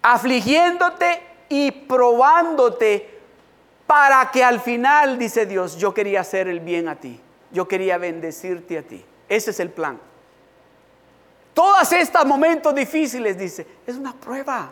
Afligiéndote 0.03 1.21
y 1.49 1.71
probándote 1.71 3.19
para 3.87 4.29
que 4.29 4.43
al 4.43 4.61
final, 4.61 5.17
dice 5.17 5.47
Dios, 5.47 5.77
yo 5.77 5.93
quería 5.95 6.21
hacer 6.21 6.47
el 6.47 6.59
bien 6.59 6.87
a 6.87 6.95
ti. 6.95 7.19
Yo 7.51 7.67
quería 7.67 7.97
bendecirte 7.97 8.77
a 8.77 8.83
ti. 8.83 9.03
Ese 9.27 9.49
es 9.49 9.59
el 9.59 9.71
plan. 9.71 9.99
Todos 11.55 11.91
estos 11.91 12.23
momentos 12.27 12.75
difíciles, 12.75 13.39
dice, 13.39 13.65
es 13.87 13.95
una 13.95 14.13
prueba. 14.13 14.71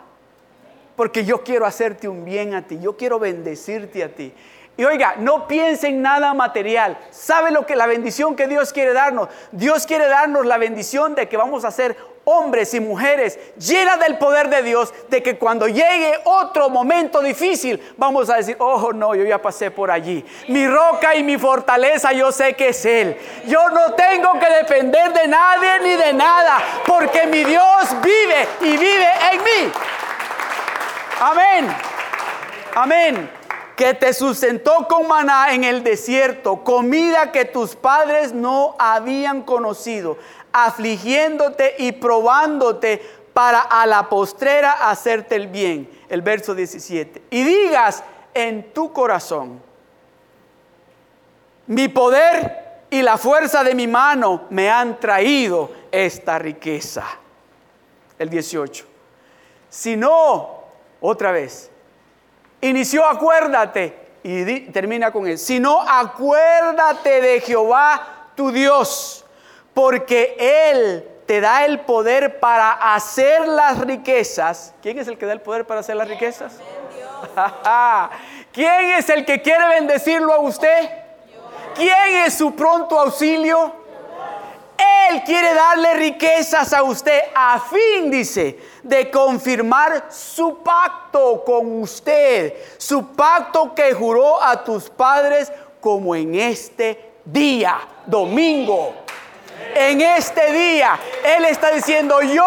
Porque 0.94 1.24
yo 1.24 1.42
quiero 1.42 1.66
hacerte 1.66 2.08
un 2.08 2.24
bien 2.24 2.54
a 2.54 2.62
ti. 2.62 2.78
Yo 2.80 2.96
quiero 2.96 3.18
bendecirte 3.18 4.04
a 4.04 4.14
ti. 4.14 4.32
Y 4.78 4.84
oiga, 4.84 5.16
no 5.18 5.48
piense 5.48 5.88
en 5.88 6.02
nada 6.02 6.34
material. 6.34 6.96
¿Sabe 7.10 7.50
lo 7.50 7.66
que 7.66 7.74
la 7.74 7.88
bendición 7.88 8.36
que 8.36 8.46
Dios 8.46 8.72
quiere 8.72 8.92
darnos? 8.92 9.28
Dios 9.50 9.84
quiere 9.86 10.06
darnos 10.06 10.46
la 10.46 10.56
bendición 10.56 11.16
de 11.16 11.28
que 11.28 11.36
vamos 11.36 11.64
a 11.64 11.72
ser 11.72 11.96
hombres 12.22 12.72
y 12.74 12.78
mujeres 12.78 13.40
llenas 13.56 13.98
del 13.98 14.18
poder 14.18 14.48
de 14.48 14.62
Dios, 14.62 14.94
de 15.08 15.20
que 15.20 15.36
cuando 15.36 15.66
llegue 15.66 16.12
otro 16.22 16.70
momento 16.70 17.20
difícil, 17.20 17.92
vamos 17.96 18.30
a 18.30 18.36
decir, 18.36 18.54
oh 18.60 18.92
no, 18.92 19.16
yo 19.16 19.24
ya 19.24 19.42
pasé 19.42 19.72
por 19.72 19.90
allí. 19.90 20.24
Mi 20.46 20.68
roca 20.68 21.16
y 21.16 21.24
mi 21.24 21.36
fortaleza, 21.38 22.12
yo 22.12 22.30
sé 22.30 22.54
que 22.54 22.68
es 22.68 22.84
Él. 22.84 23.16
Yo 23.48 23.68
no 23.70 23.94
tengo 23.94 24.38
que 24.38 24.48
depender 24.48 25.12
de 25.12 25.26
nadie 25.26 25.80
ni 25.82 25.96
de 25.96 26.12
nada, 26.12 26.60
porque 26.86 27.26
mi 27.26 27.42
Dios 27.42 27.96
vive 28.00 28.48
y 28.60 28.76
vive 28.76 29.08
en 29.32 29.42
mí. 29.42 29.72
Amén. 31.18 31.76
Amén 32.76 33.37
que 33.78 33.94
te 33.94 34.12
sustentó 34.12 34.88
con 34.88 35.06
maná 35.06 35.54
en 35.54 35.62
el 35.62 35.84
desierto, 35.84 36.64
comida 36.64 37.30
que 37.30 37.44
tus 37.44 37.76
padres 37.76 38.32
no 38.32 38.74
habían 38.76 39.42
conocido, 39.42 40.18
afligiéndote 40.52 41.76
y 41.78 41.92
probándote 41.92 43.00
para 43.32 43.60
a 43.60 43.86
la 43.86 44.08
postrera 44.08 44.90
hacerte 44.90 45.36
el 45.36 45.46
bien. 45.46 45.88
El 46.08 46.22
verso 46.22 46.56
17. 46.56 47.22
Y 47.30 47.44
digas 47.44 48.02
en 48.34 48.72
tu 48.72 48.92
corazón, 48.92 49.62
mi 51.68 51.86
poder 51.86 52.82
y 52.90 53.00
la 53.02 53.16
fuerza 53.16 53.62
de 53.62 53.76
mi 53.76 53.86
mano 53.86 54.46
me 54.50 54.68
han 54.68 54.98
traído 54.98 55.70
esta 55.92 56.36
riqueza. 56.36 57.04
El 58.18 58.28
18. 58.28 58.84
Si 59.70 59.96
no, 59.96 60.64
otra 61.00 61.30
vez, 61.30 61.70
Inició 62.60 63.06
acuérdate 63.06 64.08
y 64.22 64.60
termina 64.70 65.10
con 65.12 65.26
él. 65.26 65.38
Si 65.38 65.60
no, 65.60 65.80
acuérdate 65.80 67.20
de 67.20 67.40
Jehová 67.40 68.30
tu 68.34 68.50
Dios, 68.50 69.24
porque 69.74 70.36
Él 70.38 71.08
te 71.26 71.40
da 71.40 71.64
el 71.64 71.80
poder 71.80 72.40
para 72.40 72.94
hacer 72.94 73.46
las 73.46 73.78
riquezas. 73.78 74.74
¿Quién 74.82 74.98
es 74.98 75.08
el 75.08 75.18
que 75.18 75.26
da 75.26 75.32
el 75.32 75.40
poder 75.40 75.66
para 75.66 75.80
hacer 75.80 75.96
las 75.96 76.08
riquezas? 76.08 76.58
¿Quién 78.52 78.90
es 78.90 79.08
el 79.10 79.24
que 79.24 79.42
quiere 79.42 79.68
bendecirlo 79.68 80.32
a 80.32 80.38
usted? 80.38 80.90
¿Quién 81.74 82.24
es 82.26 82.34
su 82.34 82.54
pronto 82.54 82.98
auxilio? 82.98 83.72
Él 85.10 85.22
quiere 85.24 85.54
darle 85.54 85.94
riquezas 85.94 86.72
a 86.72 86.82
usted 86.82 87.18
a 87.34 87.60
fin, 87.60 88.10
dice, 88.10 88.58
de 88.82 89.10
confirmar 89.10 90.06
su 90.10 90.58
pacto 90.58 91.42
con 91.44 91.80
usted, 91.80 92.54
su 92.76 93.08
pacto 93.14 93.74
que 93.74 93.94
juró 93.94 94.42
a 94.42 94.62
tus 94.62 94.90
padres 94.90 95.50
como 95.80 96.14
en 96.14 96.34
este 96.34 97.12
día, 97.24 97.78
domingo. 98.06 98.94
En 99.74 100.00
este 100.00 100.52
día 100.52 100.98
Él 101.24 101.44
está 101.46 101.70
diciendo, 101.70 102.20
yo 102.22 102.44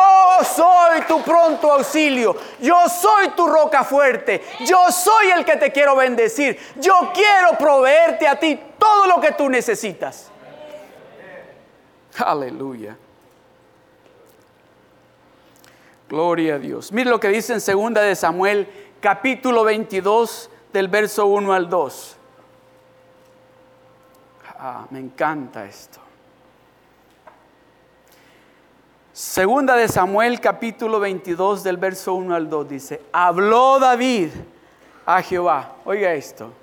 soy 0.55 1.01
tu 1.07 1.22
pronto 1.22 1.72
auxilio, 1.72 2.36
yo 2.59 2.88
soy 2.89 3.30
tu 3.30 3.47
roca 3.47 3.84
fuerte, 3.84 4.43
yo 4.62 4.91
soy 4.91 5.32
el 5.32 5.45
que 5.45 5.57
te 5.57 5.72
quiero 5.72 5.95
bendecir, 5.95 6.57
yo 6.78 7.12
quiero 7.14 7.57
proveerte 7.57 8.28
a 8.28 8.39
ti 8.39 8.59
todo 8.78 9.07
lo 9.07 9.20
que 9.20 9.32
tú 9.32 9.49
necesitas. 9.49 10.32
Aleluya. 12.18 12.97
Gloria 16.09 16.55
a 16.55 16.59
Dios. 16.59 16.91
Mire 16.91 17.09
lo 17.09 17.20
que 17.20 17.30
dice 17.30 17.53
en 17.53 17.62
segunda 17.62 18.01
de 18.01 18.16
Samuel, 18.16 18.68
capítulo 18.99 19.64
22, 19.64 20.49
del 20.74 20.88
verso 20.88 21.26
1 21.26 21.53
al 21.53 21.70
2. 21.70 22.18
Ah, 24.59 24.86
me 24.89 24.99
encanta 24.99 25.66
esto. 25.66 25.99
Segunda 29.14 29.76
de 29.76 29.88
Samuel 29.88 30.39
capítulo 30.39 30.99
22 30.99 31.64
del 31.64 31.78
verso 31.78 32.14
1 32.14 32.34
al 32.34 32.49
2 32.49 32.70
dice, 32.70 33.01
habló 33.12 33.78
David 33.78 34.30
a 35.05 35.22
Jehová, 35.22 35.76
oiga 35.84 36.14
esto, 36.14 36.53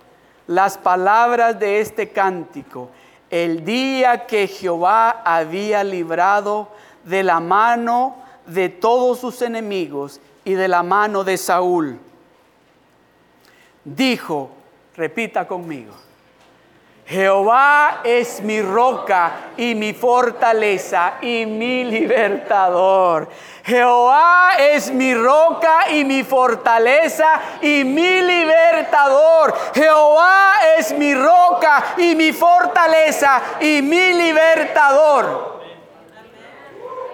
las 0.46 0.78
palabras 0.78 1.58
de 1.58 1.80
este 1.80 2.08
cántico, 2.08 2.88
el 3.30 3.64
día 3.64 4.26
que 4.26 4.46
Jehová 4.46 5.22
había 5.24 5.84
librado 5.84 6.68
de 7.04 7.22
la 7.22 7.40
mano 7.40 8.16
de 8.46 8.68
todos 8.68 9.18
sus 9.18 9.42
enemigos 9.42 10.20
y 10.44 10.54
de 10.54 10.68
la 10.68 10.82
mano 10.82 11.24
de 11.24 11.36
Saúl. 11.36 11.98
Dijo, 13.84 14.50
repita 14.96 15.46
conmigo, 15.46 15.92
Jehová 17.08 18.00
es 18.04 18.42
mi 18.42 18.60
roca 18.60 19.52
y 19.56 19.74
mi 19.74 19.94
fortaleza 19.94 21.14
y 21.22 21.46
mi 21.46 21.82
libertador. 21.84 23.30
Jehová 23.64 24.50
es 24.58 24.90
mi 24.90 25.14
roca 25.14 25.90
y 25.90 26.04
mi 26.04 26.22
fortaleza 26.22 27.40
y 27.62 27.82
mi 27.82 28.20
libertador. 28.20 29.54
Jehová 29.74 30.52
es 30.76 30.92
mi 30.92 31.14
roca 31.14 31.94
y 31.96 32.14
mi 32.14 32.30
fortaleza 32.30 33.40
y 33.58 33.80
mi 33.80 34.12
libertador. 34.12 35.62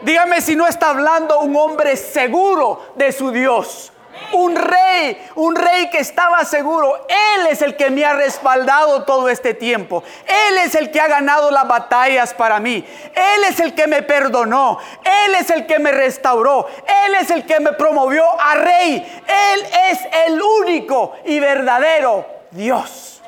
Dígame 0.02 0.40
si 0.40 0.56
no 0.56 0.66
está 0.66 0.90
hablando 0.90 1.38
un 1.38 1.54
hombre 1.54 1.96
seguro 1.96 2.94
de 2.96 3.12
su 3.12 3.30
Dios 3.30 3.92
un 4.32 4.56
rey, 4.56 5.26
un 5.34 5.54
rey 5.54 5.90
que 5.90 5.98
estaba 5.98 6.44
seguro. 6.44 7.06
Él 7.08 7.46
es 7.50 7.62
el 7.62 7.76
que 7.76 7.90
me 7.90 8.04
ha 8.04 8.14
respaldado 8.14 9.04
todo 9.04 9.28
este 9.28 9.54
tiempo. 9.54 10.02
Él 10.26 10.58
es 10.58 10.74
el 10.74 10.90
que 10.90 11.00
ha 11.00 11.08
ganado 11.08 11.50
las 11.50 11.66
batallas 11.66 12.34
para 12.34 12.60
mí. 12.60 12.84
Él 13.14 13.44
es 13.48 13.60
el 13.60 13.74
que 13.74 13.86
me 13.86 14.02
perdonó. 14.02 14.78
Él 15.04 15.34
es 15.36 15.50
el 15.50 15.66
que 15.66 15.78
me 15.78 15.92
restauró. 15.92 16.66
Él 17.06 17.14
es 17.20 17.30
el 17.30 17.44
que 17.44 17.60
me 17.60 17.72
promovió 17.72 18.24
a 18.40 18.54
rey. 18.54 19.22
Él 19.26 19.66
es 19.90 20.00
el 20.26 20.40
único 20.40 21.16
y 21.24 21.40
verdadero 21.40 22.26
Dios. 22.50 23.22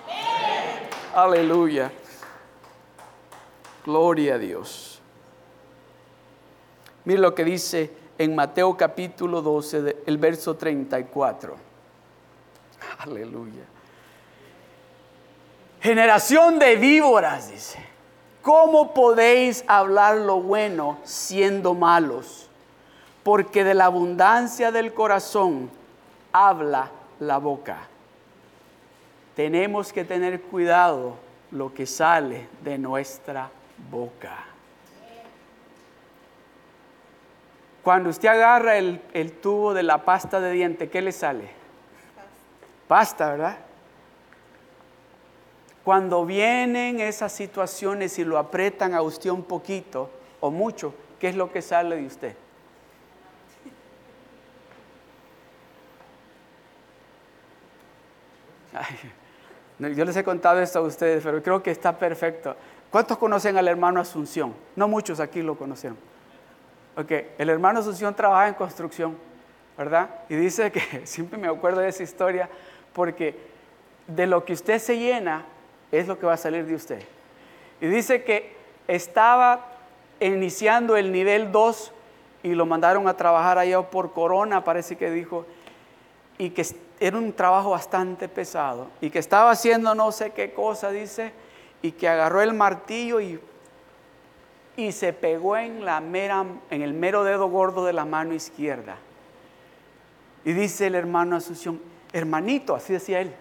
Aleluya. 1.15 1.91
Gloria 3.85 4.35
a 4.35 4.39
Dios. 4.39 5.01
Mire 7.05 7.21
lo 7.21 7.35
que 7.35 7.45
dice 7.45 8.06
en 8.19 8.35
Mateo 8.35 8.77
capítulo 8.77 9.43
12, 9.43 9.99
el 10.07 10.19
verso 10.19 10.57
34. 10.57 11.57
Aleluya. 12.99 13.65
Generación 15.81 16.59
de 16.59 16.77
víboras, 16.77 17.51
dice. 17.51 17.79
¿Cómo 18.43 18.95
podéis 18.95 19.65
hablar 19.67 20.19
lo 20.19 20.41
bueno 20.41 20.99
siendo 21.05 21.75
malos? 21.75 22.49
Porque 23.23 23.65
de 23.65 23.75
la 23.75 23.87
abundancia 23.87 24.71
del 24.71 24.95
corazón 24.95 25.69
habla 26.33 26.91
la 27.19 27.39
boca. 27.39 27.89
Tenemos 29.35 29.93
que 29.93 30.05
tener 30.05 30.43
cuidado 30.43 31.17
lo 31.51 31.75
que 31.75 31.87
sale 31.87 32.49
de 32.63 32.79
nuestra 32.79 33.51
boca. 33.91 34.56
Cuando 37.87 38.11
usted 38.11 38.27
agarra 38.27 38.77
el, 38.79 39.01
tubo 39.41 39.73
de 39.73 39.85
la 39.85 40.05
pasta 40.05 40.41
de 40.41 40.51
diente, 40.51 40.91
¿qué 40.91 41.01
le 41.01 41.13
sale? 41.13 41.49
Pasta, 42.89 43.31
¿verdad? 43.31 43.59
Cuando 45.85 46.27
vienen 46.27 46.99
esas 46.99 47.31
situaciones 47.31 48.19
y 48.19 48.25
lo 48.25 48.39
apretan 48.39 48.93
a 48.93 49.03
usted 49.03 49.31
un 49.31 49.45
poquito 49.45 50.11
o 50.41 50.51
mucho, 50.51 50.95
¿qué 51.21 51.29
es 51.29 51.37
lo 51.37 51.53
que 51.53 51.63
sale 51.63 51.95
de 51.95 52.07
usted? 52.07 52.35
yo 59.79 60.05
les 60.05 60.17
he 60.17 60.25
contado 60.25 60.61
esto 60.61 60.81
a 60.81 60.83
ustedes, 60.83 61.23
pero 61.23 61.41
creo 61.41 61.63
que 61.63 61.71
está 61.71 61.97
perfecto. 61.97 62.57
¿Cuántos 62.91 63.17
conocen 63.17 63.57
al 63.57 63.69
hermano 63.69 64.01
Asunción? 64.01 64.57
No 64.75 64.89
muchos 64.89 65.21
aquí 65.21 65.41
lo 65.41 65.57
conocieron. 65.57 66.16
Ok, 66.97 67.13
el 67.37 67.51
hermano 67.51 67.81
Asunción 67.81 68.15
trabaja 68.15 68.49
en 68.49 68.55
construcción, 68.55 69.19
¿verdad? 69.77 70.09
Y 70.31 70.35
dice 70.35 70.73
que 70.73 70.81
siempre 71.07 71.39
me 71.39 71.47
acuerdo 71.47 71.81
de 71.81 71.89
esa 71.89 72.03
historia 72.03 72.49
porque 72.95 73.37
de 74.07 74.27
lo 74.27 74.47
que 74.47 74.55
usted 74.55 74.79
se 74.79 74.99
llena 74.99 75.45
es 75.93 76.09
lo 76.09 76.19
que 76.19 76.25
va 76.25 76.33
a 76.33 76.39
salir 76.39 76.65
de 76.65 76.75
usted. 76.75 77.03
Y 77.83 77.87
dice 77.87 78.25
que 78.25 78.57
estaba 78.89 79.67
iniciando 80.21 80.97
el 80.97 81.13
nivel 81.13 81.53
2 81.53 81.93
y 82.43 82.55
lo 82.55 82.65
mandaron 82.65 83.07
a 83.09 83.15
trabajar 83.15 83.59
allá 83.59 83.83
por 83.83 84.13
Corona, 84.13 84.65
parece 84.65 84.97
que 84.97 85.11
dijo, 85.11 85.45
y 86.39 86.51
que 86.51 86.65
era 86.99 87.19
un 87.19 87.33
trabajo 87.35 87.71
bastante 87.71 88.29
pesado, 88.29 88.89
y 89.03 89.11
que 89.11 89.19
estaba 89.19 89.51
haciendo 89.51 89.95
no 89.95 90.13
sé 90.13 90.31
qué 90.31 90.55
cosa, 90.55 90.91
dice, 90.91 91.33
y 91.83 91.93
que 91.93 92.09
agarró 92.09 92.41
el 92.41 92.55
martillo 92.55 93.21
y 93.21 93.39
y 94.77 94.93
se 94.93 95.13
pegó 95.13 95.57
en, 95.57 95.85
la 95.85 96.01
mera, 96.01 96.45
en 96.71 96.83
el 96.83 96.93
mero 96.93 97.25
dedo 97.25 97.49
gordo 97.49 97.85
de 97.85 97.93
la 97.93 98.05
mano 98.05 98.35
izquierda. 98.35 98.97
Y 100.45 100.53
dice 100.53 100.87
el 100.87 100.95
hermano 100.95 101.37
Asunción, 101.37 101.81
hermanito, 102.13 102.75
así 102.75 102.93
decía 102.93 103.21
él, 103.21 103.35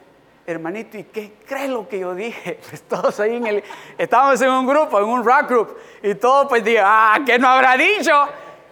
hermanito, 0.47 0.97
¿y 0.97 1.03
qué 1.03 1.33
crees 1.45 1.69
lo 1.69 1.88
que 1.88 1.99
yo 1.99 2.15
dije? 2.15 2.59
Pues 2.69 2.81
todos 2.83 3.19
ahí 3.19 3.36
en 3.36 3.47
el, 3.47 3.63
estábamos 3.97 4.41
en 4.41 4.49
un 4.49 4.65
grupo, 4.65 4.99
en 4.99 5.05
un 5.05 5.23
rock 5.23 5.49
group, 5.49 5.77
y 6.01 6.15
todos 6.15 6.47
pues 6.47 6.63
digan, 6.63 6.86
ah, 6.88 7.19
¿qué 7.25 7.38
no 7.38 7.47
habrá 7.47 7.75
dicho? 7.75 8.11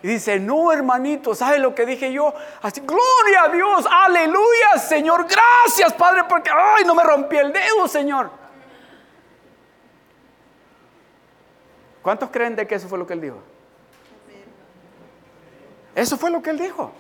Y 0.02 0.08
dice, 0.08 0.40
no, 0.40 0.72
hermanito, 0.72 1.34
¿sabe 1.34 1.60
lo 1.60 1.74
que 1.74 1.86
dije 1.86 2.12
yo? 2.12 2.34
Así, 2.62 2.82
gloria 2.82 3.44
a 3.44 3.50
Dios, 3.50 3.86
aleluya, 3.90 4.78
Señor, 4.78 5.26
gracias, 5.26 5.94
Padre, 5.94 6.24
porque, 6.28 6.50
ay, 6.50 6.84
no 6.86 6.94
me 6.96 7.04
rompí 7.04 7.38
el 7.38 7.54
dedo, 7.54 7.88
Señor. 7.88 8.43
¿Cuántos 12.04 12.30
creen 12.30 12.56
de 12.56 12.68
que 12.68 12.76
eso 12.76 12.88
fue 12.88 13.00
lo 13.00 13.08
que 13.08 13.14
él 13.14 13.22
dijo? 13.22 13.38
Eso 15.96 16.18
fue 16.18 16.30
lo 16.30 16.42
que 16.42 16.50
él 16.50 16.60
dijo. 16.60 16.92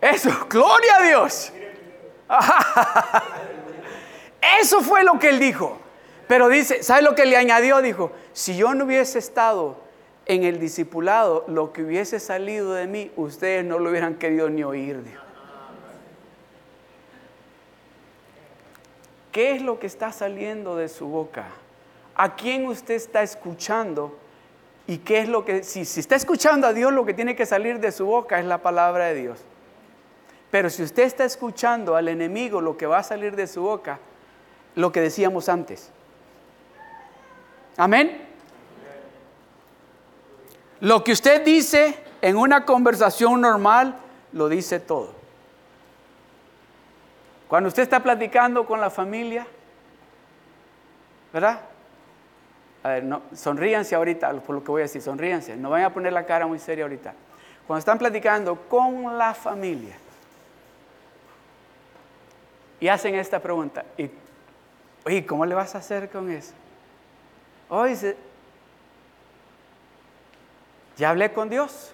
Eso, 0.00 0.30
gloria 0.48 0.96
a 0.98 1.02
Dios. 1.02 1.52
Eso 4.60 4.80
fue 4.80 5.02
lo 5.02 5.18
que 5.18 5.30
él 5.30 5.38
dijo. 5.38 5.78
Pero 6.28 6.48
dice, 6.48 6.82
¿sabe 6.82 7.02
lo 7.02 7.14
que 7.14 7.24
le 7.24 7.36
añadió? 7.36 7.80
Dijo, 7.82 8.12
si 8.32 8.56
yo 8.56 8.74
no 8.74 8.84
hubiese 8.84 9.18
estado 9.18 9.76
en 10.26 10.44
el 10.44 10.60
discipulado, 10.60 11.44
lo 11.48 11.72
que 11.72 11.82
hubiese 11.82 12.20
salido 12.20 12.74
de 12.74 12.86
mí, 12.86 13.10
ustedes 13.16 13.64
no 13.64 13.78
lo 13.78 13.90
hubieran 13.90 14.16
querido 14.16 14.48
ni 14.50 14.62
oír. 14.62 15.02
¿Qué 19.32 19.52
es 19.52 19.62
lo 19.62 19.78
que 19.78 19.86
está 19.86 20.12
saliendo 20.12 20.76
de 20.76 20.88
su 20.88 21.06
boca? 21.06 21.46
A 22.16 22.34
quién 22.34 22.66
usted 22.66 22.94
está 22.94 23.22
escuchando 23.22 24.16
y 24.86 24.98
qué 24.98 25.20
es 25.20 25.28
lo 25.28 25.44
que, 25.44 25.62
si, 25.62 25.84
si 25.84 26.00
está 26.00 26.14
escuchando 26.14 26.66
a 26.66 26.72
Dios, 26.72 26.92
lo 26.92 27.04
que 27.04 27.12
tiene 27.12 27.36
que 27.36 27.44
salir 27.44 27.80
de 27.80 27.92
su 27.92 28.06
boca 28.06 28.38
es 28.38 28.46
la 28.46 28.58
palabra 28.58 29.06
de 29.06 29.14
Dios. 29.14 29.40
Pero 30.50 30.70
si 30.70 30.82
usted 30.82 31.02
está 31.02 31.24
escuchando 31.24 31.96
al 31.96 32.08
enemigo, 32.08 32.60
lo 32.60 32.76
que 32.76 32.86
va 32.86 32.98
a 32.98 33.02
salir 33.02 33.36
de 33.36 33.46
su 33.46 33.62
boca, 33.62 33.98
lo 34.74 34.92
que 34.92 35.00
decíamos 35.00 35.48
antes. 35.48 35.90
Amén. 37.76 38.26
Lo 40.80 41.02
que 41.04 41.12
usted 41.12 41.44
dice 41.44 41.98
en 42.22 42.36
una 42.36 42.64
conversación 42.64 43.40
normal, 43.40 43.96
lo 44.32 44.48
dice 44.48 44.80
todo. 44.80 45.14
Cuando 47.48 47.68
usted 47.68 47.82
está 47.82 48.02
platicando 48.02 48.66
con 48.66 48.80
la 48.80 48.90
familia, 48.90 49.46
¿verdad? 51.32 51.60
A 52.86 52.90
ver, 52.90 53.04
sonríanse 53.34 53.96
ahorita 53.96 54.32
por 54.42 54.54
lo 54.54 54.62
que 54.62 54.70
voy 54.70 54.82
a 54.82 54.84
decir, 54.84 55.02
sonríanse. 55.02 55.56
No 55.56 55.70
vayan 55.70 55.90
a 55.90 55.92
poner 55.92 56.12
la 56.12 56.24
cara 56.24 56.46
muy 56.46 56.60
seria 56.60 56.84
ahorita. 56.84 57.14
Cuando 57.66 57.80
están 57.80 57.98
platicando 57.98 58.54
con 58.68 59.18
la 59.18 59.34
familia 59.34 59.96
y 62.78 62.86
hacen 62.86 63.16
esta 63.16 63.40
pregunta, 63.40 63.84
y, 65.04 65.22
¿cómo 65.22 65.44
le 65.44 65.56
vas 65.56 65.74
a 65.74 65.78
hacer 65.78 66.08
con 66.10 66.30
eso? 66.30 66.52
Oye, 67.70 68.16
ya 70.96 71.10
hablé 71.10 71.32
con 71.32 71.48
Dios 71.48 71.92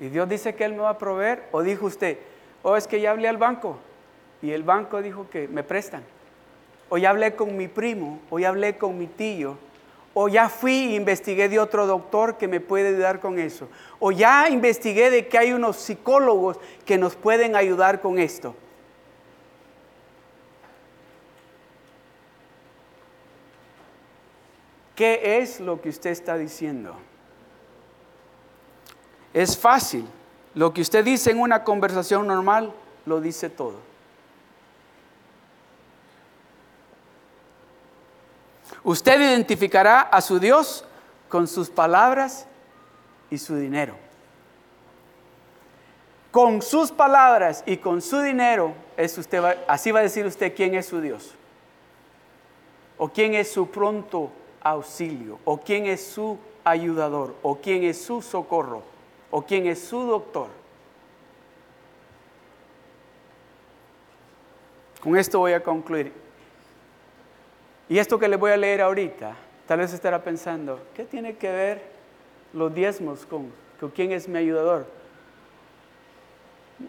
y 0.00 0.08
Dios 0.08 0.26
dice 0.30 0.54
que 0.54 0.64
Él 0.64 0.72
me 0.72 0.78
va 0.78 0.90
a 0.90 0.98
proveer. 0.98 1.46
O 1.52 1.60
dijo 1.60 1.84
usted, 1.84 2.16
o 2.62 2.70
oh, 2.70 2.76
es 2.78 2.86
que 2.86 3.02
ya 3.02 3.10
hablé 3.10 3.28
al 3.28 3.36
banco 3.36 3.76
y 4.40 4.52
el 4.52 4.62
banco 4.62 5.02
dijo 5.02 5.28
que 5.28 5.46
me 5.46 5.62
prestan. 5.62 6.02
O 6.88 6.96
ya 6.96 7.10
hablé 7.10 7.34
con 7.34 7.54
mi 7.54 7.68
primo, 7.68 8.18
o 8.30 8.38
ya 8.38 8.48
hablé 8.48 8.78
con 8.78 8.96
mi 8.96 9.08
tío, 9.08 9.58
o 10.14 10.28
ya 10.28 10.48
fui 10.48 10.92
e 10.92 10.94
investigué 10.94 11.48
de 11.48 11.58
otro 11.58 11.86
doctor 11.86 12.36
que 12.36 12.48
me 12.48 12.60
puede 12.60 12.88
ayudar 12.88 13.20
con 13.20 13.38
eso. 13.38 13.68
O 13.98 14.12
ya 14.12 14.48
investigué 14.48 15.10
de 15.10 15.28
que 15.28 15.38
hay 15.38 15.52
unos 15.52 15.76
psicólogos 15.76 16.58
que 16.84 16.98
nos 16.98 17.16
pueden 17.16 17.56
ayudar 17.56 18.00
con 18.00 18.18
esto. 18.18 18.54
¿Qué 24.94 25.38
es 25.38 25.58
lo 25.60 25.80
que 25.80 25.88
usted 25.88 26.10
está 26.10 26.36
diciendo? 26.36 26.94
Es 29.32 29.56
fácil. 29.56 30.06
Lo 30.54 30.74
que 30.74 30.82
usted 30.82 31.02
dice 31.02 31.30
en 31.30 31.40
una 31.40 31.64
conversación 31.64 32.26
normal, 32.26 32.74
lo 33.06 33.20
dice 33.20 33.48
todo. 33.48 33.91
Usted 38.84 39.20
identificará 39.20 40.00
a 40.00 40.20
su 40.20 40.38
Dios 40.38 40.84
con 41.28 41.46
sus 41.46 41.70
palabras 41.70 42.46
y 43.30 43.38
su 43.38 43.56
dinero. 43.56 43.94
Con 46.30 46.62
sus 46.62 46.90
palabras 46.90 47.62
y 47.66 47.76
con 47.76 48.00
su 48.00 48.20
dinero, 48.20 48.74
es 48.96 49.16
usted 49.18 49.42
así 49.68 49.90
va 49.90 50.00
a 50.00 50.02
decir 50.02 50.24
usted 50.26 50.54
quién 50.54 50.74
es 50.74 50.86
su 50.86 51.00
Dios. 51.00 51.34
O 52.98 53.08
quién 53.08 53.34
es 53.34 53.52
su 53.52 53.68
pronto 53.70 54.30
auxilio. 54.62 55.38
O 55.44 55.58
quién 55.58 55.86
es 55.86 56.06
su 56.06 56.38
ayudador. 56.64 57.34
O 57.42 57.56
quién 57.56 57.84
es 57.84 58.02
su 58.02 58.22
socorro 58.22 58.92
o 59.32 59.42
quién 59.42 59.66
es 59.66 59.82
su 59.82 60.02
doctor. 60.02 60.48
Con 65.00 65.16
esto 65.16 65.40
voy 65.40 65.54
a 65.54 65.62
concluir. 65.62 66.12
Y 67.92 67.98
esto 67.98 68.18
que 68.18 68.26
les 68.26 68.40
voy 68.40 68.50
a 68.52 68.56
leer 68.56 68.80
ahorita, 68.80 69.36
tal 69.66 69.80
vez 69.80 69.92
estará 69.92 70.24
pensando, 70.24 70.80
¿qué 70.94 71.04
tiene 71.04 71.36
que 71.36 71.52
ver 71.52 71.82
los 72.54 72.74
diezmos 72.74 73.26
con, 73.26 73.52
quién 73.94 74.12
es 74.12 74.26
mi 74.28 74.38
ayudador? 74.38 74.86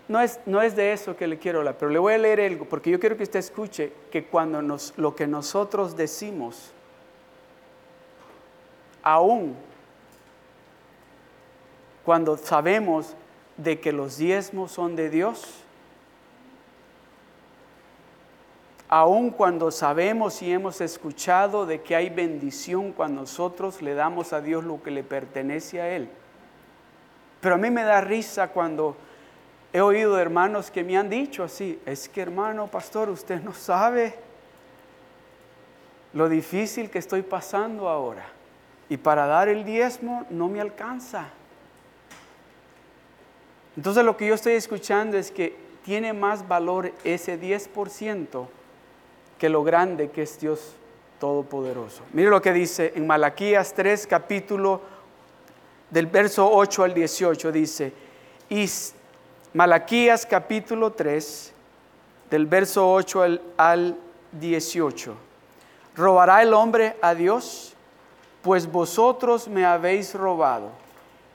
No 0.08 0.22
es, 0.22 0.39
no 0.45 0.62
es, 0.62 0.78
de 0.78 0.93
eso 0.93 1.18
que 1.18 1.28
le 1.28 1.38
quiero 1.38 1.60
hablar, 1.60 1.76
pero 1.78 1.91
le 1.91 1.99
voy 1.99 2.14
a 2.14 2.18
leer 2.18 2.39
algo, 2.39 2.64
porque 2.64 2.89
yo 2.89 3.01
quiero 3.01 3.18
que 3.18 3.24
usted 3.24 3.39
escuche 3.39 3.91
que 4.12 4.24
cuando 4.28 4.62
nos, 4.62 4.93
lo 4.95 5.14
que 5.14 5.28
nosotros 5.28 5.97
decimos, 5.97 6.72
aún 9.01 9.58
cuando 12.06 12.38
sabemos 12.38 13.14
de 13.58 13.82
que 13.82 13.91
los 13.91 14.16
diezmos 14.16 14.72
son 14.72 14.95
de 14.95 15.10
Dios? 15.10 15.62
Aun 18.95 19.31
cuando 19.31 19.71
sabemos 19.71 20.39
y 20.43 20.53
hemos 20.53 20.79
escuchado 20.79 21.65
de 21.65 21.81
que 21.81 21.95
hay 21.95 22.11
bendición 22.11 22.91
cuando 22.91 23.21
nosotros 23.21 23.81
le 23.81 23.95
damos 23.95 24.33
a 24.33 24.39
Dios 24.39 24.63
lo 24.63 24.83
que 24.83 24.91
le 24.91 25.03
pertenece 25.03 25.81
a 25.81 25.89
Él. 25.89 26.07
Pero 27.41 27.55
a 27.55 27.57
mí 27.57 27.71
me 27.71 27.81
da 27.81 28.01
risa 28.01 28.49
cuando 28.49 28.95
he 29.73 29.81
oído 29.81 30.19
hermanos 30.19 30.69
que 30.69 30.83
me 30.83 30.95
han 30.95 31.09
dicho 31.09 31.43
así, 31.43 31.81
es 31.87 32.07
que 32.07 32.21
hermano 32.21 32.67
pastor, 32.67 33.09
usted 33.09 33.41
no 33.41 33.55
sabe 33.55 34.13
lo 36.13 36.29
difícil 36.29 36.91
que 36.91 36.99
estoy 36.99 37.23
pasando 37.23 37.89
ahora. 37.89 38.27
Y 38.89 38.97
para 38.97 39.25
dar 39.25 39.49
el 39.49 39.65
diezmo 39.65 40.27
no 40.29 40.49
me 40.49 40.61
alcanza. 40.61 41.29
Entonces 43.75 44.05
lo 44.05 44.15
que 44.15 44.27
yo 44.27 44.35
estoy 44.35 44.53
escuchando 44.53 45.17
es 45.17 45.31
que 45.31 45.57
tiene 45.83 46.13
más 46.13 46.47
valor 46.47 46.91
ese 47.03 47.41
10% 47.41 48.49
que 49.43 49.49
lo 49.49 49.61
grande 49.61 50.09
que 50.09 50.21
es 50.21 50.39
Dios 50.39 50.71
Todopoderoso. 51.19 52.03
Mire 52.13 52.29
lo 52.29 52.41
que 52.41 52.53
dice 52.53 52.93
en 52.95 53.05
Malaquías 53.05 53.73
3, 53.73 54.07
capítulo 54.07 54.79
del 55.89 56.07
verso 56.07 56.49
8 56.49 56.83
al 56.85 56.93
18, 56.93 57.51
dice, 57.51 57.91
y 58.47 58.65
Malaquías 59.53 60.25
capítulo 60.25 60.93
3, 60.93 61.51
del 62.29 62.45
verso 62.45 62.89
8 62.89 63.21
al, 63.21 63.41
al 63.57 63.97
18, 64.31 65.13
¿robará 65.97 66.41
el 66.41 66.53
hombre 66.53 66.95
a 67.01 67.13
Dios? 67.13 67.73
Pues 68.43 68.71
vosotros 68.71 69.49
me 69.49 69.65
habéis 69.65 70.15
robado. 70.15 70.69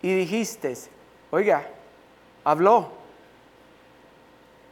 Y 0.00 0.14
dijisteis, 0.14 0.88
oiga, 1.30 1.68
habló. 2.42 2.88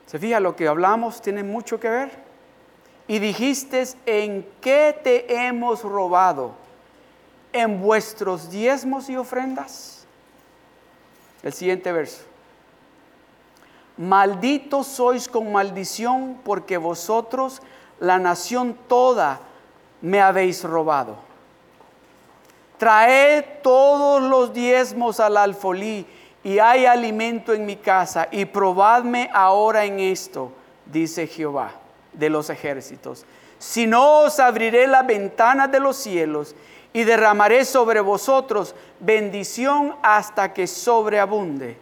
¿Se 0.06 0.18
fija? 0.18 0.40
Lo 0.40 0.56
que 0.56 0.68
hablamos 0.68 1.20
tiene 1.20 1.42
mucho 1.42 1.78
que 1.78 1.90
ver. 1.90 2.25
Y 3.08 3.20
dijiste, 3.20 3.84
¿en 4.04 4.46
qué 4.60 4.98
te 5.02 5.46
hemos 5.46 5.82
robado? 5.82 6.52
¿En 7.52 7.80
vuestros 7.80 8.50
diezmos 8.50 9.08
y 9.08 9.16
ofrendas? 9.16 10.04
El 11.42 11.52
siguiente 11.52 11.92
verso. 11.92 12.22
Malditos 13.96 14.88
sois 14.88 15.28
con 15.28 15.52
maldición 15.52 16.40
porque 16.44 16.76
vosotros, 16.76 17.62
la 18.00 18.18
nación 18.18 18.76
toda, 18.88 19.40
me 20.02 20.20
habéis 20.20 20.64
robado. 20.64 21.16
Traed 22.76 23.44
todos 23.62 24.20
los 24.20 24.52
diezmos 24.52 25.20
al 25.20 25.36
alfolí 25.36 26.06
y 26.44 26.58
hay 26.58 26.84
alimento 26.84 27.54
en 27.54 27.64
mi 27.64 27.76
casa, 27.76 28.28
y 28.30 28.44
probadme 28.44 29.30
ahora 29.32 29.84
en 29.84 29.98
esto, 29.98 30.52
dice 30.84 31.26
Jehová 31.26 31.85
de 32.16 32.30
los 32.30 32.50
ejércitos. 32.50 33.24
Si 33.58 33.86
no 33.86 34.22
os 34.22 34.40
abriré 34.40 34.86
las 34.86 35.06
ventanas 35.06 35.70
de 35.70 35.80
los 35.80 35.96
cielos 35.96 36.54
y 36.92 37.04
derramaré 37.04 37.64
sobre 37.64 38.00
vosotros 38.00 38.74
bendición 39.00 39.94
hasta 40.02 40.52
que 40.52 40.66
sobreabunde. 40.66 41.78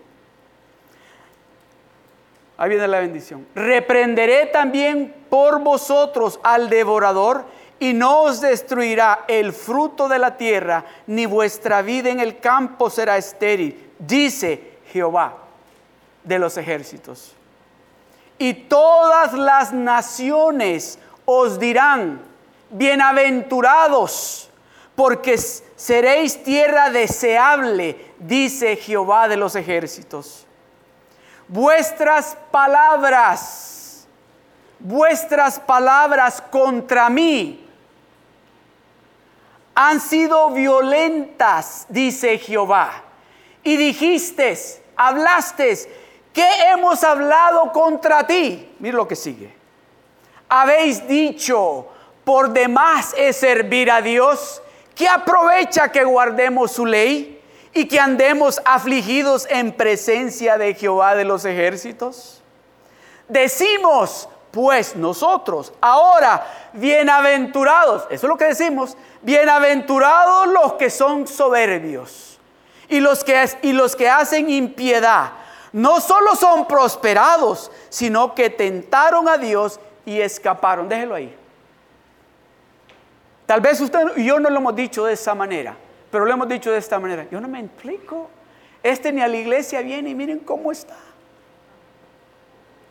Ahí 2.56 2.68
viene 2.68 2.86
la 2.86 3.00
bendición. 3.00 3.46
Reprenderé 3.54 4.46
también 4.46 5.14
por 5.28 5.60
vosotros 5.60 6.38
al 6.44 6.68
devorador 6.68 7.44
y 7.80 7.92
no 7.92 8.22
os 8.22 8.40
destruirá 8.40 9.24
el 9.26 9.52
fruto 9.52 10.08
de 10.08 10.20
la 10.20 10.36
tierra, 10.36 10.84
ni 11.08 11.26
vuestra 11.26 11.82
vida 11.82 12.10
en 12.10 12.20
el 12.20 12.38
campo 12.38 12.90
será 12.90 13.16
estéril 13.16 13.84
dice 13.98 14.78
Jehová 14.92 15.36
de 16.22 16.38
los 16.38 16.56
ejércitos. 16.56 17.34
Y 18.44 18.52
todas 18.52 19.32
las 19.32 19.72
naciones 19.72 20.98
os 21.24 21.58
dirán, 21.58 22.20
bienaventurados, 22.68 24.50
porque 24.94 25.38
seréis 25.38 26.42
tierra 26.42 26.90
deseable, 26.90 28.12
dice 28.18 28.76
Jehová 28.76 29.28
de 29.28 29.38
los 29.38 29.56
ejércitos. 29.56 30.46
Vuestras 31.48 32.36
palabras, 32.50 34.06
vuestras 34.78 35.58
palabras 35.58 36.42
contra 36.50 37.08
mí 37.08 37.66
han 39.74 40.02
sido 40.02 40.50
violentas, 40.50 41.86
dice 41.88 42.36
Jehová 42.36 43.04
y 43.62 43.78
dijiste, 43.78 44.54
hablaste, 44.96 46.03
¿qué 46.34 46.46
hemos 46.72 47.02
hablado 47.02 47.72
contra 47.72 48.26
ti? 48.26 48.74
Mira 48.80 48.96
lo 48.98 49.08
que 49.08 49.16
sigue. 49.16 49.54
Habéis 50.48 51.08
dicho, 51.08 51.88
por 52.24 52.50
demás 52.50 53.14
es 53.16 53.36
servir 53.36 53.90
a 53.90 54.02
Dios, 54.02 54.60
que 54.94 55.08
aprovecha 55.08 55.90
que 55.90 56.04
guardemos 56.04 56.72
su 56.72 56.84
ley 56.84 57.40
y 57.72 57.86
que 57.86 57.98
andemos 57.98 58.60
afligidos 58.64 59.46
en 59.48 59.72
presencia 59.72 60.58
de 60.58 60.74
Jehová 60.74 61.14
de 61.14 61.24
los 61.24 61.44
ejércitos. 61.44 62.42
Decimos, 63.28 64.28
pues 64.50 64.94
nosotros, 64.94 65.72
ahora, 65.80 66.46
bienaventurados, 66.74 68.04
eso 68.10 68.26
es 68.26 68.28
lo 68.28 68.36
que 68.36 68.44
decimos, 68.46 68.96
bienaventurados 69.22 70.48
los 70.48 70.74
que 70.74 70.90
son 70.90 71.26
soberbios 71.26 72.38
y 72.88 73.00
los 73.00 73.24
que, 73.24 73.48
y 73.62 73.72
los 73.72 73.96
que 73.96 74.08
hacen 74.08 74.50
impiedad 74.50 75.32
no 75.74 76.00
solo 76.00 76.36
son 76.36 76.68
prosperados, 76.68 77.68
sino 77.88 78.32
que 78.32 78.48
tentaron 78.48 79.28
a 79.28 79.36
Dios 79.36 79.80
y 80.06 80.20
escaparon. 80.20 80.88
Déjelo 80.88 81.16
ahí. 81.16 81.36
Tal 83.44 83.60
vez 83.60 83.80
usted 83.80 84.16
y 84.16 84.24
yo 84.24 84.38
no 84.38 84.50
lo 84.50 84.58
hemos 84.58 84.76
dicho 84.76 85.04
de 85.04 85.14
esa 85.14 85.34
manera, 85.34 85.74
pero 86.12 86.24
lo 86.26 86.32
hemos 86.32 86.48
dicho 86.48 86.70
de 86.70 86.78
esta 86.78 87.00
manera. 87.00 87.26
Yo 87.28 87.40
no 87.40 87.48
me 87.48 87.58
explico. 87.58 88.30
Este 88.84 89.12
ni 89.12 89.20
a 89.20 89.26
la 89.26 89.36
iglesia 89.36 89.80
viene 89.80 90.10
y 90.10 90.14
miren 90.14 90.38
cómo 90.38 90.70
está. 90.70 90.94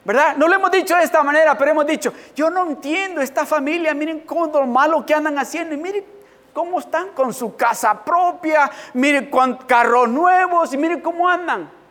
¿Verdad? 0.04 0.36
No 0.36 0.50
lo 0.50 0.56
hemos 0.56 0.72
dicho 0.72 0.98
de 0.98 1.04
esta 1.04 1.24
manera, 1.24 1.58
pero 1.58 1.72
hemos 1.72 1.88
dicho, 1.88 2.12
yo 2.36 2.50
no 2.50 2.66
entiendo 2.66 3.22
esta 3.22 3.46
familia, 3.46 3.94
miren 3.94 4.20
cómo 4.20 4.48
lo 4.48 4.68
malo 4.68 5.06
que 5.06 5.14
andan 5.14 5.40
haciendo 5.40 5.74
y 5.74 5.78
miren 5.78 6.04
cómo 6.52 6.80
están 6.80 7.12
con 7.12 7.34
su 7.34 7.56
casa 7.56 8.04
propia, 8.04 8.70
miren 8.94 9.30
con 9.30 9.56
carros 9.56 10.10
nuevos 10.10 10.74
y 10.74 10.78
miren 10.78 11.00
cómo 11.00 11.30
andan. 11.30 11.83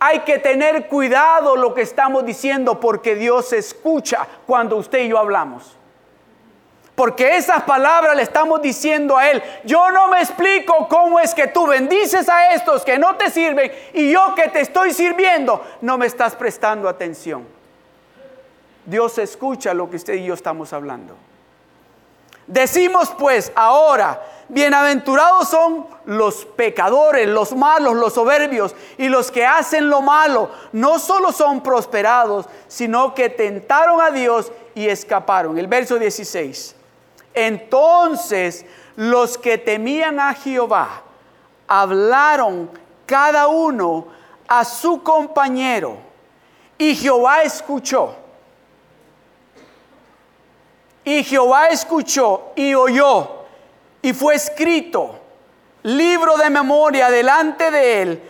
Hay 0.00 0.20
que 0.20 0.38
tener 0.38 0.86
cuidado 0.86 1.56
lo 1.56 1.74
que 1.74 1.82
estamos 1.82 2.24
diciendo 2.24 2.78
porque 2.78 3.14
Dios 3.14 3.52
escucha 3.52 4.26
cuando 4.46 4.76
usted 4.76 5.00
y 5.00 5.08
yo 5.08 5.18
hablamos. 5.18 5.76
Porque 6.94 7.36
esas 7.36 7.62
palabras 7.62 8.16
le 8.16 8.22
estamos 8.22 8.60
diciendo 8.60 9.16
a 9.16 9.30
Él, 9.30 9.40
yo 9.64 9.90
no 9.92 10.08
me 10.08 10.20
explico 10.20 10.88
cómo 10.88 11.20
es 11.20 11.32
que 11.32 11.46
tú 11.46 11.66
bendices 11.66 12.28
a 12.28 12.54
estos 12.54 12.84
que 12.84 12.98
no 12.98 13.14
te 13.14 13.30
sirven 13.30 13.70
y 13.92 14.10
yo 14.10 14.34
que 14.34 14.48
te 14.48 14.60
estoy 14.60 14.92
sirviendo, 14.92 15.64
no 15.80 15.96
me 15.96 16.06
estás 16.06 16.34
prestando 16.34 16.88
atención. 16.88 17.46
Dios 18.84 19.18
escucha 19.18 19.74
lo 19.74 19.88
que 19.88 19.96
usted 19.96 20.14
y 20.14 20.24
yo 20.24 20.34
estamos 20.34 20.72
hablando. 20.72 21.14
Decimos 22.48 23.12
pues 23.18 23.52
ahora, 23.54 24.20
bienaventurados 24.48 25.48
son 25.48 25.86
los 26.06 26.44
pecadores, 26.44 27.28
los 27.28 27.54
malos, 27.54 27.94
los 27.94 28.14
soberbios 28.14 28.74
y 28.96 29.08
los 29.08 29.30
que 29.30 29.46
hacen 29.46 29.88
lo 29.88 30.00
malo. 30.02 30.50
No 30.72 30.98
solo 30.98 31.32
son 31.32 31.62
prosperados, 31.62 32.46
sino 32.66 33.14
que 33.14 33.28
tentaron 33.28 34.00
a 34.00 34.10
Dios 34.10 34.50
y 34.74 34.88
escaparon. 34.88 35.58
El 35.58 35.66
verso 35.66 35.98
16. 35.98 36.74
Entonces 37.34 38.64
los 38.96 39.38
que 39.38 39.58
temían 39.58 40.18
a 40.18 40.34
Jehová 40.34 41.02
hablaron 41.66 42.70
cada 43.06 43.46
uno 43.46 44.08
a 44.48 44.64
su 44.64 45.02
compañero 45.02 45.98
y 46.78 46.94
Jehová 46.96 47.42
escuchó. 47.42 48.16
Y 51.04 51.22
Jehová 51.24 51.68
escuchó 51.68 52.52
y 52.54 52.74
oyó 52.74 53.37
y 54.02 54.12
fue 54.12 54.34
escrito 54.34 55.20
libro 55.82 56.36
de 56.36 56.50
memoria 56.50 57.10
delante 57.10 57.70
de 57.70 58.02
él 58.02 58.22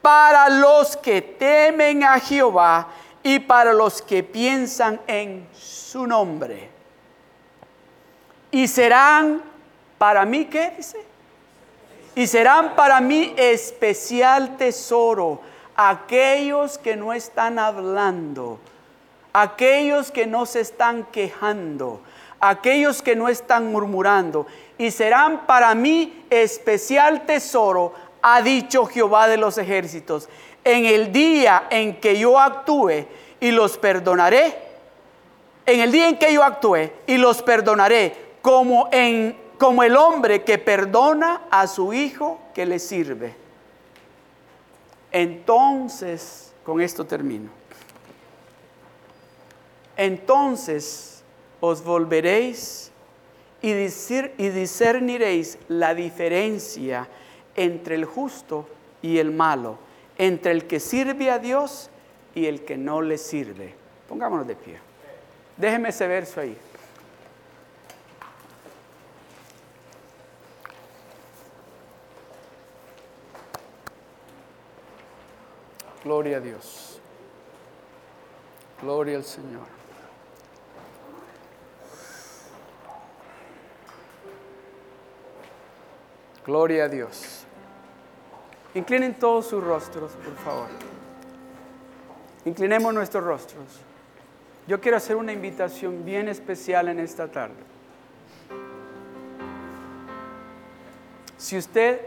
para 0.00 0.48
los 0.48 0.96
que 0.96 1.22
temen 1.22 2.04
a 2.04 2.18
Jehová 2.18 2.88
y 3.22 3.38
para 3.38 3.72
los 3.72 4.02
que 4.02 4.22
piensan 4.22 5.00
en 5.06 5.46
su 5.52 6.06
nombre 6.06 6.72
y 8.52 8.68
serán 8.68 9.42
para 9.98 10.24
mí, 10.24 10.44
¿qué 10.44 10.74
dice? 10.76 10.98
Y 12.14 12.26
serán 12.26 12.76
para 12.76 13.00
mí 13.00 13.34
especial 13.36 14.58
tesoro 14.58 15.40
aquellos 15.74 16.76
que 16.76 16.94
no 16.94 17.14
están 17.14 17.58
hablando, 17.58 18.60
aquellos 19.32 20.12
que 20.12 20.26
no 20.26 20.44
se 20.44 20.60
están 20.60 21.04
quejando, 21.04 22.02
aquellos 22.42 23.02
que 23.02 23.14
no 23.14 23.28
están 23.28 23.70
murmurando, 23.70 24.46
y 24.76 24.90
serán 24.90 25.46
para 25.46 25.74
mí 25.76 26.24
especial 26.28 27.24
tesoro, 27.24 27.94
ha 28.20 28.42
dicho 28.42 28.84
Jehová 28.84 29.28
de 29.28 29.36
los 29.36 29.58
ejércitos, 29.58 30.28
en 30.64 30.84
el 30.84 31.12
día 31.12 31.68
en 31.70 32.00
que 32.00 32.18
yo 32.18 32.38
actúe 32.38 33.06
y 33.38 33.52
los 33.52 33.78
perdonaré, 33.78 34.58
en 35.66 35.80
el 35.80 35.92
día 35.92 36.08
en 36.08 36.18
que 36.18 36.32
yo 36.34 36.42
actúe 36.42 36.90
y 37.06 37.16
los 37.16 37.42
perdonaré, 37.42 38.32
como, 38.42 38.88
en, 38.90 39.36
como 39.56 39.84
el 39.84 39.96
hombre 39.96 40.42
que 40.42 40.58
perdona 40.58 41.42
a 41.48 41.68
su 41.68 41.92
hijo 41.92 42.40
que 42.54 42.66
le 42.66 42.80
sirve. 42.80 43.36
Entonces, 45.12 46.52
con 46.64 46.80
esto 46.80 47.06
termino. 47.06 47.50
Entonces 49.96 51.11
os 51.64 51.84
volveréis 51.84 52.90
y, 53.62 53.72
discerniréis 53.72 55.58
la 55.68 55.94
diferencia 55.94 57.08
entre 57.54 57.94
el 57.94 58.04
justo 58.04 58.66
y 59.00 59.18
el 59.18 59.30
malo, 59.30 59.78
entre 60.18 60.50
el 60.50 60.66
que 60.66 60.80
sirve 60.80 61.30
a 61.30 61.38
Dios 61.38 61.88
y 62.34 62.46
el 62.46 62.64
que 62.64 62.76
no 62.76 63.00
le 63.00 63.16
sirve. 63.16 63.76
Pongámonos 64.08 64.44
de 64.48 64.56
pie. 64.56 64.78
Déjeme 65.56 65.90
ese 65.90 66.08
verso 66.08 66.40
ahí. 66.40 66.58
Gloria 76.02 76.38
a 76.38 76.40
Dios. 76.40 76.98
Gloria 78.82 79.18
al 79.18 79.24
Señor. 79.24 79.81
Gloria 86.44 86.84
a 86.84 86.88
Dios. 86.88 87.44
Inclinen 88.74 89.14
todos 89.14 89.46
sus 89.46 89.62
rostros, 89.62 90.12
por 90.12 90.34
favor. 90.36 90.68
Inclinemos 92.44 92.92
nuestros 92.92 93.22
rostros. 93.22 93.80
Yo 94.66 94.80
quiero 94.80 94.96
hacer 94.96 95.16
una 95.16 95.32
invitación 95.32 96.04
bien 96.04 96.28
especial 96.28 96.88
en 96.88 96.98
esta 96.98 97.28
tarde. 97.28 97.54
Si 101.36 101.58
usted 101.58 102.00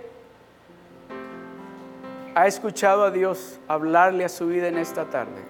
ha 2.36 2.48
escuchado 2.48 3.06
a 3.06 3.12
Dios 3.12 3.60
hablarle 3.68 4.26
a 4.26 4.30
su 4.30 4.48
vida 4.48 4.68
en 4.68 4.78
esta 4.78 5.06
tarde. 5.06 5.42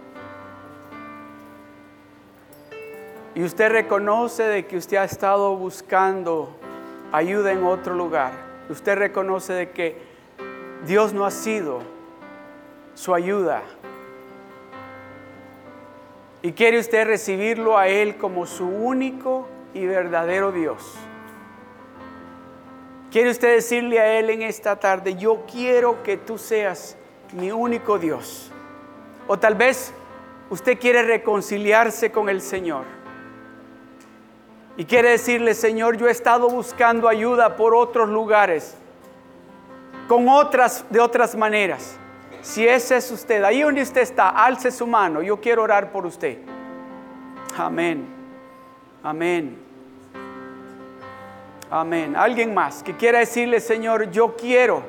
Y 3.33 3.43
usted 3.43 3.69
reconoce 3.71 4.43
de 4.43 4.67
que 4.67 4.77
usted 4.77 4.97
ha 4.97 5.03
estado 5.03 5.55
buscando 5.57 6.55
ayuda 7.11 7.51
en 7.51 7.63
otro 7.63 7.95
lugar. 7.95 8.44
Usted 8.69 8.95
reconoce 8.95 9.53
de 9.53 9.69
que 9.69 9.97
Dios 10.85 11.13
no 11.13 11.25
ha 11.25 11.31
sido 11.31 11.81
su 12.95 13.13
ayuda. 13.13 13.61
Y 16.41 16.53
quiere 16.53 16.79
usted 16.79 17.05
recibirlo 17.05 17.77
a 17.77 17.87
Él 17.87 18.17
como 18.17 18.45
su 18.45 18.67
único 18.67 19.47
y 19.73 19.85
verdadero 19.85 20.51
Dios. 20.51 20.95
¿Quiere 23.11 23.31
usted 23.31 23.55
decirle 23.55 23.99
a 23.99 24.19
Él 24.19 24.29
en 24.29 24.41
esta 24.41 24.75
tarde, 24.75 25.15
yo 25.15 25.45
quiero 25.51 26.03
que 26.03 26.17
tú 26.17 26.37
seas 26.37 26.97
mi 27.33 27.51
único 27.51 27.97
Dios? 27.97 28.51
O 29.27 29.39
tal 29.39 29.55
vez 29.55 29.93
usted 30.49 30.77
quiere 30.77 31.03
reconciliarse 31.03 32.11
con 32.11 32.29
el 32.29 32.41
Señor. 32.41 32.83
Y 34.77 34.85
quiere 34.85 35.11
decirle, 35.11 35.53
Señor, 35.53 35.97
yo 35.97 36.07
he 36.07 36.11
estado 36.11 36.49
buscando 36.49 37.07
ayuda 37.07 37.55
por 37.55 37.73
otros 37.73 38.09
lugares, 38.09 38.75
con 40.07 40.27
otras, 40.27 40.85
de 40.89 40.99
otras 40.99 41.35
maneras. 41.35 41.97
Si 42.41 42.67
ese 42.67 42.97
es 42.97 43.09
usted, 43.09 43.43
ahí 43.43 43.61
donde 43.61 43.81
usted 43.81 44.01
está, 44.01 44.29
alce 44.29 44.69
su 44.71 44.85
mano, 44.85 45.21
yo 45.21 45.39
quiero 45.39 45.63
orar 45.63 45.91
por 45.91 46.05
usted. 46.05 46.37
Amén. 47.57 48.05
Amén. 49.01 49.57
Amén. 51.71 52.15
Alguien 52.15 52.53
más 52.53 52.83
que 52.83 52.95
quiera 52.95 53.19
decirle, 53.19 53.59
Señor, 53.59 54.11
yo 54.11 54.35
quiero, 54.35 54.83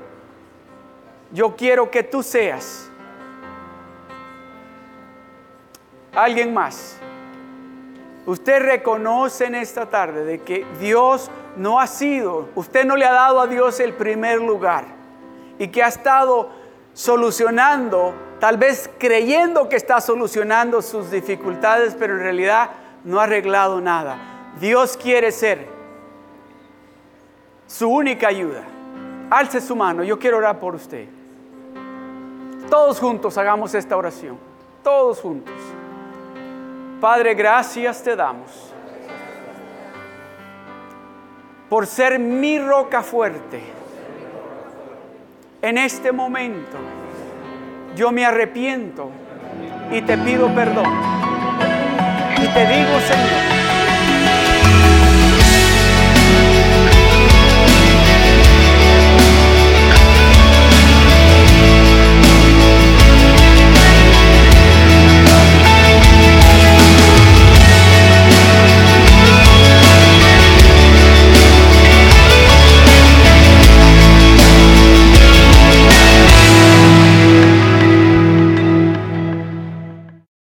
yo 1.32 1.54
quiero 1.56 1.90
que 1.90 2.02
tú 2.02 2.22
seas. 2.22 2.90
Alguien 6.12 6.52
más. 6.52 6.98
Usted 8.26 8.60
reconoce 8.60 9.44
en 9.44 9.54
esta 9.54 9.86
tarde 9.86 10.24
de 10.24 10.40
que 10.40 10.66
Dios 10.80 11.30
no 11.56 11.78
ha 11.78 11.86
sido, 11.86 12.48
usted 12.56 12.84
no 12.84 12.96
le 12.96 13.06
ha 13.06 13.12
dado 13.12 13.40
a 13.40 13.46
Dios 13.46 13.78
el 13.78 13.94
primer 13.94 14.40
lugar 14.40 14.84
y 15.58 15.68
que 15.68 15.82
ha 15.84 15.86
estado 15.86 16.50
solucionando, 16.92 18.12
tal 18.40 18.56
vez 18.56 18.90
creyendo 18.98 19.68
que 19.68 19.76
está 19.76 20.00
solucionando 20.00 20.82
sus 20.82 21.10
dificultades, 21.10 21.94
pero 21.94 22.14
en 22.14 22.20
realidad 22.20 22.70
no 23.04 23.20
ha 23.20 23.24
arreglado 23.24 23.80
nada. 23.80 24.18
Dios 24.58 24.96
quiere 24.96 25.30
ser 25.30 25.68
su 27.68 27.88
única 27.88 28.26
ayuda. 28.26 28.64
Alce 29.30 29.60
su 29.60 29.76
mano, 29.76 30.02
yo 30.02 30.18
quiero 30.18 30.38
orar 30.38 30.58
por 30.58 30.74
usted. 30.74 31.06
Todos 32.68 32.98
juntos 32.98 33.38
hagamos 33.38 33.74
esta 33.74 33.96
oración. 33.96 34.36
Todos 34.82 35.20
juntos. 35.20 35.54
Padre, 37.00 37.34
gracias 37.34 38.02
te 38.02 38.16
damos 38.16 38.72
por 41.68 41.86
ser 41.86 42.18
mi 42.18 42.58
roca 42.58 43.02
fuerte. 43.02 43.60
En 45.62 45.78
este 45.78 46.12
momento 46.12 46.76
yo 47.96 48.12
me 48.12 48.24
arrepiento 48.24 49.10
y 49.90 50.00
te 50.02 50.16
pido 50.18 50.48
perdón. 50.54 50.86
Y 52.38 52.46
te 52.48 52.66
digo, 52.66 53.00
Señor, 53.00 53.55